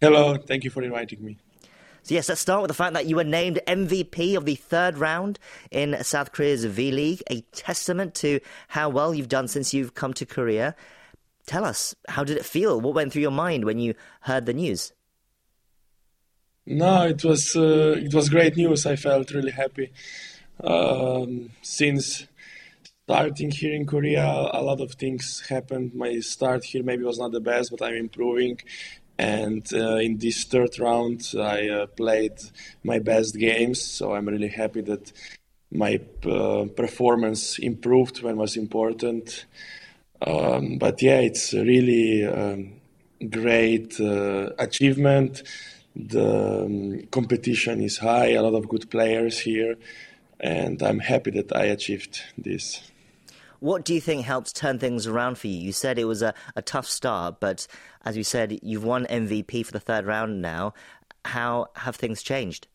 Hello, 0.01 0.37
thank 0.37 0.63
you 0.63 0.69
for 0.69 0.83
inviting 0.83 1.25
me. 1.25 1.39
So, 2.05 2.13
yes, 2.13 2.29
let's 2.29 2.39
start 2.39 2.61
with 2.61 2.67
the 2.67 2.75
fact 2.75 2.93
that 2.93 3.07
you 3.07 3.15
were 3.15 3.23
named 3.23 3.59
MVP 3.65 4.37
of 4.37 4.45
the 4.45 4.53
third 4.53 4.99
round 4.99 5.39
in 5.71 5.97
South 6.03 6.33
Korea's 6.33 6.63
V 6.63 6.91
League, 6.91 7.23
a 7.31 7.41
testament 7.51 8.13
to 8.15 8.39
how 8.67 8.89
well 8.89 9.15
you've 9.15 9.27
done 9.27 9.47
since 9.47 9.73
you've 9.73 9.95
come 9.95 10.13
to 10.13 10.23
Korea. 10.23 10.75
Tell 11.47 11.65
us, 11.65 11.95
how 12.07 12.23
did 12.23 12.37
it 12.37 12.45
feel? 12.45 12.79
What 12.79 12.93
went 12.93 13.11
through 13.11 13.23
your 13.23 13.31
mind 13.31 13.65
when 13.65 13.79
you 13.79 13.95
heard 14.21 14.45
the 14.45 14.53
news? 14.53 14.93
No, 16.67 17.07
it 17.07 17.23
was 17.23 17.55
uh, 17.55 17.95
it 17.97 18.13
was 18.13 18.29
great 18.29 18.55
news. 18.55 18.85
I 18.85 18.97
felt 18.97 19.31
really 19.31 19.49
happy 19.49 19.91
um, 20.63 21.49
since 21.63 22.27
starting 23.05 23.49
here 23.49 23.73
in 23.73 23.87
Korea. 23.87 24.27
A 24.53 24.61
lot 24.61 24.79
of 24.79 24.91
things 24.91 25.43
happened. 25.49 25.95
My 25.95 26.19
start 26.19 26.65
here 26.65 26.83
maybe 26.83 27.03
was 27.03 27.17
not 27.17 27.31
the 27.31 27.41
best, 27.41 27.71
but 27.71 27.81
I'm 27.81 27.95
improving, 27.95 28.59
and 29.17 29.65
uh, 29.73 29.95
in 29.95 30.17
this 30.17 30.43
third 30.43 30.77
round, 30.79 31.31
I 31.37 31.69
uh, 31.69 31.85
played 31.87 32.33
my 32.83 32.99
best 32.99 33.37
games. 33.37 33.81
So 33.81 34.13
I'm 34.13 34.27
really 34.27 34.49
happy 34.49 34.81
that 34.81 35.11
my 35.71 35.99
uh, 36.25 36.65
performance 36.75 37.59
improved 37.59 38.21
when 38.21 38.37
was 38.37 38.57
important. 38.57 39.45
Um, 40.21 40.77
but 40.77 41.01
yeah, 41.01 41.19
it's 41.19 41.53
really 41.53 42.25
um, 42.25 42.73
great 43.29 43.99
uh, 43.99 44.49
achievement. 44.59 45.43
The 45.95 46.65
um, 46.65 47.07
competition 47.09 47.81
is 47.81 47.97
high, 47.97 48.33
a 48.33 48.41
lot 48.41 48.53
of 48.53 48.67
good 48.67 48.89
players 48.89 49.39
here, 49.39 49.77
and 50.41 50.81
I'm 50.83 50.99
happy 50.99 51.31
that 51.31 51.55
I 51.55 51.65
achieved 51.65 52.21
this. 52.37 52.81
What 53.65 53.83
do 53.83 53.95
you 53.95 53.99
think 53.99 54.23
helped 54.25 54.55
turn 54.55 54.77
things 54.77 55.07
around 55.07 55.39
for 55.39 55.47
you? 55.47 55.57
You 55.57 55.71
said 55.71 55.97
it 55.97 56.05
was 56.05 56.21
a, 56.21 56.35
a 56.55 56.61
tough 56.61 56.85
start, 56.85 57.39
but 57.39 57.65
as 58.05 58.15
you 58.15 58.23
said, 58.23 58.59
you've 58.61 58.83
won 58.83 59.07
MVP 59.07 59.65
for 59.65 59.71
the 59.71 59.79
third 59.79 60.05
round 60.05 60.39
now. 60.39 60.75
How 61.25 61.69
have 61.75 61.95
things 61.95 62.21
changed? 62.21 62.67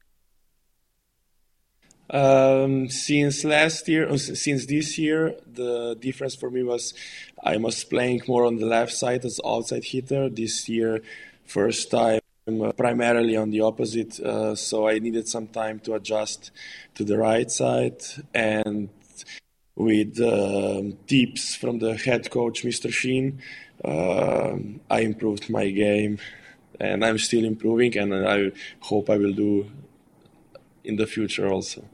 Um, 2.12 2.88
since 2.88 3.45
last 3.45 3.86
year, 3.86 4.09
uh, 4.09 4.16
since 4.16 4.66
this 4.66 4.99
year, 4.99 5.36
the 5.47 5.95
difference 5.95 6.34
for 6.34 6.51
me 6.51 6.64
was 6.64 6.93
I 7.41 7.57
was 7.59 7.84
playing 7.84 8.22
more 8.26 8.45
on 8.45 8.57
the 8.57 8.66
left 8.66 8.93
side 8.93 9.24
as 9.24 9.38
outside 9.47 9.84
hitter. 9.84 10.28
This 10.28 10.68
year, 10.68 11.03
first 11.45 11.93
time 11.93 12.20
uh, 12.49 12.72
primarily 12.72 13.36
on 13.36 13.51
the 13.51 13.61
opposite, 13.61 14.18
uh, 14.18 14.57
so 14.57 14.88
I 14.88 14.99
needed 14.99 15.28
some 15.28 15.47
time 15.47 15.78
to 15.84 15.95
adjust 15.95 16.51
to 16.97 17.05
the 17.05 17.16
right 17.16 17.49
side. 17.49 18.03
And 18.34 18.88
with 19.80 20.20
uh, 20.20 20.82
tips 21.06 21.54
from 21.54 21.78
the 21.78 21.96
head 21.96 22.30
coach, 22.30 22.62
Mr. 22.62 22.92
Shin, 22.92 23.40
uh, 23.84 24.56
I 24.90 25.00
improved 25.00 25.48
my 25.48 25.70
game, 25.70 26.18
and 26.78 27.04
I'm 27.04 27.18
still 27.18 27.44
improving, 27.44 27.96
and 27.96 28.14
I 28.14 28.52
hope 28.80 29.08
I 29.08 29.16
will 29.16 29.32
do 29.32 29.70
in 30.84 30.96
the 30.96 31.06
future 31.06 31.48
also. 31.48 31.84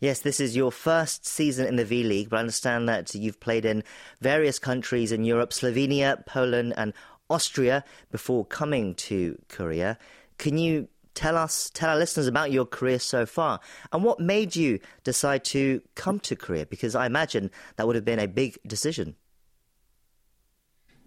Yes, 0.00 0.20
this 0.20 0.38
is 0.38 0.54
your 0.54 0.70
first 0.70 1.26
season 1.26 1.66
in 1.66 1.74
the 1.74 1.84
V 1.84 2.04
League, 2.04 2.30
but 2.30 2.36
I 2.36 2.40
understand 2.40 2.88
that 2.88 3.12
you've 3.14 3.40
played 3.40 3.64
in 3.64 3.82
various 4.20 4.60
countries 4.60 5.10
in 5.10 5.24
Europe, 5.24 5.50
Slovenia, 5.50 6.24
Poland, 6.24 6.72
and 6.76 6.92
Austria 7.28 7.84
before 8.12 8.44
coming 8.44 8.94
to 8.94 9.36
Korea. 9.48 9.98
Can 10.38 10.56
you 10.56 10.88
tell 11.18 11.36
us, 11.36 11.68
tell 11.74 11.90
our 11.90 11.96
listeners 11.96 12.28
about 12.28 12.52
your 12.52 12.64
career 12.64 13.00
so 13.00 13.26
far 13.26 13.58
and 13.92 14.04
what 14.04 14.20
made 14.20 14.54
you 14.54 14.78
decide 15.02 15.44
to 15.44 15.82
come 15.96 16.20
to 16.20 16.36
Korea? 16.36 16.64
Because 16.64 16.94
I 16.94 17.06
imagine 17.06 17.50
that 17.74 17.86
would 17.88 17.96
have 17.96 18.04
been 18.04 18.20
a 18.20 18.28
big 18.28 18.56
decision. 18.64 19.16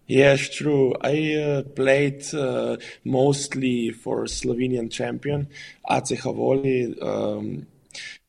Yes, 0.07 0.49
true. 0.49 0.93
I 0.99 1.35
uh, 1.35 1.61
played 1.63 2.21
uh, 2.33 2.75
mostly 3.05 3.91
for 3.91 4.25
Slovenian 4.25 4.91
champion 4.91 5.47
ACH 5.87 6.23
Volley. 6.23 6.99
Um, 6.99 7.67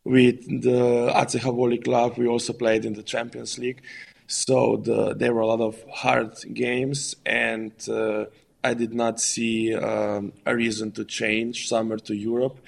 with 0.05 0.63
the 0.63 1.11
ACH 1.21 1.43
Volley 1.43 1.79
club, 1.79 2.17
we 2.17 2.29
also 2.29 2.53
played 2.53 2.85
in 2.85 2.93
the 2.93 3.03
Champions 3.03 3.59
League. 3.59 3.83
So 4.29 4.77
the, 4.77 5.15
there 5.15 5.35
were 5.35 5.41
a 5.41 5.47
lot 5.47 5.61
of 5.61 5.83
hard 5.91 6.37
games, 6.55 7.17
and 7.27 7.73
uh, 7.89 8.27
I 8.65 8.75
did 8.75 8.95
not 8.95 9.21
see 9.21 9.75
um, 9.75 10.33
a 10.47 10.55
reason 10.55 10.93
to 10.93 11.05
change 11.05 11.69
summer 11.69 11.99
to 11.99 12.15
Europe. 12.15 12.59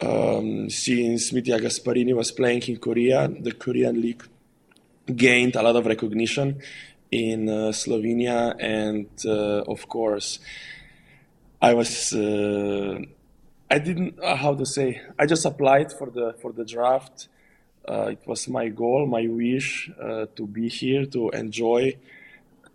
Um, 0.00 0.68
since 0.70 1.32
Mitja 1.32 1.58
Gasparini 1.58 2.14
was 2.14 2.30
playing 2.30 2.62
in 2.62 2.76
Korea, 2.78 3.28
the 3.28 3.52
Korean 3.52 4.00
league 4.00 4.22
gained 5.14 5.56
a 5.56 5.62
lot 5.62 5.76
of 5.76 5.86
recognition 5.86 6.60
in 7.10 7.48
uh, 7.48 7.72
Slovenia, 7.72 8.56
and 8.58 9.08
uh, 9.24 9.62
of 9.70 9.88
course, 9.88 10.38
I 11.60 11.74
was. 11.74 12.12
Uh, 12.12 13.00
I 13.68 13.78
didn't 13.78 14.20
uh, 14.22 14.36
how 14.36 14.54
to 14.54 14.64
say. 14.64 15.00
I 15.18 15.26
just 15.26 15.44
applied 15.44 15.92
for 15.92 16.10
the 16.10 16.34
for 16.40 16.52
the 16.52 16.64
draft. 16.64 17.28
Uh, 17.88 18.08
it 18.10 18.20
was 18.26 18.48
my 18.48 18.68
goal, 18.68 19.06
my 19.06 19.26
wish 19.28 19.90
uh, 20.00 20.26
to 20.34 20.46
be 20.46 20.68
here 20.68 21.06
to 21.06 21.30
enjoy, 21.30 21.96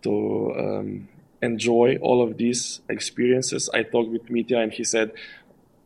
to 0.02 0.54
um, 0.58 1.08
enjoy 1.42 1.98
all 2.00 2.22
of 2.22 2.38
these 2.38 2.80
experiences. 2.88 3.68
I 3.74 3.82
talked 3.82 4.10
with 4.10 4.26
Mitja 4.26 4.62
and 4.62 4.72
he 4.72 4.84
said, 4.84 5.12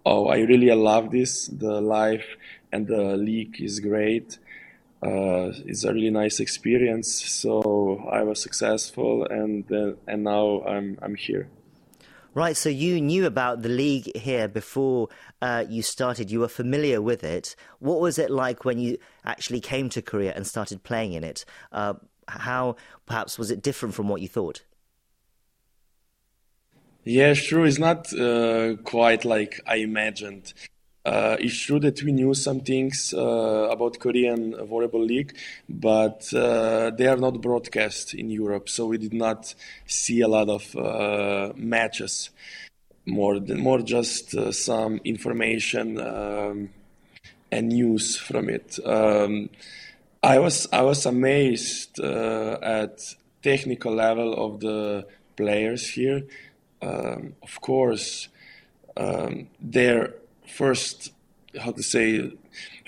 "Oh, 0.05 0.29
I 0.29 0.41
really 0.41 0.71
love 0.75 1.11
this. 1.11 1.47
The 1.47 1.81
life 1.81 2.37
and 2.73 2.87
the 2.87 3.17
league 3.17 3.61
is 3.61 3.81
great. 3.81 4.39
Uh, 5.03 5.53
it's 5.67 5.85
a 5.85 5.93
really 5.93 6.11
nice 6.11 6.41
experience." 6.41 7.09
So 7.25 8.07
I 8.11 8.23
was 8.23 8.41
successful, 8.41 9.25
and 9.25 9.65
uh, 9.73 9.93
and 10.07 10.25
now 10.25 10.63
I'm 10.63 10.99
I'm 11.03 11.15
here. 11.15 11.49
Right, 12.35 12.55
so 12.55 12.69
you 12.69 13.01
knew 13.01 13.25
about 13.25 13.63
the 13.63 13.71
league 13.71 14.15
here 14.15 14.47
before 14.47 15.09
uh, 15.41 15.65
you 15.71 15.83
started. 15.83 16.31
You 16.31 16.41
were 16.41 16.49
familiar 16.49 17.01
with 17.01 17.25
it. 17.25 17.57
What 17.79 17.99
was 17.99 18.19
it 18.19 18.31
like 18.31 18.63
when 18.63 18.79
you 18.79 18.99
actually 19.25 19.61
came 19.61 19.89
to 19.89 20.03
Korea 20.03 20.35
and 20.35 20.47
started 20.47 20.83
playing 20.83 21.15
in 21.15 21.25
it? 21.25 21.47
Uh, 21.73 21.95
how, 22.29 22.77
perhaps, 23.07 23.39
was 23.39 23.51
it 23.51 23.63
different 23.63 23.95
from 23.95 24.09
what 24.09 24.21
you 24.21 24.29
thought? 24.29 24.61
Yeah, 27.09 27.35
sure. 27.35 27.67
It's 27.67 27.79
not 27.79 28.13
uh, 28.13 28.75
quite 28.83 29.25
like 29.25 29.61
I 29.65 29.77
imagined. 29.77 30.53
Uh, 31.05 31.37
it's 31.39 31.57
true 31.57 31.79
that 31.79 32.03
we 32.03 32.11
knew 32.11 32.35
some 32.35 32.59
things 32.63 33.15
uh, 33.17 33.69
about 33.71 34.01
Korean 34.01 34.55
volleyball 34.55 35.07
league, 35.07 35.37
but 35.69 36.29
uh, 36.35 36.91
they 36.91 37.07
are 37.07 37.17
not 37.17 37.41
broadcast 37.41 38.13
in 38.13 38.29
Europe, 38.29 38.69
so 38.69 38.87
we 38.87 38.99
did 38.99 39.15
not 39.15 39.55
see 39.87 40.21
a 40.21 40.27
lot 40.27 40.49
of 40.49 40.75
uh, 40.75 41.53
matches. 41.55 42.31
More, 43.07 43.39
than, 43.39 43.61
more 43.61 43.83
just 43.83 44.35
uh, 44.35 44.51
some 44.51 45.01
information 45.05 46.01
um, 46.01 46.71
and 47.53 47.69
news 47.69 48.17
from 48.17 48.49
it. 48.49 48.81
Um, 48.85 49.51
I 50.25 50.41
was 50.41 50.67
I 50.73 50.83
was 50.83 51.07
amazed 51.07 52.01
uh, 52.01 52.59
at 52.61 52.99
technical 53.45 53.95
level 53.95 54.35
of 54.35 54.59
the 54.59 55.07
players 55.37 55.89
here. 55.89 56.25
Um, 56.83 57.35
of 57.43 57.61
course, 57.61 58.29
um, 58.97 59.49
their 59.61 60.15
first, 60.47 61.13
how 61.59 61.73
to 61.73 61.83
say, 61.83 62.33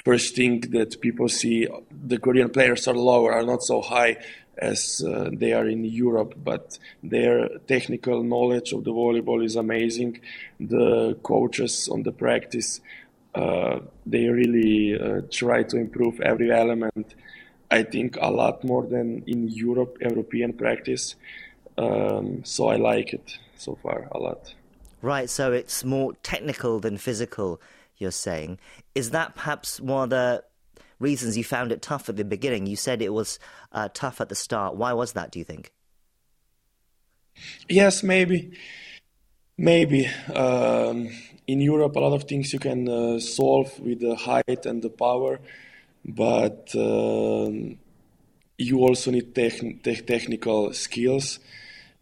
first 0.04 0.36
thing 0.36 0.60
that 0.72 1.00
people 1.00 1.28
see 1.28 1.68
the 1.90 2.18
Korean 2.18 2.50
players 2.50 2.86
are 2.88 2.94
lower, 2.94 3.32
are 3.32 3.42
not 3.42 3.62
so 3.62 3.80
high 3.80 4.18
as 4.56 5.04
uh, 5.06 5.30
they 5.32 5.52
are 5.52 5.68
in 5.68 5.84
Europe, 5.84 6.34
but 6.42 6.78
their 7.02 7.48
technical 7.66 8.22
knowledge 8.22 8.72
of 8.72 8.84
the 8.84 8.92
volleyball 8.92 9.44
is 9.44 9.56
amazing. 9.56 10.20
The 10.58 11.16
coaches 11.22 11.88
on 11.88 12.02
the 12.02 12.12
practice, 12.12 12.80
uh, 13.34 13.80
they 14.04 14.26
really 14.28 14.98
uh, 14.98 15.22
try 15.30 15.62
to 15.62 15.76
improve 15.76 16.20
every 16.20 16.50
element. 16.50 17.14
I 17.70 17.82
think 17.84 18.16
a 18.20 18.30
lot 18.30 18.64
more 18.64 18.84
than 18.84 19.22
in 19.26 19.48
Europe, 19.48 19.98
European 20.00 20.54
practice. 20.54 21.14
Um, 21.76 22.44
so 22.44 22.66
I 22.66 22.76
like 22.76 23.12
it 23.12 23.38
so 23.58 23.78
far 23.82 24.08
a 24.12 24.18
lot. 24.18 24.54
Right, 25.02 25.30
so 25.30 25.52
it's 25.52 25.84
more 25.84 26.14
technical 26.22 26.80
than 26.80 26.98
physical, 26.98 27.60
you're 27.98 28.10
saying. 28.10 28.58
Is 28.94 29.10
that 29.10 29.34
perhaps 29.34 29.80
one 29.80 30.04
of 30.04 30.10
the 30.10 30.44
reasons 30.98 31.36
you 31.36 31.44
found 31.44 31.70
it 31.70 31.82
tough 31.82 32.08
at 32.08 32.16
the 32.16 32.24
beginning? 32.24 32.66
You 32.66 32.76
said 32.76 33.02
it 33.02 33.12
was 33.12 33.38
uh, 33.72 33.88
tough 33.94 34.20
at 34.20 34.28
the 34.28 34.34
start. 34.34 34.74
Why 34.74 34.92
was 34.92 35.12
that, 35.12 35.30
do 35.30 35.38
you 35.38 35.44
think? 35.44 35.72
Yes, 37.68 38.02
maybe. 38.02 38.52
Maybe. 39.56 40.06
Um, 40.34 41.10
in 41.46 41.60
Europe, 41.60 41.96
a 41.96 42.00
lot 42.00 42.14
of 42.14 42.24
things 42.24 42.52
you 42.52 42.58
can 42.58 42.88
uh, 42.88 43.20
solve 43.20 43.78
with 43.80 44.00
the 44.00 44.16
height 44.16 44.66
and 44.66 44.82
the 44.82 44.90
power, 44.90 45.40
but 46.04 46.74
um, 46.74 47.78
you 48.56 48.80
also 48.80 49.10
need 49.10 49.34
te- 49.34 49.78
te- 49.82 50.02
technical 50.02 50.72
skills. 50.72 51.38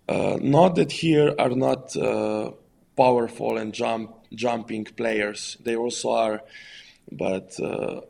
Uh, 0.09 0.39
not 0.41 0.77
that 0.77 0.93
here 0.93 1.35
are 1.39 1.51
not 1.51 1.97
uh, 1.97 2.51
powerful 2.97 3.57
and 3.59 3.73
jump 3.73 4.13
jumping 4.35 4.85
players. 4.85 5.57
They 5.61 5.77
also 5.77 6.11
are, 6.11 6.43
but 7.11 7.59
uh, 7.61 8.03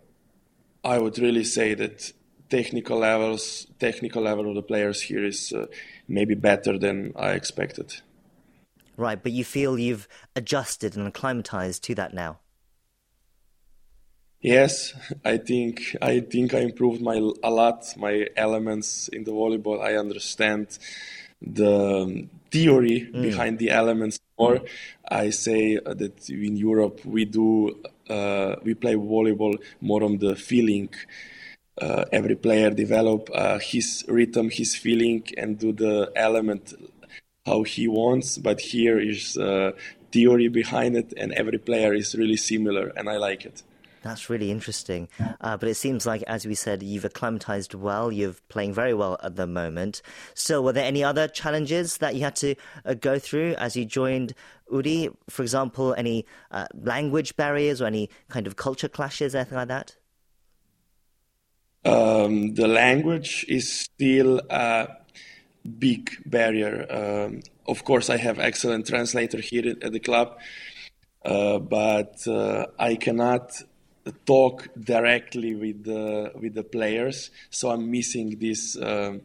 I 0.85 0.99
would 0.99 1.19
really 1.19 1.45
say 1.45 1.75
that 1.75 2.13
technical 2.49 2.99
levels, 2.99 3.67
technical 3.79 4.23
level 4.23 4.49
of 4.49 4.55
the 4.55 4.63
players 4.63 5.01
here 5.03 5.25
is 5.25 5.53
uh, 5.53 5.67
maybe 6.09 6.35
better 6.35 6.79
than 6.79 7.13
I 7.17 7.33
expected. 7.33 8.01
Right, 8.97 9.23
but 9.23 9.33
you 9.33 9.45
feel 9.45 9.79
you've 9.79 10.09
adjusted 10.35 10.97
and 10.97 11.07
acclimatized 11.07 11.83
to 11.85 11.95
that 11.97 12.15
now. 12.15 12.39
Yes, 14.41 14.95
I 15.25 15.39
think 15.39 15.97
I 16.01 16.21
think 16.21 16.55
I 16.55 16.61
improved 16.61 17.03
my 17.03 17.17
a 17.43 17.51
lot 17.51 17.85
my 17.97 18.29
elements 18.37 19.09
in 19.09 19.25
the 19.25 19.33
volleyball. 19.33 19.83
I 19.83 19.97
understand 19.97 20.79
the 21.41 22.27
theory 22.51 23.09
mm. 23.13 23.23
behind 23.23 23.59
the 23.59 23.71
elements 23.71 24.19
more. 24.39 24.61
I 25.09 25.31
say 25.31 25.77
that 25.77 26.29
in 26.29 26.57
Europe 26.57 27.05
we 27.05 27.25
do 27.25 27.83
uh, 28.09 28.57
we 28.63 28.75
play 28.75 28.95
volleyball 28.95 29.57
more 29.81 30.03
on 30.03 30.19
the 30.19 30.37
feeling. 30.37 30.91
Uh, 31.81 32.05
every 32.13 32.37
player 32.37 32.71
develop 32.71 33.29
uh, 33.35 33.59
his 33.59 34.05
rhythm, 34.09 34.49
his 34.51 34.75
feeling, 34.75 35.23
and 35.37 35.59
do 35.59 35.73
the 35.73 36.11
element 36.17 36.73
how 37.45 37.63
he 37.63 37.87
wants. 37.87 38.39
But 38.39 38.61
here 38.61 38.99
is 38.99 39.37
uh, 39.37 39.73
theory 40.11 40.49
behind 40.49 40.97
it, 40.97 41.13
and 41.17 41.33
every 41.33 41.59
player 41.59 41.93
is 41.95 42.15
really 42.15 42.37
similar, 42.37 42.93
and 42.97 43.11
I 43.11 43.17
like 43.19 43.45
it. 43.45 43.63
That's 44.07 44.31
really 44.31 44.53
interesting. 44.53 45.09
Uh, 45.41 45.57
but 45.57 45.69
it 45.69 45.75
seems 45.75 46.07
like, 46.07 46.23
as 46.23 46.47
we 46.47 46.55
said, 46.55 46.83
you've 46.83 47.05
acclimatized 47.05 47.75
well. 47.75 48.13
You're 48.13 48.37
playing 48.49 48.73
very 48.73 48.95
well 48.95 49.19
at 49.23 49.35
the 49.35 49.47
moment. 49.49 50.01
Still, 50.35 50.63
were 50.63 50.73
there 50.73 50.85
any 50.85 51.03
other 51.03 51.27
challenges 51.27 51.99
that 51.99 52.15
you 52.15 52.21
had 52.21 52.37
to 52.37 52.55
uh, 52.85 52.95
go 52.95 53.19
through 53.19 53.55
as 53.55 53.77
you 53.77 53.85
joined 53.85 54.33
Woori? 54.73 55.13
For 55.29 55.43
example, 55.43 55.93
any 55.99 56.25
uh, 56.53 56.67
language 56.75 57.35
barriers 57.37 57.83
or 57.83 57.87
any 57.87 58.09
kind 58.29 58.47
of 58.47 58.55
culture 58.55 58.89
clashes, 58.89 59.35
anything 59.35 59.59
like 59.59 59.69
that? 59.69 59.97
Um, 61.85 62.55
the 62.55 62.69
language 62.69 63.45
is 63.49 63.73
still 63.73 64.41
a 64.49 64.89
big 65.79 66.11
barrier. 66.27 66.87
Um, 66.89 67.43
of 67.67 67.85
course, 67.85 68.09
I 68.09 68.19
have 68.19 68.39
excellent 68.39 68.87
translator 68.87 69.41
here 69.41 69.75
at 69.83 69.93
the 69.93 70.01
club, 70.01 70.39
uh, 71.25 71.59
but 71.59 72.27
uh, 72.29 72.67
I 72.79 72.95
cannot 72.95 73.53
talk 74.13 74.69
directly 74.79 75.55
with 75.55 75.85
the 75.85 76.33
with 76.35 76.55
the 76.55 76.63
players. 76.63 77.31
So 77.51 77.71
I'm 77.71 77.91
missing 77.91 78.39
this 78.39 78.77
um, 78.81 79.23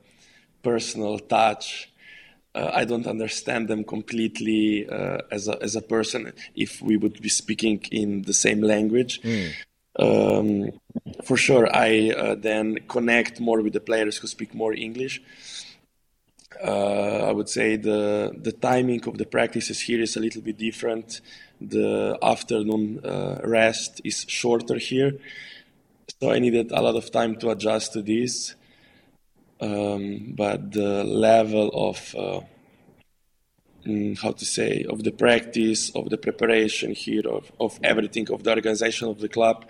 personal 0.62 1.20
touch. 1.20 1.92
Uh, 2.54 2.70
I 2.74 2.84
don't 2.84 3.08
understand 3.08 3.68
them 3.70 3.84
completely 3.84 4.88
uh, 4.90 5.20
as 5.32 5.48
a 5.48 5.62
as 5.62 5.76
a 5.76 5.82
person 5.82 6.34
if 6.56 6.82
we 6.82 6.98
would 6.98 7.22
be 7.22 7.30
speaking 7.30 7.82
in 7.92 8.24
the 8.24 8.34
same 8.34 8.62
language. 8.62 9.22
Mm. 9.22 9.52
Um, 10.00 10.72
for 11.24 11.38
sure, 11.38 11.68
I 11.74 12.12
uh, 12.12 12.36
then 12.36 12.80
connect 12.88 13.40
more 13.40 13.62
with 13.62 13.74
the 13.74 13.80
players 13.80 14.18
who 14.18 14.28
speak 14.28 14.54
more 14.54 14.74
English. 14.74 15.22
Uh, 16.64 17.26
I 17.28 17.32
would 17.32 17.50
say 17.50 17.78
the 17.78 18.34
the 18.38 18.52
timing 18.52 19.08
of 19.08 19.18
the 19.18 19.26
practices 19.26 19.82
here 19.82 20.02
is 20.02 20.16
a 20.18 20.20
little 20.20 20.42
bit 20.42 20.58
different. 20.58 21.22
The 21.62 22.18
afternoon 22.24 23.05
uh, 23.05 23.41
rest 23.43 24.01
is 24.03 24.26
shorter 24.28 24.78
here, 24.80 25.14
so 26.20 26.32
I 26.32 26.39
needed 26.39 26.72
a 26.72 26.82
lot 26.82 26.95
of 26.95 27.12
time 27.12 27.36
to 27.38 27.51
adjust 27.51 27.93
to 27.93 28.01
this. 28.01 28.55
Um, 29.59 30.34
but 30.36 30.72
the 30.72 31.03
level 31.03 31.70
of 31.74 32.16
uh, 32.18 32.41
mm, 33.86 34.20
how 34.20 34.32
to 34.32 34.43
say 34.43 34.86
of 34.89 35.03
the 35.03 35.12
practice 35.12 35.91
of 35.91 36.09
the 36.09 36.18
preparation 36.18 36.95
here 36.95 37.28
of, 37.28 37.51
of 37.59 37.80
everything 37.84 38.32
of 38.32 38.43
the 38.43 38.49
organization 38.49 39.07
of 39.07 39.20
the 39.20 39.30
club 39.30 39.68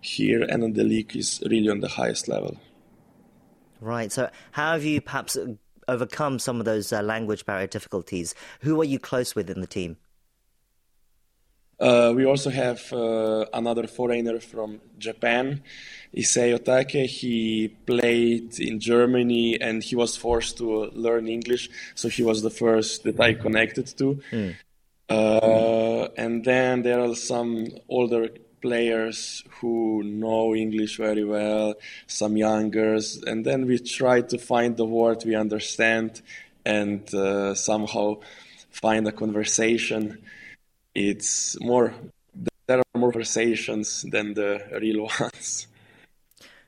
here 0.00 0.42
and 0.42 0.64
in 0.64 0.72
the 0.72 0.84
league 0.84 1.14
is 1.14 1.42
really 1.50 1.68
on 1.68 1.80
the 1.80 1.88
highest 1.88 2.26
level. 2.26 2.56
Right. 3.82 4.10
So, 4.10 4.30
how 4.52 4.72
have 4.72 4.84
you 4.84 5.02
perhaps 5.02 5.36
overcome 5.88 6.38
some 6.38 6.58
of 6.58 6.64
those 6.64 6.90
uh, 6.90 7.02
language 7.02 7.44
barrier 7.44 7.66
difficulties? 7.66 8.34
Who 8.60 8.80
are 8.80 8.84
you 8.84 8.98
close 8.98 9.34
with 9.34 9.50
in 9.50 9.60
the 9.60 9.66
team? 9.66 9.98
Uh, 11.84 12.14
we 12.16 12.24
also 12.24 12.48
have 12.48 12.80
uh, 12.94 13.44
another 13.52 13.86
foreigner 13.86 14.40
from 14.40 14.80
Japan, 14.98 15.62
Issei 16.16 16.58
Otake. 16.58 17.04
He 17.04 17.68
played 17.84 18.58
in 18.58 18.80
Germany 18.80 19.60
and 19.60 19.82
he 19.82 19.94
was 19.94 20.16
forced 20.16 20.56
to 20.58 20.90
learn 20.94 21.28
English, 21.28 21.68
so 21.94 22.08
he 22.08 22.22
was 22.22 22.40
the 22.40 22.48
first 22.48 23.02
that 23.04 23.20
I 23.20 23.34
connected 23.34 23.86
to. 23.98 24.18
Mm. 24.32 24.54
Uh, 25.10 26.08
and 26.16 26.42
then 26.42 26.80
there 26.80 27.00
are 27.00 27.14
some 27.14 27.66
older 27.86 28.30
players 28.62 29.44
who 29.60 30.02
know 30.04 30.54
English 30.54 30.96
very 30.96 31.24
well, 31.24 31.74
some 32.06 32.38
youngers, 32.38 33.22
and 33.26 33.44
then 33.44 33.66
we 33.66 33.78
try 33.78 34.22
to 34.22 34.38
find 34.38 34.78
the 34.78 34.86
word 34.86 35.22
we 35.26 35.34
understand 35.34 36.22
and 36.64 37.12
uh, 37.12 37.54
somehow 37.54 38.16
find 38.70 39.06
a 39.06 39.12
conversation. 39.12 40.23
It's 40.94 41.60
more 41.60 41.94
there 42.66 42.78
are 42.78 42.98
more 42.98 43.12
conversations 43.12 44.04
than 44.10 44.34
the 44.34 44.62
real 44.80 45.08
ones. 45.20 45.66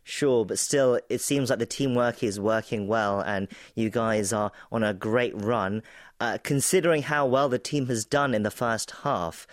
Sure, 0.09 0.45
but 0.45 0.59
still, 0.59 1.01
it 1.09 1.21
seems 1.21 1.51
like 1.51 1.59
the 1.59 1.67
teamwork 1.67 2.23
is 2.23 2.39
working 2.39 2.87
well, 2.87 3.21
and 3.21 3.49
you 3.75 3.91
guys 3.91 4.33
are 4.33 4.53
on 4.71 4.85
a 4.85 4.95
great 4.95 5.35
run. 5.35 5.83
Uh, 6.21 6.39
considering 6.43 7.03
how 7.03 7.27
well 7.27 7.49
the 7.49 7.59
team 7.59 7.87
has 7.87 8.05
done 8.05 8.33
in 8.33 8.45
the 8.45 8.51
first 8.51 8.93
half, 9.03 9.49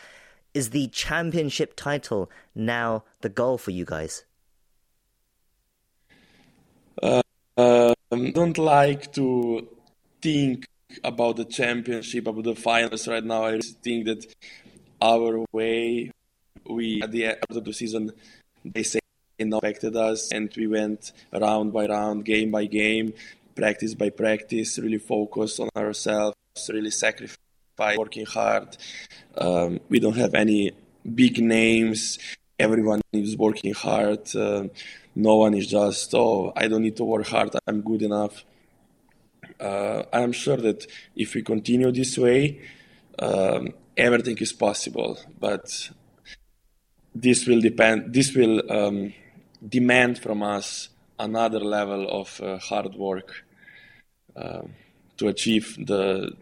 is 0.53 0.69
the 0.69 0.88
championship 0.89 1.76
title 1.76 2.30
now 2.53 3.03
the 3.21 3.30
goal 3.30 3.57
for 3.57 3.71
you 3.71 3.84
guys? 3.84 4.26
Uh, 7.01 7.24
um, 7.57 8.32
don't 8.32 8.57
like 8.59 9.11
to 9.13 9.67
think 10.21 10.67
about 11.03 11.38
the 11.38 11.45
championship, 11.45 12.28
about 12.28 12.43
the 12.43 12.55
finals 12.55 13.07
right 13.07 13.24
now. 13.24 13.45
I 13.45 13.57
just 13.57 13.82
think 13.82 14.05
that 14.05 14.26
our 15.04 15.43
way, 15.51 16.12
we 16.70 17.01
at 17.01 17.12
the 17.12 17.26
end 17.26 17.38
of 17.49 17.64
the 17.64 17.74
season, 17.74 18.12
they 18.64 18.84
say 18.84 18.99
affected 19.39 19.95
us, 19.97 20.32
and 20.32 20.49
we 20.56 20.68
went 20.68 21.12
round 21.34 21.74
by 21.74 21.86
round, 21.86 22.24
game 22.24 22.49
by 22.51 22.66
game, 22.66 23.14
practice 23.56 23.93
by 23.93 24.10
practice, 24.10 24.80
really 24.80 24.97
focused 24.97 25.60
on 25.60 25.70
ourselves, 25.76 26.38
really 26.70 26.91
sacrifice 26.91 27.97
working 27.97 28.26
hard. 28.26 28.78
Um, 29.38 29.80
we 29.89 29.99
don't 29.99 30.16
have 30.16 30.34
any 30.34 30.72
big 31.04 31.39
names. 31.39 32.20
Everyone 32.58 33.01
is 33.12 33.36
working 33.36 33.74
hard. 33.74 34.34
Uh, 34.36 34.68
no 35.16 35.36
one 35.38 35.54
is 35.56 35.68
just, 35.68 36.14
oh, 36.16 36.54
I 36.56 36.68
don't 36.68 36.84
need 36.84 36.97
to 36.97 37.04
work 37.04 37.28
hard. 37.28 37.49
I'm 37.68 37.82
good 37.82 38.04
enough. 38.04 38.45
Uh, 39.60 40.04
I'm 40.14 40.32
sure 40.32 40.58
that 40.58 40.86
if 41.16 41.36
we 41.36 41.41
continue 41.41 41.91
this 41.91 42.18
way, 42.18 42.62
um, 43.20 43.74
everything 43.98 44.38
is 44.39 44.54
possible. 44.54 45.18
But 45.39 45.89
this 47.14 47.46
will 47.48 47.62
depend. 47.62 48.14
This 48.14 48.34
will 48.34 48.62
um, 48.72 49.14
demand 49.68 50.20
from 50.20 50.44
us 50.44 50.89
another 51.20 51.60
level 51.60 52.10
of 52.10 52.41
uh, 52.41 52.58
hard 52.58 52.96
work 52.96 53.46
uh, 54.36 54.64
to 55.18 55.28
achieve 55.28 55.78
the 55.86 56.36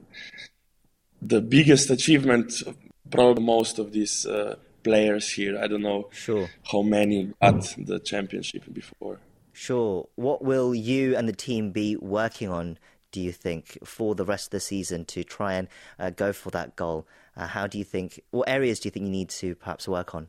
the 1.21 1.41
biggest 1.41 1.91
achievement, 1.91 2.63
probably 3.11 3.43
most 3.43 3.77
of 3.77 3.91
these 3.91 4.25
uh, 4.25 4.55
players 4.83 5.29
here. 5.29 5.59
I 5.61 5.67
don't 5.67 5.83
know 5.83 6.09
sure. 6.11 6.49
how 6.71 6.81
many 6.81 7.31
got 7.41 7.75
the 7.77 7.99
championship 7.99 8.63
before. 8.73 9.19
Sure. 9.53 10.07
What 10.15 10.43
will 10.43 10.73
you 10.73 11.15
and 11.15 11.27
the 11.27 11.33
team 11.33 11.71
be 11.71 11.95
working 11.95 12.49
on, 12.49 12.79
do 13.11 13.21
you 13.21 13.31
think, 13.31 13.77
for 13.83 14.15
the 14.15 14.25
rest 14.25 14.47
of 14.47 14.51
the 14.51 14.59
season 14.59 15.05
to 15.05 15.23
try 15.23 15.53
and 15.53 15.67
uh, 15.99 16.09
go 16.09 16.33
for 16.33 16.49
that 16.51 16.75
goal? 16.75 17.05
Uh, 17.35 17.47
how 17.47 17.67
do 17.67 17.77
you 17.77 17.83
think, 17.83 18.21
what 18.31 18.49
areas 18.49 18.79
do 18.79 18.87
you 18.87 18.91
think 18.91 19.05
you 19.05 19.11
need 19.11 19.29
to 19.29 19.55
perhaps 19.55 19.87
work 19.87 20.13
on? 20.13 20.27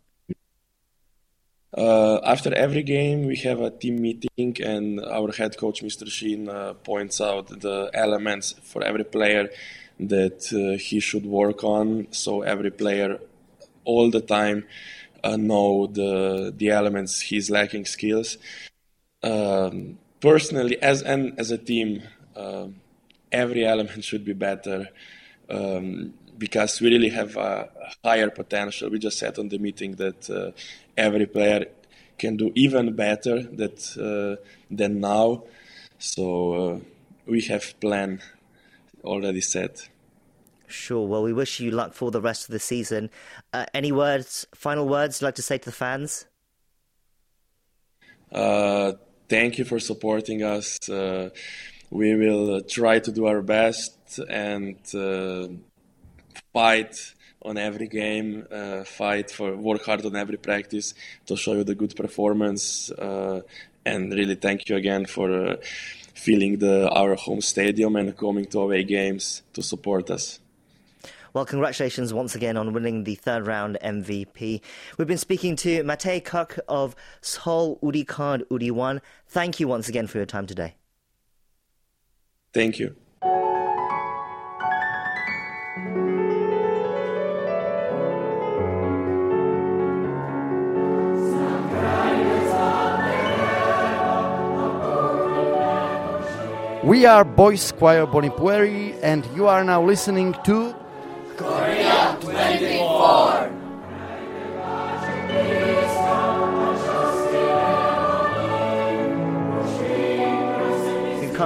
Uh, 1.76 2.20
after 2.24 2.54
every 2.54 2.82
game, 2.82 3.26
we 3.26 3.36
have 3.36 3.60
a 3.60 3.70
team 3.70 4.00
meeting, 4.00 4.56
and 4.62 5.00
our 5.00 5.32
head 5.32 5.56
coach, 5.56 5.82
Mr. 5.82 6.06
Shin, 6.06 6.48
uh, 6.48 6.74
points 6.74 7.20
out 7.20 7.48
the 7.48 7.90
elements 7.94 8.54
for 8.62 8.84
every 8.84 9.04
player 9.04 9.48
that 9.98 10.52
uh, 10.52 10.78
he 10.78 11.00
should 11.00 11.24
work 11.24 11.64
on. 11.64 12.08
So 12.10 12.42
every 12.42 12.70
player, 12.70 13.18
all 13.84 14.10
the 14.10 14.20
time, 14.20 14.64
uh, 15.24 15.36
know 15.36 15.86
the 15.86 16.52
the 16.54 16.70
elements 16.70 17.20
he's 17.20 17.50
lacking 17.50 17.86
skills. 17.86 18.36
Um, 19.22 19.98
personally, 20.20 20.80
as 20.82 21.00
and 21.00 21.38
as 21.38 21.50
a 21.50 21.58
team, 21.58 22.02
uh, 22.36 22.66
every 23.30 23.64
element 23.64 24.04
should 24.04 24.24
be 24.24 24.34
better. 24.34 24.88
Um, 25.48 26.14
because 26.36 26.80
we 26.80 26.90
really 26.90 27.10
have 27.10 27.36
a 27.36 27.68
higher 28.04 28.30
potential. 28.30 28.90
We 28.90 28.98
just 28.98 29.18
said 29.18 29.38
on 29.38 29.48
the 29.48 29.58
meeting 29.58 29.96
that 29.96 30.30
uh, 30.30 30.52
every 30.96 31.26
player 31.26 31.66
can 32.18 32.36
do 32.36 32.52
even 32.54 32.94
better 32.94 33.42
that, 33.42 33.78
uh, 33.98 34.42
than 34.70 35.00
now. 35.00 35.44
So 35.98 36.54
uh, 36.54 36.78
we 37.26 37.42
have 37.42 37.78
plan 37.80 38.20
already 39.04 39.40
set. 39.40 39.88
Sure. 40.66 41.06
Well, 41.06 41.22
we 41.22 41.32
wish 41.32 41.60
you 41.60 41.70
luck 41.70 41.92
for 41.92 42.10
the 42.10 42.20
rest 42.20 42.48
of 42.48 42.52
the 42.52 42.58
season. 42.58 43.10
Uh, 43.52 43.66
any 43.74 43.92
words, 43.92 44.46
final 44.54 44.88
words 44.88 45.20
you'd 45.20 45.26
like 45.26 45.34
to 45.34 45.42
say 45.42 45.58
to 45.58 45.64
the 45.66 45.72
fans? 45.72 46.26
Uh, 48.32 48.92
thank 49.28 49.58
you 49.58 49.64
for 49.64 49.78
supporting 49.78 50.42
us. 50.42 50.88
Uh, 50.88 51.28
we 51.90 52.14
will 52.14 52.62
try 52.62 52.98
to 52.98 53.12
do 53.12 53.26
our 53.26 53.42
best 53.42 54.18
and 54.30 54.76
uh, 54.94 55.48
fight 56.52 57.14
on 57.42 57.58
every 57.58 57.88
game, 57.88 58.46
uh, 58.50 58.84
fight 58.84 59.30
for 59.30 59.56
work 59.56 59.84
hard 59.84 60.04
on 60.06 60.16
every 60.16 60.36
practice 60.36 60.94
to 61.26 61.36
show 61.36 61.54
you 61.54 61.64
the 61.64 61.74
good 61.74 61.94
performance. 61.96 62.90
Uh, 62.90 63.40
and 63.84 64.12
really, 64.12 64.36
thank 64.36 64.68
you 64.68 64.76
again 64.76 65.06
for 65.06 65.56
filling 66.14 66.58
the 66.58 66.88
our 66.90 67.14
home 67.16 67.40
stadium 67.40 67.96
and 67.96 68.16
coming 68.16 68.46
to 68.46 68.60
away 68.60 68.84
games 68.84 69.42
to 69.52 69.62
support 69.62 70.10
us. 70.10 70.38
Well, 71.34 71.46
congratulations 71.46 72.12
once 72.12 72.34
again 72.34 72.58
on 72.58 72.74
winning 72.74 73.04
the 73.04 73.14
third 73.14 73.46
round 73.46 73.78
MVP. 73.82 74.60
We've 74.98 75.08
been 75.08 75.16
speaking 75.16 75.56
to 75.56 75.82
Matej 75.82 76.22
Kök 76.22 76.58
of 76.68 76.94
Seoul 77.22 77.78
Woori 77.82 78.70
WON. 78.70 79.00
Thank 79.28 79.58
you 79.58 79.66
once 79.66 79.88
again 79.88 80.06
for 80.06 80.18
your 80.18 80.26
time 80.26 80.46
today. 80.46 80.74
Thank 82.52 82.78
you. 82.78 82.94
We 96.84 97.06
are 97.06 97.24
Boys 97.24 97.70
Choir 97.70 98.06
Boni 98.06 98.28
Pueri, 98.28 98.98
and 99.02 99.24
you 99.36 99.46
are 99.46 99.62
now 99.62 99.80
listening 99.84 100.34
to 100.44 100.74
Korea 101.36 102.18
24. 102.20 103.41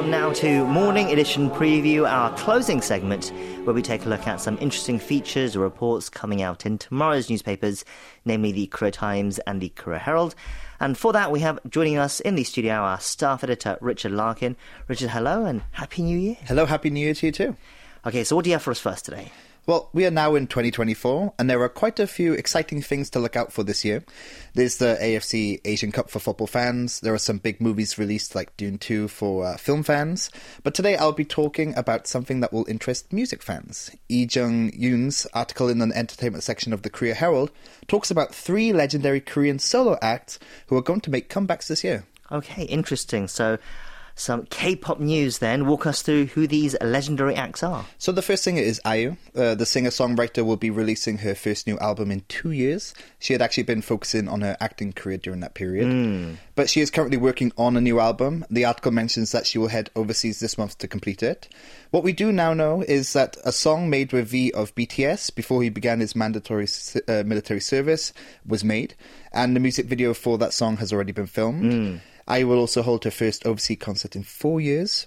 Now 0.04 0.30
to 0.34 0.66
Morning 0.66 1.10
Edition 1.10 1.48
Preview, 1.48 2.08
our 2.08 2.30
closing 2.36 2.82
segment, 2.82 3.32
where 3.64 3.72
we 3.72 3.80
take 3.80 4.04
a 4.04 4.08
look 4.10 4.26
at 4.26 4.42
some 4.42 4.58
interesting 4.60 4.98
features 4.98 5.56
or 5.56 5.60
reports 5.60 6.10
coming 6.10 6.42
out 6.42 6.66
in 6.66 6.76
tomorrow's 6.76 7.30
newspapers, 7.30 7.82
namely 8.26 8.52
the 8.52 8.66
Korea 8.66 8.92
Times 8.92 9.38
and 9.40 9.60
the 9.60 9.70
Korea 9.70 9.98
Herald. 9.98 10.34
And 10.80 10.98
for 10.98 11.14
that, 11.14 11.32
we 11.32 11.40
have 11.40 11.58
joining 11.68 11.96
us 11.96 12.20
in 12.20 12.34
the 12.34 12.44
studio 12.44 12.74
our 12.74 13.00
staff 13.00 13.42
editor, 13.42 13.78
Richard 13.80 14.12
Larkin. 14.12 14.56
Richard, 14.86 15.10
hello 15.10 15.46
and 15.46 15.62
Happy 15.72 16.02
New 16.02 16.18
Year. 16.18 16.36
Hello, 16.44 16.66
Happy 16.66 16.90
New 16.90 17.00
Year 17.00 17.14
to 17.14 17.26
you 17.26 17.32
too. 17.32 17.56
Okay, 18.06 18.22
so 18.22 18.36
what 18.36 18.44
do 18.44 18.50
you 18.50 18.54
have 18.54 18.62
for 18.62 18.72
us 18.72 18.78
first 18.78 19.06
today? 19.06 19.32
Well, 19.66 19.90
we 19.92 20.06
are 20.06 20.12
now 20.12 20.36
in 20.36 20.46
2024, 20.46 21.34
and 21.40 21.50
there 21.50 21.60
are 21.60 21.68
quite 21.68 21.98
a 21.98 22.06
few 22.06 22.34
exciting 22.34 22.82
things 22.82 23.10
to 23.10 23.18
look 23.18 23.34
out 23.34 23.52
for 23.52 23.64
this 23.64 23.84
year. 23.84 24.04
There's 24.54 24.76
the 24.76 24.96
AFC 25.02 25.60
Asian 25.64 25.90
Cup 25.90 26.08
for 26.08 26.20
football 26.20 26.46
fans. 26.46 27.00
There 27.00 27.12
are 27.12 27.18
some 27.18 27.38
big 27.38 27.60
movies 27.60 27.98
released, 27.98 28.36
like 28.36 28.56
Dune 28.56 28.78
2 28.78 29.08
for 29.08 29.44
uh, 29.44 29.56
film 29.56 29.82
fans. 29.82 30.30
But 30.62 30.74
today 30.74 30.96
I'll 30.96 31.10
be 31.10 31.24
talking 31.24 31.76
about 31.76 32.06
something 32.06 32.38
that 32.40 32.52
will 32.52 32.64
interest 32.68 33.12
music 33.12 33.42
fans. 33.42 33.90
Lee 34.08 34.28
Jung 34.30 34.70
Yoon's 34.72 35.26
article 35.34 35.68
in 35.68 35.78
the 35.78 35.92
entertainment 35.96 36.44
section 36.44 36.72
of 36.72 36.82
the 36.82 36.90
Korea 36.90 37.14
Herald 37.14 37.50
talks 37.88 38.08
about 38.08 38.32
three 38.32 38.72
legendary 38.72 39.20
Korean 39.20 39.58
solo 39.58 39.98
acts 40.00 40.38
who 40.68 40.76
are 40.76 40.82
going 40.82 41.00
to 41.00 41.10
make 41.10 41.28
comebacks 41.28 41.66
this 41.66 41.82
year. 41.82 42.04
Okay, 42.30 42.62
interesting. 42.62 43.26
So 43.26 43.58
some 44.16 44.46
K-pop 44.46 44.98
news 44.98 45.38
then. 45.38 45.66
Walk 45.66 45.86
us 45.86 46.02
through 46.02 46.26
who 46.26 46.46
these 46.46 46.74
legendary 46.80 47.36
acts 47.36 47.62
are. 47.62 47.84
So 47.98 48.10
the 48.10 48.22
first 48.22 48.42
singer 48.42 48.62
is 48.62 48.80
IU. 48.84 49.16
Uh, 49.36 49.54
the 49.54 49.66
singer-songwriter 49.66 50.44
will 50.44 50.56
be 50.56 50.70
releasing 50.70 51.18
her 51.18 51.34
first 51.34 51.66
new 51.66 51.78
album 51.78 52.10
in 52.10 52.22
two 52.28 52.50
years. 52.50 52.94
She 53.18 53.34
had 53.34 53.42
actually 53.42 53.64
been 53.64 53.82
focusing 53.82 54.26
on 54.26 54.40
her 54.40 54.56
acting 54.58 54.92
career 54.92 55.18
during 55.18 55.40
that 55.40 55.54
period. 55.54 55.86
Mm. 55.86 56.36
But 56.54 56.70
she 56.70 56.80
is 56.80 56.90
currently 56.90 57.18
working 57.18 57.52
on 57.58 57.76
a 57.76 57.80
new 57.80 58.00
album. 58.00 58.44
The 58.50 58.64
article 58.64 58.90
mentions 58.90 59.32
that 59.32 59.46
she 59.46 59.58
will 59.58 59.68
head 59.68 59.90
overseas 59.94 60.40
this 60.40 60.56
month 60.56 60.78
to 60.78 60.88
complete 60.88 61.22
it. 61.22 61.48
What 61.90 62.02
we 62.02 62.12
do 62.12 62.32
now 62.32 62.54
know 62.54 62.82
is 62.82 63.12
that 63.12 63.36
a 63.44 63.52
song 63.52 63.90
made 63.90 64.12
with 64.12 64.28
V 64.28 64.50
of 64.52 64.74
BTS 64.74 65.34
before 65.34 65.62
he 65.62 65.68
began 65.68 66.00
his 66.00 66.16
mandatory 66.16 66.66
uh, 67.06 67.22
military 67.24 67.60
service 67.60 68.12
was 68.46 68.64
made, 68.64 68.94
and 69.32 69.54
the 69.54 69.60
music 69.60 69.86
video 69.86 70.14
for 70.14 70.38
that 70.38 70.52
song 70.52 70.78
has 70.78 70.92
already 70.92 71.12
been 71.12 71.26
filmed. 71.26 71.64
Mm. 71.64 72.00
I 72.28 72.44
will 72.44 72.58
also 72.58 72.82
hold 72.82 73.04
her 73.04 73.10
first 73.10 73.46
overseas 73.46 73.78
concert 73.80 74.16
in 74.16 74.22
four 74.22 74.60
years. 74.60 75.06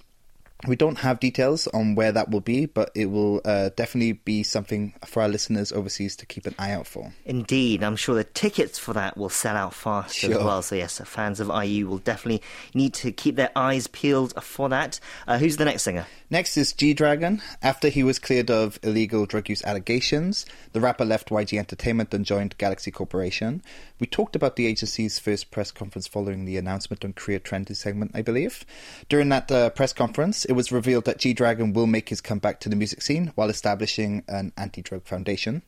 We 0.68 0.76
don't 0.76 0.98
have 0.98 1.22
details 1.22 1.68
on 1.68 1.96
where 1.96 2.12
that 2.12 2.30
will 2.32 2.42
be, 2.42 2.66
but 2.66 2.92
it 2.94 3.06
will 3.06 3.40
uh, 3.46 3.70
definitely 3.78 4.12
be 4.12 4.44
something 4.44 4.94
for 5.06 5.22
our 5.22 5.30
listeners 5.30 5.72
overseas 5.72 6.18
to 6.18 6.26
keep 6.26 6.46
an 6.46 6.56
eye 6.60 6.74
out 6.74 6.86
for. 6.86 7.14
Indeed, 7.24 7.82
I'm 7.82 7.96
sure 7.96 8.16
the 8.16 8.26
tickets 8.26 8.78
for 8.78 8.92
that 8.92 9.16
will 9.16 9.30
sell 9.30 9.56
out 9.56 9.74
fast 9.74 10.18
sure. 10.18 10.32
as 10.32 10.44
well. 10.44 10.62
So 10.62 10.76
yes, 10.76 11.00
fans 11.06 11.40
of 11.40 11.48
IU 11.48 11.88
will 11.88 12.00
definitely 12.00 12.42
need 12.74 12.94
to 12.96 13.14
keep 13.14 13.38
their 13.38 13.52
eyes 13.56 13.88
peeled 13.88 14.34
for 14.44 14.68
that. 14.68 15.00
Uh, 15.26 15.38
who's 15.38 15.56
the 15.56 15.64
next 15.64 15.84
singer? 15.84 16.06
Next 16.30 16.58
is 16.58 16.74
G 16.74 16.94
Dragon. 16.94 17.42
After 17.64 17.88
he 17.88 18.04
was 18.04 18.20
cleared 18.20 18.52
of 18.52 18.80
illegal 18.84 19.26
drug 19.26 19.48
use 19.48 19.64
allegations, 19.64 20.46
the 20.74 20.82
rapper 20.82 21.06
left 21.06 21.30
YG 21.30 21.58
Entertainment 21.58 22.14
and 22.14 22.26
joined 22.26 22.58
Galaxy 22.58 22.92
Corporation. 22.92 23.64
We 24.00 24.08
talked 24.08 24.36
about 24.36 24.56
the 24.56 24.66
agency's 24.66 25.20
first 25.20 25.52
press 25.52 25.72
conference 25.72 26.08
following 26.08 26.46
the 26.46 26.58
announcement 26.58 27.04
on 27.04 27.14
Korea 27.14 27.40
Trending 27.40 27.76
segment, 27.76 28.12
I 28.14 28.22
believe. 28.22 28.66
During 29.10 29.28
that 29.30 29.52
uh, 29.52 29.70
press 29.72 29.92
conference, 29.92 30.46
it 30.46 30.54
was 30.54 30.72
revealed 30.72 31.06
that 31.06 31.20
G 31.20 31.34
Dragon 31.34 31.74
will 31.74 31.88
make 31.88 32.10
his 32.10 32.22
comeback 32.22 32.62
to 32.62 32.70
the 32.70 32.78
music 32.78 33.02
scene 33.02 33.34
while 33.36 33.50
establishing 33.50 34.24
an 34.28 34.54
anti 34.56 34.82
drug 34.82 35.06
foundation. 35.06 35.64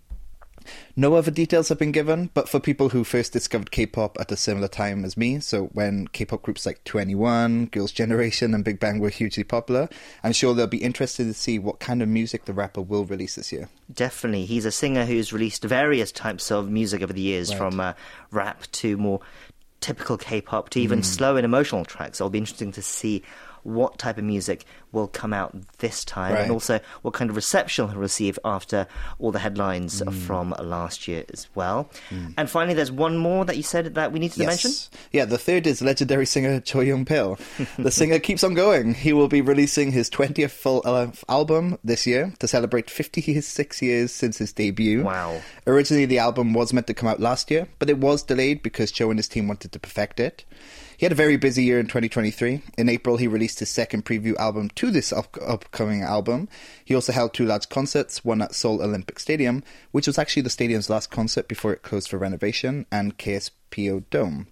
No 0.95 1.15
other 1.15 1.31
details 1.31 1.69
have 1.69 1.79
been 1.79 1.91
given, 1.91 2.29
but 2.33 2.49
for 2.49 2.59
people 2.59 2.89
who 2.89 3.03
first 3.03 3.33
discovered 3.33 3.71
K-pop 3.71 4.17
at 4.19 4.31
a 4.31 4.37
similar 4.37 4.67
time 4.67 5.05
as 5.05 5.17
me, 5.17 5.39
so 5.39 5.65
when 5.73 6.07
K-pop 6.07 6.41
groups 6.41 6.65
like 6.65 6.83
2NE1, 6.83 7.71
Girls' 7.71 7.91
Generation, 7.91 8.53
and 8.53 8.63
Big 8.63 8.79
Bang 8.79 8.99
were 8.99 9.09
hugely 9.09 9.43
popular, 9.43 9.89
I'm 10.23 10.33
sure 10.33 10.53
they'll 10.53 10.67
be 10.67 10.83
interested 10.83 11.25
to 11.25 11.33
see 11.33 11.59
what 11.59 11.79
kind 11.79 12.01
of 12.01 12.09
music 12.09 12.45
the 12.45 12.53
rapper 12.53 12.81
will 12.81 13.05
release 13.05 13.35
this 13.35 13.51
year. 13.51 13.69
Definitely. 13.93 14.45
He's 14.45 14.65
a 14.65 14.71
singer 14.71 15.05
who's 15.05 15.33
released 15.33 15.63
various 15.63 16.11
types 16.11 16.51
of 16.51 16.69
music 16.69 17.01
over 17.01 17.13
the 17.13 17.21
years, 17.21 17.49
right. 17.49 17.57
from 17.57 17.79
uh, 17.79 17.93
rap 18.31 18.63
to 18.73 18.97
more 18.97 19.21
typical 19.81 20.17
K-pop 20.17 20.69
to 20.69 20.79
even 20.79 20.99
mm. 20.99 21.05
slow 21.05 21.35
and 21.35 21.45
emotional 21.45 21.83
tracks. 21.83 22.21
It'll 22.21 22.29
be 22.29 22.37
interesting 22.37 22.71
to 22.73 22.81
see 22.81 23.23
what 23.63 23.97
type 23.97 24.17
of 24.17 24.23
music 24.23 24.65
will 24.91 25.07
come 25.07 25.33
out 25.33 25.55
this 25.79 26.03
time, 26.03 26.33
right. 26.33 26.41
and 26.41 26.51
also 26.51 26.79
what 27.01 27.13
kind 27.13 27.29
of 27.29 27.35
reception 27.35 27.87
he'll 27.89 27.97
receive 27.97 28.37
after 28.43 28.87
all 29.19 29.31
the 29.31 29.39
headlines 29.39 30.01
mm. 30.01 30.13
from 30.13 30.53
last 30.59 31.07
year 31.07 31.23
as 31.31 31.47
well. 31.55 31.89
Mm. 32.09 32.33
And 32.37 32.49
finally, 32.49 32.73
there's 32.73 32.91
one 32.91 33.17
more 33.17 33.45
that 33.45 33.57
you 33.57 33.63
said 33.63 33.95
that 33.95 34.11
we 34.11 34.19
needed 34.19 34.35
to 34.35 34.41
yes. 34.41 34.47
mention. 34.49 34.71
Yeah, 35.11 35.25
the 35.25 35.37
third 35.37 35.67
is 35.67 35.81
legendary 35.81 36.25
singer 36.25 36.59
Cho 36.59 36.81
Young 36.81 37.05
Pil. 37.05 37.37
the 37.77 37.91
singer 37.91 38.19
keeps 38.19 38.43
on 38.43 38.53
going. 38.53 38.93
He 38.93 39.13
will 39.13 39.27
be 39.27 39.41
releasing 39.41 39.91
his 39.91 40.09
20th 40.09 40.51
full 40.51 40.81
album 41.29 41.77
this 41.83 42.05
year 42.05 42.33
to 42.39 42.47
celebrate 42.47 42.89
56 42.89 43.81
years 43.81 44.11
since 44.11 44.37
his 44.37 44.53
debut. 44.53 45.03
Wow. 45.03 45.41
Originally, 45.67 46.05
the 46.05 46.19
album 46.19 46.53
was 46.53 46.73
meant 46.73 46.87
to 46.87 46.93
come 46.93 47.07
out 47.07 47.19
last 47.19 47.49
year, 47.51 47.67
but 47.79 47.89
it 47.89 47.97
was 47.97 48.23
delayed 48.23 48.61
because 48.61 48.91
Cho 48.91 49.09
and 49.09 49.19
his 49.19 49.27
team 49.27 49.47
wanted 49.47 49.71
to 49.71 49.79
perfect 49.79 50.19
it. 50.19 50.45
He 51.01 51.05
had 51.05 51.13
a 51.13 51.15
very 51.15 51.35
busy 51.35 51.63
year 51.63 51.79
in 51.79 51.87
2023. 51.87 52.61
In 52.77 52.87
April, 52.87 53.17
he 53.17 53.27
released 53.27 53.57
his 53.57 53.71
second 53.71 54.05
preview 54.05 54.35
album 54.35 54.69
to 54.75 54.91
this 54.91 55.11
up- 55.11 55.35
upcoming 55.41 56.03
album. 56.03 56.47
He 56.85 56.93
also 56.93 57.11
held 57.11 57.33
two 57.33 57.43
large 57.43 57.69
concerts, 57.69 58.23
one 58.23 58.39
at 58.39 58.53
Seoul 58.53 58.83
Olympic 58.83 59.17
Stadium, 59.17 59.63
which 59.89 60.05
was 60.05 60.19
actually 60.19 60.43
the 60.43 60.51
stadium's 60.51 60.91
last 60.91 61.09
concert 61.09 61.47
before 61.47 61.73
it 61.73 61.81
closed 61.81 62.07
for 62.07 62.19
renovation, 62.19 62.85
and 62.91 63.17
KSPO 63.17 64.03
Dome. 64.11 64.45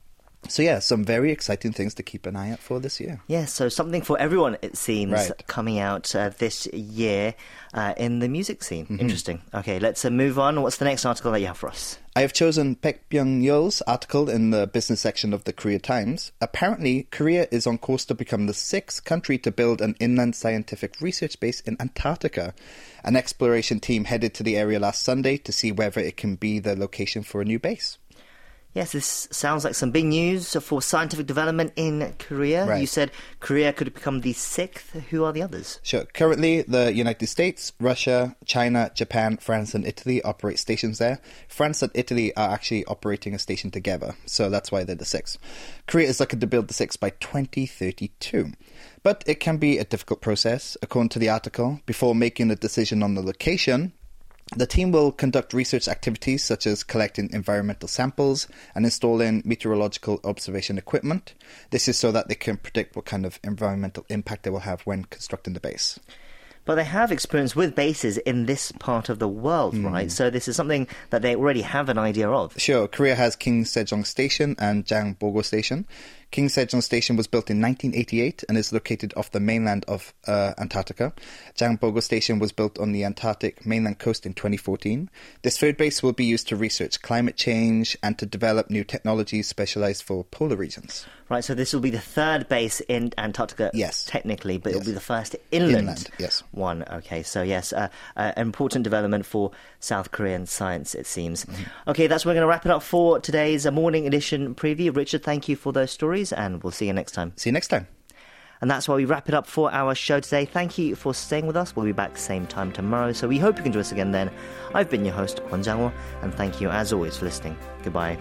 So 0.47 0.63
yeah, 0.63 0.79
some 0.79 1.03
very 1.03 1.31
exciting 1.31 1.73
things 1.73 1.93
to 1.95 2.03
keep 2.03 2.25
an 2.25 2.35
eye 2.35 2.51
out 2.51 2.59
for 2.59 2.79
this 2.79 2.99
year. 2.99 3.21
Yeah, 3.27 3.45
so 3.45 3.69
something 3.69 4.01
for 4.01 4.17
everyone 4.19 4.57
it 4.61 4.77
seems 4.77 5.11
right. 5.11 5.47
coming 5.47 5.79
out 5.79 6.15
uh, 6.15 6.29
this 6.37 6.65
year 6.67 7.35
uh, 7.73 7.93
in 7.97 8.19
the 8.19 8.29
music 8.29 8.63
scene. 8.63 8.85
Mm-hmm. 8.85 8.99
Interesting. 8.99 9.41
Okay, 9.53 9.79
let's 9.79 10.03
uh, 10.05 10.09
move 10.09 10.39
on. 10.39 10.61
What's 10.61 10.77
the 10.77 10.85
next 10.85 11.05
article 11.05 11.31
that 11.33 11.39
you 11.41 11.47
have 11.47 11.57
for 11.57 11.69
us? 11.69 11.99
I 12.15 12.21
have 12.21 12.33
chosen 12.33 12.75
Baek 12.77 12.99
Byung 13.11 13.43
Yeul's 13.43 13.81
article 13.83 14.29
in 14.29 14.49
the 14.49 14.65
business 14.65 15.01
section 15.01 15.33
of 15.33 15.43
the 15.43 15.53
Korea 15.53 15.77
Times. 15.77 16.31
Apparently, 16.41 17.03
Korea 17.11 17.47
is 17.51 17.67
on 17.67 17.77
course 17.77 18.05
to 18.05 18.15
become 18.15 18.47
the 18.47 18.53
sixth 18.53 19.03
country 19.03 19.37
to 19.37 19.51
build 19.51 19.81
an 19.81 19.95
inland 19.99 20.35
scientific 20.35 20.99
research 20.99 21.39
base 21.39 21.59
in 21.61 21.77
Antarctica. 21.79 22.53
An 23.03 23.15
exploration 23.15 23.79
team 23.79 24.05
headed 24.05 24.33
to 24.33 24.43
the 24.43 24.57
area 24.57 24.79
last 24.79 25.03
Sunday 25.03 25.37
to 25.37 25.51
see 25.51 25.71
whether 25.71 26.01
it 26.01 26.17
can 26.17 26.35
be 26.35 26.59
the 26.59 26.75
location 26.75 27.23
for 27.23 27.41
a 27.41 27.45
new 27.45 27.59
base. 27.59 27.97
Yes, 28.73 28.91
this 28.91 29.27
sounds 29.31 29.63
like 29.63 29.73
some 29.73 29.89
big 29.89 30.05
news 30.05 30.53
for 30.53 30.79
scientific 30.81 31.25
development 31.25 31.73
in 31.75 32.13
Korea. 32.19 32.67
Right. 32.67 32.81
You 32.81 32.85
said 32.85 33.11
Korea 33.39 33.73
could 33.73 33.91
become 33.93 34.21
the 34.21 34.33
sixth. 34.33 34.91
Who 35.09 35.23
are 35.23 35.33
the 35.33 35.41
others? 35.41 35.79
Sure. 35.81 36.05
Currently, 36.05 36.61
the 36.63 36.93
United 36.93 37.25
States, 37.27 37.73
Russia, 37.79 38.35
China, 38.45 38.91
Japan, 38.93 39.37
France, 39.37 39.73
and 39.73 39.87
Italy 39.87 40.21
operate 40.21 40.59
stations 40.59 40.99
there. 40.99 41.19
France 41.47 41.81
and 41.81 41.91
Italy 41.95 42.35
are 42.35 42.51
actually 42.51 42.85
operating 42.85 43.33
a 43.33 43.39
station 43.39 43.71
together, 43.71 44.15
so 44.27 44.51
that's 44.51 44.71
why 44.71 44.83
they're 44.83 44.95
the 44.95 45.03
sixth. 45.03 45.39
Korea 45.87 46.07
is 46.07 46.19
looking 46.19 46.39
to 46.39 46.47
build 46.47 46.67
the 46.67 46.73
sixth 46.75 46.99
by 46.99 47.09
2032. 47.09 48.51
But 49.01 49.23
it 49.25 49.39
can 49.39 49.57
be 49.57 49.77
a 49.77 49.83
difficult 49.83 50.21
process, 50.21 50.77
according 50.81 51.09
to 51.09 51.19
the 51.19 51.29
article. 51.29 51.79
Before 51.85 52.13
making 52.13 52.51
a 52.51 52.55
decision 52.55 53.01
on 53.01 53.15
the 53.15 53.21
location, 53.21 53.93
the 54.55 54.65
team 54.65 54.91
will 54.91 55.11
conduct 55.11 55.53
research 55.53 55.87
activities 55.87 56.43
such 56.43 56.65
as 56.65 56.83
collecting 56.83 57.29
environmental 57.31 57.87
samples 57.87 58.47
and 58.73 58.83
installing 58.83 59.43
meteorological 59.45 60.19
observation 60.23 60.77
equipment. 60.77 61.35
This 61.69 61.87
is 61.87 61.97
so 61.97 62.11
that 62.11 62.29
they 62.29 62.35
can 62.35 62.57
predict 62.57 62.95
what 62.95 63.05
kind 63.05 63.25
of 63.25 63.39
environmental 63.43 64.05
impact 64.09 64.43
they 64.43 64.49
will 64.49 64.59
have 64.59 64.81
when 64.81 65.05
constructing 65.05 65.53
the 65.53 65.59
base 65.59 65.99
but 66.69 66.75
they 66.75 66.83
have 66.83 67.11
experience 67.11 67.55
with 67.55 67.73
bases 67.73 68.17
in 68.17 68.45
this 68.45 68.71
part 68.73 69.09
of 69.09 69.17
the 69.17 69.27
world, 69.27 69.73
mm. 69.73 69.85
right? 69.85 70.11
So 70.11 70.29
this 70.29 70.47
is 70.47 70.55
something 70.55 70.87
that 71.09 71.23
they 71.23 71.35
already 71.35 71.63
have 71.63 71.89
an 71.89 71.97
idea 71.97 72.29
of. 72.29 72.53
Sure. 72.61 72.87
Korea 72.87 73.15
has 73.15 73.35
King 73.35 73.63
Sejong 73.63 74.05
Station 74.05 74.55
and 74.59 74.85
Jangbogo 74.85 75.43
Station. 75.43 75.87
King 76.31 76.47
Sejong 76.47 76.83
Station 76.83 77.15
was 77.15 77.27
built 77.27 77.49
in 77.49 77.59
1988 77.59 78.43
and 78.47 78.57
is 78.57 78.71
located 78.71 79.13
off 79.17 79.31
the 79.31 79.39
mainland 79.39 79.83
of 79.87 80.13
uh, 80.27 80.53
Antarctica. 80.59 81.11
Jangbogo 81.55 82.03
Station 82.03 82.37
was 82.37 82.51
built 82.51 82.77
on 82.77 82.91
the 82.91 83.03
Antarctic 83.03 83.65
mainland 83.65 83.97
coast 83.97 84.25
in 84.25 84.33
2014. 84.33 85.09
This 85.41 85.57
third 85.57 85.75
base 85.75 86.03
will 86.03 86.13
be 86.13 86.25
used 86.25 86.47
to 86.49 86.55
research 86.55 87.01
climate 87.01 87.35
change 87.35 87.97
and 88.03 88.17
to 88.19 88.25
develop 88.27 88.69
new 88.69 88.83
technologies 88.83 89.47
specialized 89.47 90.03
for 90.03 90.23
polar 90.23 90.55
regions. 90.55 91.05
Right, 91.29 91.43
so 91.43 91.53
this 91.53 91.73
will 91.73 91.79
be 91.79 91.91
the 91.91 91.99
third 91.99 92.49
base 92.49 92.79
in 92.81 93.13
Antarctica, 93.17 93.69
yes, 93.73 94.03
technically, 94.03 94.57
but 94.57 94.71
yes. 94.71 94.81
it'll 94.81 94.89
be 94.89 94.93
the 94.93 94.99
first 94.99 95.35
inland, 95.51 95.77
inland 95.77 96.09
yes. 96.17 96.41
one. 96.51 96.83
Okay, 96.91 97.21
so 97.21 97.43
yes, 97.43 97.71
uh, 97.71 97.89
uh, 98.17 98.31
an 98.35 98.41
important 98.41 98.83
development 98.83 99.27
for 99.27 99.51
South 99.79 100.11
Korean 100.11 100.47
science, 100.47 100.95
it 100.95 101.05
seems. 101.05 101.45
Mm-hmm. 101.45 101.89
Okay, 101.91 102.07
that's 102.07 102.25
where 102.25 102.31
we're 102.31 102.39
going 102.39 102.47
to 102.47 102.49
wrap 102.49 102.65
it 102.65 102.71
up 102.71 102.81
for 102.81 103.19
today's 103.19 103.67
uh, 103.67 103.71
morning 103.71 104.07
edition 104.07 104.55
preview. 104.55 104.95
Richard, 104.95 105.23
thank 105.23 105.47
you 105.47 105.55
for 105.55 105.71
those 105.71 105.91
stories, 105.91 106.33
and 106.33 106.63
we'll 106.63 106.71
see 106.71 106.87
you 106.87 106.93
next 106.93 107.11
time. 107.11 107.33
See 107.35 107.49
you 107.49 107.53
next 107.53 107.67
time. 107.67 107.87
And 108.61 108.69
that's 108.69 108.89
why 108.89 108.95
we 108.95 109.05
wrap 109.05 109.29
it 109.29 109.35
up 109.35 109.45
for 109.45 109.71
our 109.71 109.95
show 109.95 110.19
today. 110.19 110.45
Thank 110.45 110.77
you 110.77 110.95
for 110.95 111.13
staying 111.13 111.47
with 111.47 111.55
us. 111.55 111.75
We'll 111.75 111.85
be 111.85 111.91
back 111.91 112.17
same 112.17 112.45
time 112.47 112.71
tomorrow, 112.71 113.13
so 113.13 113.27
we 113.27 113.37
hope 113.37 113.57
you 113.57 113.63
can 113.63 113.71
join 113.71 113.81
us 113.81 113.91
again 113.91 114.11
then. 114.11 114.31
I've 114.73 114.89
been 114.89 115.05
your 115.05 115.13
host, 115.13 115.37
Kwon 115.43 115.63
Jang 115.63 115.91
and 116.21 116.33
thank 116.33 116.59
you 116.59 116.69
as 116.69 116.91
always 116.91 117.17
for 117.17 117.25
listening. 117.25 117.55
Goodbye. 117.83 118.17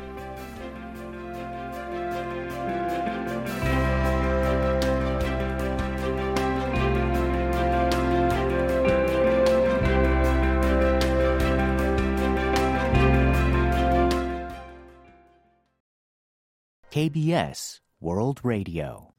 KBS 16.99 17.78
World 18.01 18.40
Radio. 18.42 19.17